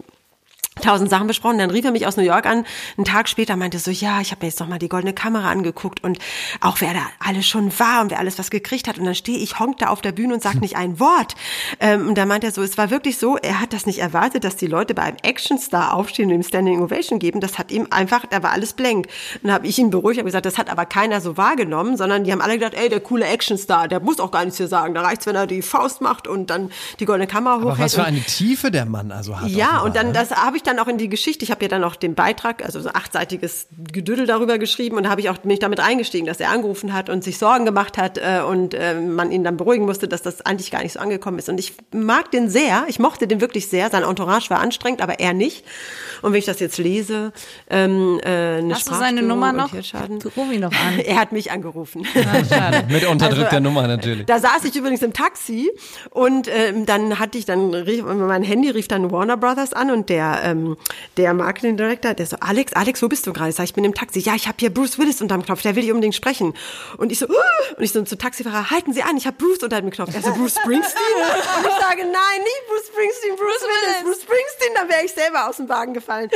tausend 0.81 1.09
Sachen 1.09 1.27
besprochen. 1.27 1.57
Dann 1.57 1.69
rief 1.69 1.85
er 1.85 1.91
mich 1.91 2.05
aus 2.05 2.17
New 2.17 2.23
York 2.23 2.45
an, 2.45 2.65
einen 2.97 3.05
Tag 3.05 3.29
später 3.29 3.55
meinte 3.55 3.79
so, 3.79 3.91
ja, 3.91 4.21
ich 4.21 4.31
habe 4.31 4.43
mir 4.45 4.49
jetzt 4.49 4.59
noch 4.59 4.67
mal 4.67 4.79
die 4.79 4.89
goldene 4.89 5.13
Kamera 5.13 5.49
angeguckt 5.49 6.03
und 6.03 6.19
auch 6.61 6.81
wer 6.81 6.93
da 6.93 7.01
alles 7.19 7.47
schon 7.47 7.77
war 7.79 8.01
und 8.01 8.11
wer 8.11 8.19
alles 8.19 8.37
was 8.39 8.49
gekriegt 8.49 8.87
hat. 8.87 8.97
Und 8.97 9.05
dann 9.05 9.15
stehe 9.15 9.37
ich, 9.37 9.59
honk 9.59 9.77
da 9.77 9.87
auf 9.87 10.01
der 10.01 10.11
Bühne 10.11 10.33
und 10.33 10.43
sag 10.43 10.55
nicht 10.61 10.75
ein 10.75 10.99
Wort. 10.99 11.35
Ähm, 11.79 12.07
und 12.09 12.17
da 12.17 12.25
meinte 12.25 12.47
er 12.47 12.53
so, 12.53 12.61
es 12.61 12.77
war 12.77 12.89
wirklich 12.91 13.17
so, 13.17 13.37
er 13.37 13.61
hat 13.61 13.73
das 13.73 13.85
nicht 13.85 13.99
erwartet, 13.99 14.43
dass 14.43 14.55
die 14.57 14.67
Leute 14.67 14.93
bei 14.93 15.03
einem 15.03 15.17
Actionstar 15.23 15.93
aufstehen 15.93 16.29
und 16.29 16.35
ihm 16.35 16.43
Standing 16.43 16.81
Ovation 16.81 17.19
geben. 17.19 17.39
Das 17.39 17.57
hat 17.57 17.71
ihm 17.71 17.87
einfach, 17.89 18.25
da 18.25 18.43
war 18.43 18.51
alles 18.51 18.73
blank. 18.73 19.07
Dann 19.43 19.51
habe 19.51 19.67
ich 19.67 19.77
ihn 19.79 19.89
beruhigt, 19.89 20.19
habe 20.19 20.27
gesagt, 20.27 20.45
das 20.45 20.57
hat 20.57 20.69
aber 20.69 20.85
keiner 20.85 21.21
so 21.21 21.37
wahrgenommen, 21.37 21.97
sondern 21.97 22.23
die 22.25 22.31
haben 22.31 22.41
alle 22.41 22.55
gedacht, 22.55 22.73
ey, 22.73 22.89
der 22.89 22.99
coole 22.99 23.25
Actionstar, 23.25 23.87
der 23.87 23.99
muss 24.01 24.19
auch 24.19 24.31
gar 24.31 24.43
nichts 24.43 24.57
hier 24.57 24.67
sagen. 24.67 24.93
Da 24.93 25.01
reicht's, 25.01 25.25
wenn 25.25 25.35
er 25.35 25.47
die 25.47 25.61
Faust 25.61 26.01
macht 26.01 26.27
und 26.27 26.49
dann 26.49 26.71
die 26.99 27.05
goldene 27.05 27.27
Kamera 27.27 27.55
hochhält. 27.55 27.71
Aber 27.71 27.79
was 27.79 27.93
für 27.95 28.01
und- 28.01 28.07
eine 28.07 28.21
Tiefe 28.21 28.71
der 28.71 28.85
Mann 28.85 29.11
also 29.11 29.39
hat. 29.39 29.49
ja, 29.49 29.65
offenbar, 29.65 29.83
und 29.85 29.95
dann 29.95 30.07
ne? 30.07 30.13
das 30.13 30.31
habe 30.31 30.57
ich 30.57 30.63
dann 30.67 30.79
auch 30.79 30.87
in 30.87 30.97
die 30.97 31.09
Geschichte. 31.09 31.43
Ich 31.43 31.51
habe 31.51 31.63
ja 31.63 31.67
dann 31.69 31.83
auch 31.83 31.95
den 31.95 32.15
Beitrag, 32.15 32.63
also 32.63 32.79
so 32.79 32.89
ein 32.89 32.95
achtseitiges 32.95 33.67
Gedüdel 33.91 34.25
darüber 34.25 34.57
geschrieben 34.57 34.97
und 34.97 35.03
da 35.03 35.09
habe 35.09 35.21
ich 35.21 35.29
auch 35.29 35.37
bin 35.37 35.51
ich 35.51 35.59
damit 35.59 35.79
eingestiegen, 35.79 36.25
dass 36.25 36.39
er 36.39 36.49
angerufen 36.49 36.93
hat 36.93 37.09
und 37.09 37.23
sich 37.23 37.37
Sorgen 37.37 37.65
gemacht 37.65 37.97
hat 37.97 38.17
äh, 38.17 38.41
und 38.41 38.73
äh, 38.73 38.95
man 38.95 39.31
ihn 39.31 39.43
dann 39.43 39.57
beruhigen 39.57 39.85
musste, 39.85 40.07
dass 40.07 40.21
das 40.21 40.41
eigentlich 40.41 40.71
gar 40.71 40.81
nicht 40.81 40.93
so 40.93 40.99
angekommen 40.99 41.39
ist. 41.39 41.49
Und 41.49 41.59
ich 41.59 41.73
mag 41.93 42.31
den 42.31 42.49
sehr. 42.49 42.85
Ich 42.87 42.99
mochte 42.99 43.27
den 43.27 43.41
wirklich 43.41 43.67
sehr. 43.67 43.89
Sein 43.89 44.03
Entourage 44.03 44.49
war 44.49 44.59
anstrengend, 44.59 45.01
aber 45.01 45.19
er 45.19 45.33
nicht. 45.33 45.65
Und 46.21 46.31
wenn 46.31 46.39
ich 46.39 46.45
das 46.45 46.59
jetzt 46.59 46.77
lese, 46.77 47.31
ähm, 47.69 48.19
äh, 48.23 48.57
eine 48.57 48.73
Hast 48.73 48.89
du 48.89 48.95
seine 48.95 49.21
Nummer 49.21 49.53
noch? 49.53 49.71
Hirnschaden. 49.71 50.21
Ruf 50.21 50.51
ihn 50.51 50.61
doch 50.61 50.71
an. 50.71 50.99
Er 51.05 51.19
hat 51.19 51.31
mich 51.31 51.51
angerufen. 51.51 52.01
Mit 52.89 53.05
unterdrückter 53.07 53.57
Also, 53.57 53.63
Nummer 53.63 53.87
natürlich. 53.87 54.25
Da 54.25 54.39
saß 54.39 54.63
ich 54.63 54.75
übrigens 54.75 55.01
im 55.03 55.13
Taxi 55.13 55.69
und 56.09 56.47
ähm, 56.47 56.85
dann 56.85 57.19
hatte 57.19 57.37
ich 57.37 57.45
dann 57.45 57.69
mein 57.69 58.43
Handy 58.43 58.69
rief 58.69 58.87
dann 58.87 59.11
Warner 59.11 59.37
Brothers 59.37 59.73
an 59.73 59.91
und 59.91 60.09
der 60.09 60.41
ähm, 60.43 60.54
der 61.17 61.33
Marketing 61.33 61.77
Director, 61.77 62.13
der 62.13 62.25
so 62.25 62.37
Alex, 62.39 62.73
Alex, 62.73 63.01
wo 63.01 63.07
bist 63.07 63.25
du 63.27 63.33
gerade? 63.33 63.49
Ich 63.49 63.55
sag, 63.55 63.63
ich 63.65 63.73
bin 63.73 63.83
im 63.83 63.93
Taxi. 63.93 64.19
Ja, 64.19 64.35
ich 64.35 64.47
habe 64.47 64.57
hier 64.59 64.73
Bruce 64.73 64.97
Willis 64.99 65.21
unterm 65.21 65.43
Knopf, 65.45 65.61
der 65.61 65.75
will 65.75 65.81
dich 65.83 65.91
unbedingt 65.91 66.15
sprechen. 66.15 66.53
Und 66.97 67.11
ich 67.11 67.19
so 67.19 67.27
uh, 67.27 67.31
und 67.77 67.83
ich 67.83 67.91
so 67.91 68.01
zum 68.03 68.17
Taxifahrer, 68.17 68.69
halten 68.71 68.93
Sie 68.93 69.03
an, 69.03 69.17
ich 69.17 69.25
habe 69.27 69.37
Bruce 69.37 69.63
unter 69.63 69.81
dem 69.81 69.89
Knopf. 69.91 70.13
Er 70.13 70.21
so 70.21 70.33
Bruce 70.33 70.55
Springsteen 70.61 71.15
und 71.15 71.65
ich 71.65 71.81
sage, 71.81 72.01
nein, 72.01 72.39
nicht 72.39 72.61
Bruce 72.67 72.87
Springsteen, 72.87 73.35
Bruce 73.35 73.61
Willis, 73.61 74.03
Bruce 74.03 74.21
Springsteen, 74.23 74.71
da 74.75 74.89
wäre 74.89 75.05
ich 75.05 75.11
selber 75.11 75.49
aus 75.49 75.57
dem 75.57 75.69
Wagen 75.69 75.93
gefallen. 75.93 76.29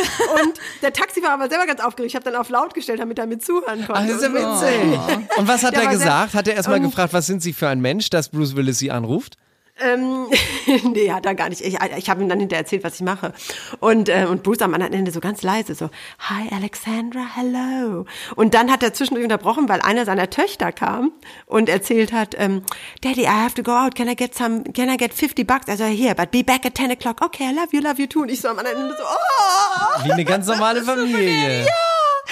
Und 0.44 0.54
der 0.82 0.94
Taxifahrer 0.94 1.40
war 1.40 1.50
selber 1.50 1.66
ganz 1.66 1.82
aufgeregt. 1.82 2.12
Ich 2.12 2.16
habe 2.16 2.26
dann 2.26 2.36
auf 2.36 2.50
laut 2.50 2.74
gestellt, 2.74 3.00
damit 3.00 3.18
er 3.20 3.26
mit 3.28 3.44
zuhören 3.46 3.86
konnte. 3.86 3.94
Ach, 3.96 4.08
das 4.08 4.18
ist 4.18 4.24
ja 4.24 4.30
Und 4.30 4.60
so. 4.60 4.66
witzig. 4.66 5.38
Und 5.38 5.48
was 5.48 5.64
hat 5.64 5.74
Der 5.76 5.84
er 5.84 5.90
gesagt? 5.90 6.34
Hat 6.34 6.48
er 6.48 6.56
erstmal 6.56 6.78
Und- 6.80 6.86
gefragt, 6.86 7.14
was 7.14 7.26
sind 7.26 7.42
Sie 7.42 7.54
für 7.54 7.68
ein 7.68 7.80
Mensch, 7.82 8.10
dass 8.10 8.30
Bruce 8.30 8.56
Willis 8.56 8.80
Sie 8.80 8.92
anruft? 8.92 9.38
Ähm, 9.82 10.28
nee, 10.94 11.12
hat 11.12 11.26
er 11.26 11.36
gar 11.36 11.50
nicht. 11.50 11.62
Ich, 11.62 11.78
ich 11.98 12.10
habe 12.10 12.22
ihm 12.22 12.30
dann 12.30 12.40
hinterher 12.40 12.64
erzählt, 12.64 12.84
was 12.84 12.96
ich 12.96 13.02
mache. 13.02 13.34
Und, 13.80 14.10
äh, 14.10 14.26
und 14.30 14.44
Bruce 14.44 14.62
am 14.62 14.74
anderen 14.74 14.94
Ende 14.94 15.12
so 15.12 15.20
ganz 15.20 15.42
leise 15.42 15.76
so, 15.76 15.90
Hi 16.20 16.50
Alexandra, 16.52 17.22
hello. 17.36 18.06
Und 18.36 18.54
dann 18.54 18.72
hat 18.72 18.84
er 18.84 18.94
zwischendurch 18.94 19.24
unterbrochen, 19.24 19.70
weil 19.70 19.82
einer 19.82 20.06
seiner 20.06 20.30
Töchter 20.30 20.72
kam 20.72 21.12
und 21.46 21.70
erzählt 21.70 22.12
hat, 22.12 22.36
ähm, 22.38 22.64
Daddy, 23.02 23.24
I 23.24 23.28
have 23.28 23.56
to 23.56 23.64
go 23.64 23.72
out. 23.72 23.96
Can 23.96 24.08
I 24.08 24.16
get 24.16 24.36
some, 24.36 24.64
can 24.74 24.90
I 24.90 24.98
get 24.98 25.14
50 25.14 25.46
bucks? 25.46 25.70
Also 25.70 25.86
here, 25.86 26.16
but 26.16 26.32
be 26.32 26.44
back 26.44 26.66
at 26.66 26.76
10 26.76 26.92
o'clock. 26.92 27.22
Okay, 27.22 27.50
I 27.50 27.54
love 27.54 27.70
you, 27.72 27.82
love 27.82 28.00
you 28.00 28.08
too. 28.08 28.22
Und 28.22 28.30
ich 28.30 28.42
so 28.42 28.50
am 28.50 28.60
anderen 28.60 28.82
Ende 28.82 28.96
so, 28.98 29.04
oh! 29.04 30.04
Wie 30.06 30.12
eine 30.12 30.26
ganz 30.26 30.48
normale 30.48 30.82
Familie. 30.84 31.68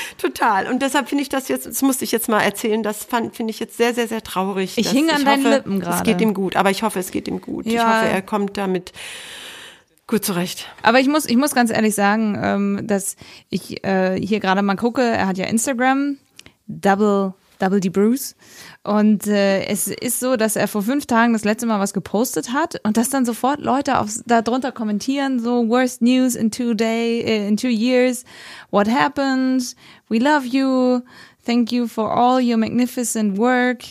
Total. 0.18 0.68
Und 0.68 0.82
deshalb 0.82 1.10
finde 1.10 1.22
ich 1.24 1.30
das 1.30 1.48
jetzt, 1.48 1.66
das 1.66 1.82
musste 1.82 2.04
ich 2.04 2.12
jetzt 2.12 2.30
mal 2.30 2.42
erzählen, 2.42 2.84
das 2.84 3.04
fand- 3.04 3.36
finde 3.36 3.52
ich 3.52 3.60
jetzt 3.60 3.78
sehr, 3.78 3.94
sehr, 3.94 4.08
sehr 4.08 4.22
traurig. 4.24 4.78
Ich 4.78 4.90
hing 4.90 5.10
an 5.10 5.24
deinen 5.26 5.44
hoffe, 5.46 5.56
Lippen 5.56 5.82
Es 5.82 5.88
gerade. 5.88 6.04
geht 6.12 6.22
ihm 6.22 6.34
gut, 6.34 6.56
aber 6.56 6.70
ich 6.72 6.84
hoffe, 6.84 7.00
es 7.00 7.12
geht 7.12 7.28
ihm 7.28 7.42
gut. 7.42 7.66
Ich 7.66 7.74
Ja. 7.74 7.88
hoffe, 8.02 8.10
er 8.10 8.22
kommt 8.22 8.58
damit 8.58 8.94
gut 10.08 10.24
zurecht. 10.24 10.66
Aber 10.84 11.00
ich 11.00 11.08
muss, 11.08 11.26
ich 11.26 11.36
muss 11.38 11.54
ganz 11.54 11.70
ehrlich 11.72 11.94
sagen, 11.96 12.40
ähm, 12.42 12.80
dass 12.88 13.18
ich 13.50 13.84
äh, 13.84 14.18
hier 14.20 14.40
gerade 14.40 14.62
mal 14.62 14.76
gucke, 14.76 15.02
er 15.02 15.28
hat 15.28 15.38
ja 15.38 15.46
Instagram, 15.46 16.18
Double, 16.68 17.34
Double 17.60 17.80
D 17.80 17.90
Bruce. 17.90 18.36
Und 18.84 19.28
äh, 19.28 19.66
es 19.66 19.88
ist 19.88 20.20
so, 20.20 20.36
dass 20.36 20.56
er 20.56 20.68
vor 20.68 20.82
fünf 20.82 21.06
Tagen 21.06 21.34
das 21.34 21.44
letzte 21.44 21.66
Mal 21.66 21.80
was 21.80 21.94
gepostet 21.94 22.54
hat 22.54 22.80
und 22.84 22.98
dass 22.98 23.10
dann 23.10 23.26
sofort 23.26 23.60
Leute 23.60 24.00
aufs, 24.00 24.24
darunter 24.26 24.72
kommentieren, 24.72 25.40
so 25.40 25.68
worst 25.68 26.02
news 26.02 26.36
in 26.36 26.52
two 26.52 26.74
day, 26.74 27.22
äh, 27.22 27.48
in 27.48 27.58
two 27.58 27.68
years, 27.68 28.24
what 28.72 28.88
happened, 28.88 29.76
we 30.10 30.20
love 30.20 30.46
you, 30.46 31.02
thank 31.46 31.72
you 31.72 31.88
for 31.88 32.12
all 32.12 32.42
your 32.42 32.58
magnificent 32.58 33.38
work. 33.38 33.84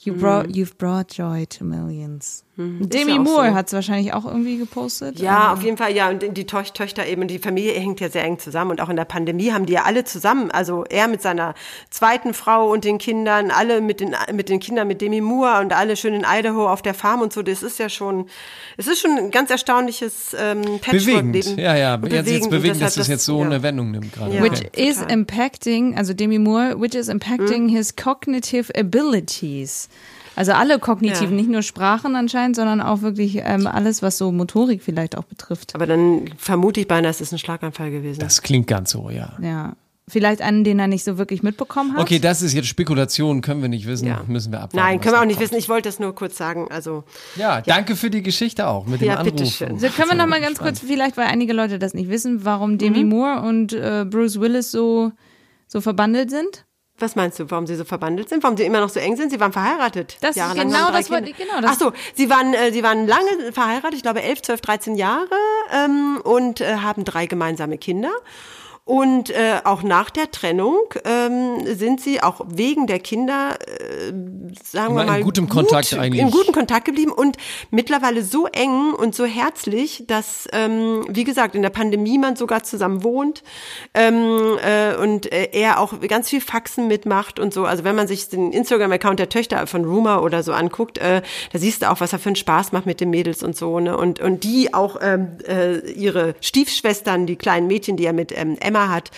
You 0.00 0.14
brought, 0.14 0.54
you've 0.54 0.78
brought 0.78 1.08
joy 1.08 1.44
to 1.46 1.64
millions. 1.64 2.44
Demi 2.60 3.12
ja 3.12 3.18
Moore 3.20 3.50
so. 3.50 3.54
hat 3.54 3.68
es 3.68 3.72
wahrscheinlich 3.72 4.12
auch 4.12 4.24
irgendwie 4.24 4.58
gepostet. 4.58 5.20
Ja, 5.20 5.38
Also- 5.50 5.52
auf 5.54 5.62
jeden 5.62 5.76
Fall, 5.76 5.94
ja. 5.94 6.10
Und 6.10 6.36
die 6.36 6.44
Töch- 6.44 6.72
Töchter 6.72 7.06
eben, 7.06 7.28
die 7.28 7.38
Familie 7.38 7.72
hängt 7.74 8.00
ja 8.00 8.08
sehr 8.10 8.24
eng 8.24 8.38
zusammen. 8.40 8.72
Und 8.72 8.80
auch 8.80 8.88
in 8.88 8.96
der 8.96 9.04
Pandemie 9.04 9.52
haben 9.52 9.64
die 9.66 9.74
ja 9.74 9.84
alle 9.84 10.02
zusammen, 10.04 10.50
also 10.50 10.84
er 10.90 11.06
mit 11.06 11.22
seiner 11.22 11.54
zweiten 11.90 12.34
Frau 12.34 12.70
und 12.72 12.84
den 12.84 12.98
Kindern, 12.98 13.50
alle 13.52 13.80
mit 13.80 14.00
den, 14.00 14.16
mit 14.32 14.48
den 14.48 14.58
Kindern, 14.58 14.88
mit 14.88 15.00
Demi 15.00 15.20
Moore 15.20 15.60
und 15.60 15.72
alle 15.72 15.96
schön 15.96 16.14
in 16.14 16.24
Idaho 16.28 16.68
auf 16.68 16.82
der 16.82 16.94
Farm 16.94 17.20
und 17.20 17.32
so. 17.32 17.42
Das 17.42 17.62
ist 17.62 17.78
ja 17.78 17.88
schon, 17.88 18.26
es 18.76 18.88
ist 18.88 19.00
schon 19.00 19.16
ein 19.16 19.30
ganz 19.30 19.50
erstaunliches 19.50 20.34
ähm, 20.36 20.62
Bewegend. 20.90 21.56
Ja, 21.58 21.76
ja. 21.76 21.94
Und 21.94 22.12
Jetzt, 22.12 22.28
jetzt 22.28 22.50
bewegend, 22.50 22.80
dass 22.82 22.94
deshalb 22.94 22.96
das 22.96 23.08
jetzt 23.08 23.24
so 23.24 23.38
ja. 23.40 23.46
eine 23.46 23.62
Wendung 23.62 23.92
nimmt 23.92 24.12
gerade. 24.12 24.34
Ja. 24.34 24.42
which 24.42 24.64
Okay. 24.66 24.88
is 24.88 25.00
impacting, 25.08 25.96
also 25.96 26.12
Demi 26.12 26.38
Moore, 26.40 26.80
which 26.80 26.94
is 26.96 27.08
impacting 27.08 27.68
his 27.68 27.94
cognitive 27.94 28.72
abilities. 28.76 29.88
Also 30.38 30.52
alle 30.52 30.78
kognitiven, 30.78 31.30
Ja. 31.30 31.36
nicht 31.36 31.50
nur 31.50 31.62
Sprachen 31.62 32.14
anscheinend, 32.14 32.54
sondern 32.56 32.80
auch 32.80 33.02
wirklich 33.02 33.40
ähm, 33.44 33.66
alles, 33.66 34.02
was 34.02 34.18
so 34.18 34.30
Motorik 34.30 34.82
vielleicht 34.84 35.18
auch 35.18 35.24
betrifft. 35.24 35.74
Aber 35.74 35.86
dann 35.86 36.30
vermute 36.38 36.80
ich 36.80 36.86
beinahe, 36.86 37.10
es 37.10 37.20
ist 37.20 37.32
ein 37.32 37.38
Schlaganfall 37.38 37.90
gewesen. 37.90 38.20
Das 38.20 38.42
klingt 38.42 38.68
ganz 38.68 38.90
so, 38.92 39.10
ja. 39.10 39.32
Ja. 39.42 39.72
Vielleicht 40.10 40.40
einen, 40.40 40.64
den 40.64 40.78
er 40.78 40.86
nicht 40.86 41.04
so 41.04 41.18
wirklich 41.18 41.42
mitbekommen 41.42 41.92
hat. 41.94 42.00
Okay, 42.00 42.18
das 42.18 42.40
ist 42.40 42.54
jetzt 42.54 42.68
Spekulation, 42.68 43.42
können 43.42 43.60
wir 43.60 43.68
nicht 43.68 43.86
wissen, 43.86 44.06
Ja. 44.06 44.22
müssen 44.26 44.52
wir 44.52 44.58
abwarten. 44.60 44.76
Nein, 44.76 45.00
können 45.00 45.14
wir 45.16 45.20
auch 45.20 45.24
nicht 45.26 45.38
kommt. 45.38 45.50
wissen. 45.50 45.58
Ich 45.58 45.68
wollte 45.68 45.88
das 45.88 45.98
nur 45.98 46.14
kurz 46.14 46.36
sagen. 46.38 46.68
Also, 46.70 47.04
Ja, 47.36 47.60
danke 47.60 47.94
für 47.96 48.08
die 48.08 48.22
Geschichte 48.22 48.68
auch 48.68 48.86
mit 48.86 49.00
dem 49.02 49.08
Ja, 49.08 49.16
Anruf. 49.16 49.34
bitteschön. 49.34 49.72
Also 49.72 49.88
können 49.88 50.08
wir 50.10 50.16
noch 50.16 50.26
mal 50.28 50.40
ganz 50.40 50.60
kurz, 50.60 50.78
vielleicht, 50.78 51.16
weil 51.18 51.26
einige 51.26 51.52
Leute 51.52 51.78
das 51.78 51.92
nicht 51.94 52.08
wissen, 52.08 52.44
warum 52.44 52.78
Demi 52.78 53.02
Mhm. 53.04 53.10
Moore 53.10 53.40
und 53.42 53.72
äh, 53.74 54.06
Bruce 54.08 54.40
Willis 54.40 54.70
so, 54.70 55.10
so 55.66 55.80
verbandelt 55.82 56.30
sind? 56.30 56.64
Was 57.00 57.14
meinst 57.16 57.38
du, 57.38 57.50
warum 57.50 57.66
sie 57.66 57.76
so 57.76 57.84
verbandelt 57.84 58.28
sind? 58.28 58.42
Warum 58.42 58.56
sie 58.56 58.64
immer 58.64 58.80
noch 58.80 58.88
so 58.88 58.98
eng 59.00 59.16
sind? 59.16 59.30
Sie 59.30 59.38
waren 59.40 59.52
verheiratet. 59.52 60.16
Das- 60.20 60.34
jahrelang, 60.36 60.66
genau 60.68 60.78
haben 60.80 60.92
drei 60.92 60.98
das 60.98 61.10
wollte 61.10 61.32
genau, 61.32 61.60
das- 61.60 61.70
Ach 61.72 61.78
so, 61.78 61.92
sie 62.14 62.28
waren, 62.28 62.54
äh, 62.54 62.72
sie 62.72 62.82
waren 62.82 63.06
lange 63.06 63.52
verheiratet, 63.52 63.94
ich 63.94 64.02
glaube 64.02 64.22
11, 64.22 64.42
12, 64.42 64.60
13 64.60 64.94
Jahre 64.96 65.28
ähm, 65.72 66.20
und 66.24 66.60
äh, 66.60 66.76
haben 66.78 67.04
drei 67.04 67.26
gemeinsame 67.26 67.78
Kinder. 67.78 68.10
Und 68.88 69.28
äh, 69.28 69.60
auch 69.64 69.82
nach 69.82 70.08
der 70.08 70.30
Trennung 70.30 70.78
ähm, 71.04 71.58
sind 71.66 72.00
sie 72.00 72.22
auch 72.22 72.40
wegen 72.48 72.86
der 72.86 73.00
Kinder, 73.00 73.58
äh, 73.60 74.12
sagen 74.64 74.92
Immer 74.92 74.94
wir 74.94 75.02
in 75.02 75.06
mal, 75.08 75.22
gutem 75.22 75.46
gut, 75.46 75.56
Kontakt 75.68 75.92
eigentlich. 75.92 76.22
in 76.22 76.30
guten 76.30 76.52
Kontakt 76.52 76.86
geblieben 76.86 77.12
und 77.12 77.36
mittlerweile 77.70 78.22
so 78.24 78.46
eng 78.46 78.94
und 78.94 79.14
so 79.14 79.26
herzlich, 79.26 80.04
dass, 80.06 80.48
ähm, 80.54 81.04
wie 81.06 81.24
gesagt, 81.24 81.54
in 81.54 81.60
der 81.60 81.68
Pandemie 81.68 82.16
man 82.16 82.36
sogar 82.36 82.62
zusammen 82.62 83.02
wohnt 83.02 83.42
ähm, 83.92 84.56
äh, 84.66 84.96
und 84.96 85.30
äh, 85.30 85.50
er 85.52 85.80
auch 85.80 86.00
ganz 86.08 86.30
viel 86.30 86.40
Faxen 86.40 86.88
mitmacht 86.88 87.38
und 87.38 87.52
so. 87.52 87.66
Also 87.66 87.84
wenn 87.84 87.94
man 87.94 88.08
sich 88.08 88.30
den 88.30 88.52
Instagram-Account 88.52 89.18
der 89.18 89.28
Töchter 89.28 89.66
von 89.66 89.84
Rumor 89.84 90.22
oder 90.22 90.42
so 90.42 90.54
anguckt, 90.54 90.96
äh, 90.96 91.20
da 91.52 91.58
siehst 91.58 91.82
du 91.82 91.90
auch, 91.90 92.00
was 92.00 92.14
er 92.14 92.20
für 92.20 92.30
einen 92.30 92.36
Spaß 92.36 92.72
macht 92.72 92.86
mit 92.86 93.02
den 93.02 93.10
Mädels 93.10 93.42
und 93.42 93.54
so. 93.54 93.80
Ne? 93.80 93.94
Und, 93.98 94.18
und 94.20 94.44
die 94.44 94.72
auch 94.72 94.96
ähm, 95.02 95.36
äh, 95.46 95.80
ihre 95.90 96.34
Stiefschwestern, 96.40 97.26
die 97.26 97.36
kleinen 97.36 97.66
Mädchen, 97.66 97.98
die 97.98 98.06
er 98.06 98.14
mit 98.14 98.32
ähm, 98.34 98.56
Emma 98.58 98.77
hat, 98.86 99.10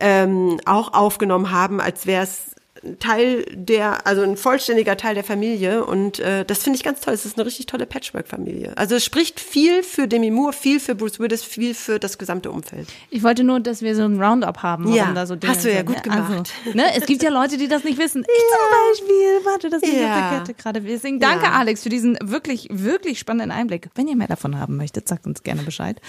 ähm, 0.00 0.58
auch 0.64 0.94
aufgenommen 0.94 1.50
haben, 1.50 1.80
als 1.80 2.06
wäre 2.06 2.22
es 2.22 2.52
Teil 2.98 3.44
der, 3.52 4.06
also 4.06 4.22
ein 4.22 4.36
vollständiger 4.36 4.96
Teil 4.96 5.14
der 5.14 5.24
Familie 5.24 5.84
und 5.84 6.18
äh, 6.18 6.44
das 6.44 6.62
finde 6.64 6.76
ich 6.76 6.82
ganz 6.82 7.00
toll. 7.00 7.14
Es 7.14 7.24
ist 7.24 7.38
eine 7.38 7.46
richtig 7.46 7.66
tolle 7.66 7.86
Patchwork-Familie. 7.86 8.72
Also 8.76 8.96
es 8.96 9.04
spricht 9.04 9.38
viel 9.40 9.82
für 9.82 10.08
Demi 10.08 10.30
Moore, 10.30 10.52
viel 10.52 10.80
für 10.80 10.94
Bruce 10.94 11.20
Willis, 11.20 11.44
viel 11.44 11.74
für 11.74 11.98
das 11.98 12.18
gesamte 12.18 12.50
Umfeld. 12.50 12.88
Ich 13.10 13.22
wollte 13.22 13.44
nur, 13.44 13.60
dass 13.60 13.82
wir 13.82 13.94
so 13.94 14.02
ein 14.02 14.20
Roundup 14.20 14.62
haben, 14.62 14.92
Ja, 14.92 15.12
da 15.12 15.26
so 15.26 15.36
Dinge 15.36 15.52
hast 15.52 15.64
du 15.64 15.68
ja 15.70 15.76
sind, 15.78 15.86
gut 15.86 15.96
ne? 15.96 16.02
gemacht. 16.02 16.52
Also, 16.64 16.76
ne? 16.76 16.84
Es 16.96 17.06
gibt 17.06 17.22
ja 17.22 17.30
Leute, 17.30 17.56
die 17.56 17.68
das 17.68 17.84
nicht 17.84 17.98
wissen. 17.98 18.22
Ich 18.26 18.42
zum 18.50 19.06
Beispiel, 19.08 19.44
warte, 19.44 19.70
das 19.70 19.82
ist 19.82 19.92
Ja. 19.92 20.14
auf 20.14 20.30
der 20.30 20.38
Kette 20.40 20.54
gerade. 20.54 20.80
Deswegen 20.80 21.20
danke, 21.20 21.44
Ja. 21.46 21.52
Alex, 21.52 21.84
für 21.84 21.88
diesen 21.88 22.18
wirklich, 22.20 22.66
wirklich 22.70 23.18
spannenden 23.20 23.50
Einblick. 23.52 23.88
Wenn 23.94 24.08
ihr 24.08 24.16
mehr 24.16 24.26
davon 24.28 24.58
haben 24.58 24.76
möchtet, 24.76 25.06
sagt 25.06 25.26
uns 25.26 25.42
gerne 25.44 25.62
Bescheid. 25.62 26.00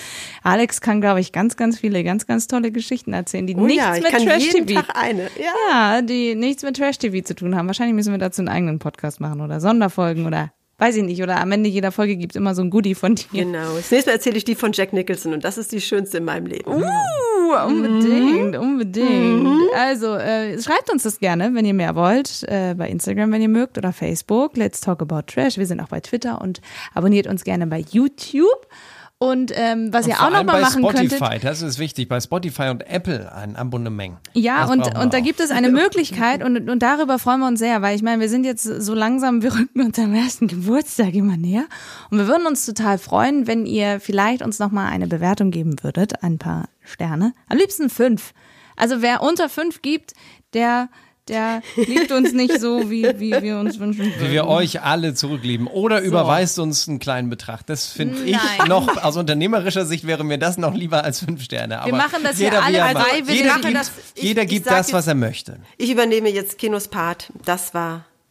Alex 0.42 0.82
kann, 0.82 1.02
glaube 1.02 1.20
ich, 1.20 1.32
ganz, 1.32 1.56
ganz 1.56 1.80
viele, 1.80 2.04
ganz, 2.04 2.26
ganz 2.26 2.48
tolle 2.48 2.72
Geschichten 2.72 3.14
erzählen, 3.14 3.46
die 3.46 3.56
Oh 3.56 3.60
nichts 3.62 3.84
ja, 3.84 3.96
ich 3.96 4.04
mit 4.04 4.12
Trash-TV. 4.12 4.82
Ja. 5.38 5.54
ja, 5.98 6.02
die 6.02 6.34
nichts 6.36 6.62
mit 6.63 6.78
Trash-TV 6.78 7.26
zu 7.26 7.36
tun 7.36 7.56
haben. 7.56 7.67
Wahrscheinlich 7.67 7.95
müssen 7.95 8.12
wir 8.12 8.17
dazu 8.17 8.41
einen 8.41 8.49
eigenen 8.49 8.80
Podcast 8.80 9.19
machen 9.19 9.41
oder 9.41 9.60
Sonderfolgen 9.60 10.26
oder 10.26 10.52
weiß 10.78 10.97
ich 10.97 11.04
nicht. 11.04 11.21
Oder 11.21 11.39
am 11.39 11.52
Ende 11.52 11.69
jeder 11.69 11.91
Folge 11.91 12.15
gibt 12.15 12.34
es 12.34 12.36
immer 12.36 12.56
so 12.56 12.62
ein 12.62 12.69
Goodie 12.69 12.95
von 12.95 13.15
dir. 13.15 13.28
Genau. 13.32 13.76
Das 13.76 13.91
nächste 13.91 14.10
Mal 14.10 14.15
erzähle 14.15 14.38
ich 14.38 14.45
die 14.45 14.56
von 14.56 14.71
Jack 14.73 14.93
Nicholson 14.93 15.34
und 15.34 15.43
das 15.43 15.58
ist 15.58 15.71
die 15.71 15.82
schönste 15.82 16.17
in 16.17 16.26
meinem 16.26 16.45
Leben. 16.45 16.69
Uh, 16.69 17.67
unbedingt, 17.67 18.58
unbedingt. 18.58 19.73
Also, 19.76 20.15
äh, 20.15 20.62
schreibt 20.62 20.91
uns 20.91 21.04
das 21.04 21.19
gerne, 21.19 21.54
wenn 21.54 21.65
ihr 21.65 21.73
mehr 21.73 21.95
wollt, 21.95 22.43
äh, 22.43 22.76
bei 22.78 22.89
Instagram, 22.89 23.32
wenn 23.32 23.41
ihr 23.41 23.49
mögt, 23.49 23.78
oder 23.78 23.93
Facebook. 23.93 24.58
Let's 24.58 24.82
Talk 24.82 25.02
About 25.02 25.23
Trash. 25.28 25.58
Wir 25.58 25.65
sind 25.65 25.80
auch 25.80 25.89
bei 25.89 25.99
Twitter 25.99 26.41
und 26.41 26.62
abonniert 26.93 27.28
uns 27.28 27.43
gerne 27.43 27.67
bei 27.67 27.84
YouTube. 27.91 28.67
Und 29.24 29.54
ähm, 29.56 29.94
was 29.94 30.04
Und 30.04 30.12
ihr 30.12 30.18
auch 30.18 30.32
noch 30.32 30.36
allem 30.36 30.48
mal 30.48 30.54
bei 30.54 30.60
machen 30.60 30.84
Spotify, 30.84 31.18
könntet. 31.18 31.44
das 31.46 31.62
ist 31.62 31.80
wichtig, 31.80 32.10
bei 32.10 32.20
Spotify 32.20 32.64
und 32.64 32.86
Apple 32.86 33.34
ein 33.34 33.56
Abonnement. 33.56 34.18
Ja, 34.34 34.64
Das 34.64 34.72
und, 34.72 34.98
und 34.98 35.14
da 35.14 35.22
gibt 35.22 35.40
es 35.40 35.50
eine 35.50 35.70
Möglichkeit 35.72 36.44
und, 36.44 36.70
und 36.70 36.84
darüber 36.84 37.18
freuen 37.20 37.40
wir 37.40 37.48
uns 37.48 37.60
sehr, 37.60 37.82
weil 37.82 37.96
ich 37.96 38.02
meine, 38.02 38.20
wir 38.20 38.28
sind 38.28 38.44
jetzt 38.44 38.64
so 38.64 38.94
langsam, 38.94 39.42
wir 39.42 39.56
rücken 39.56 39.80
unserem 39.80 40.14
ersten 40.14 40.48
Geburtstag 40.50 41.14
immer 41.14 41.38
näher 41.38 41.64
und 42.12 42.18
wir 42.18 42.28
würden 42.28 42.45
uns 42.45 42.66
total 42.66 42.97
freuen, 42.97 43.47
wenn 43.47 43.66
ihr 43.66 44.02
vielleicht 44.02 44.41
uns 44.41 44.60
nochmal 44.60 44.91
eine 44.91 45.08
Bewertung 45.08 45.52
geben 45.52 45.82
würdet, 45.82 46.22
ein 46.22 46.38
paar 46.38 46.68
Sterne, 46.84 47.34
am 47.47 47.58
liebsten 47.58 47.89
fünf. 47.89 48.34
Also 48.76 49.02
wer 49.02 49.22
unter 49.22 49.47
fünf 49.47 49.82
gibt, 49.82 50.12
der, 50.54 50.89
der 51.28 51.61
liebt 51.76 52.11
uns 52.11 52.34
nicht 52.34 52.59
so, 52.59 52.89
wie, 52.89 53.03
wie 53.19 53.32
wir 53.41 53.57
uns 53.59 53.80
wünschen 53.80 54.05
Wie 54.05 54.19
würden. 54.19 54.32
wir 54.32 54.47
euch 54.47 54.82
alle 54.82 55.13
zurücklieben. 55.13 55.67
Oder 55.67 56.01
überweist 56.01 56.59
uns 56.59 56.88
einen 56.88 56.99
kleinen 56.99 57.30
Betrag. 57.30 57.65
Das 57.65 57.88
finde 57.88 58.24
ich 58.24 58.38
noch, 58.67 58.97
aus 59.03 59.15
unternehmerischer 59.17 59.86
Sicht 59.86 60.05
wäre 60.05 60.24
mir 60.24 60.38
das 60.38 60.57
noch 60.57 60.74
lieber 60.74 61.03
als 61.03 61.19
fünf 61.21 61.41
Sterne. 61.43 61.82
Aber 61.82 61.95
machen 61.95 62.24
das 62.24 62.39
ja 62.39 62.45
jeder, 62.45 62.57
wie 62.59 62.63
alle 62.65 62.78
er 62.80 62.89
freiwillig. 62.91 63.39
Jeder 63.41 63.49
mache 63.53 63.61
gibt, 63.61 63.76
das- 63.78 63.91
ich- 64.15 64.24
jeder 64.24 64.45
gibt 64.45 64.67
das, 64.67 64.91
was 64.93 65.05
jetzt- 65.05 65.07
er 65.07 65.15
möchte. 65.15 65.59
Ich 65.78 65.89
übernehme 65.91 66.30
jetzt 66.30 66.57
Kinos 66.57 66.88
Part. 66.89 67.32
Das 67.45 67.74
war 67.74 68.05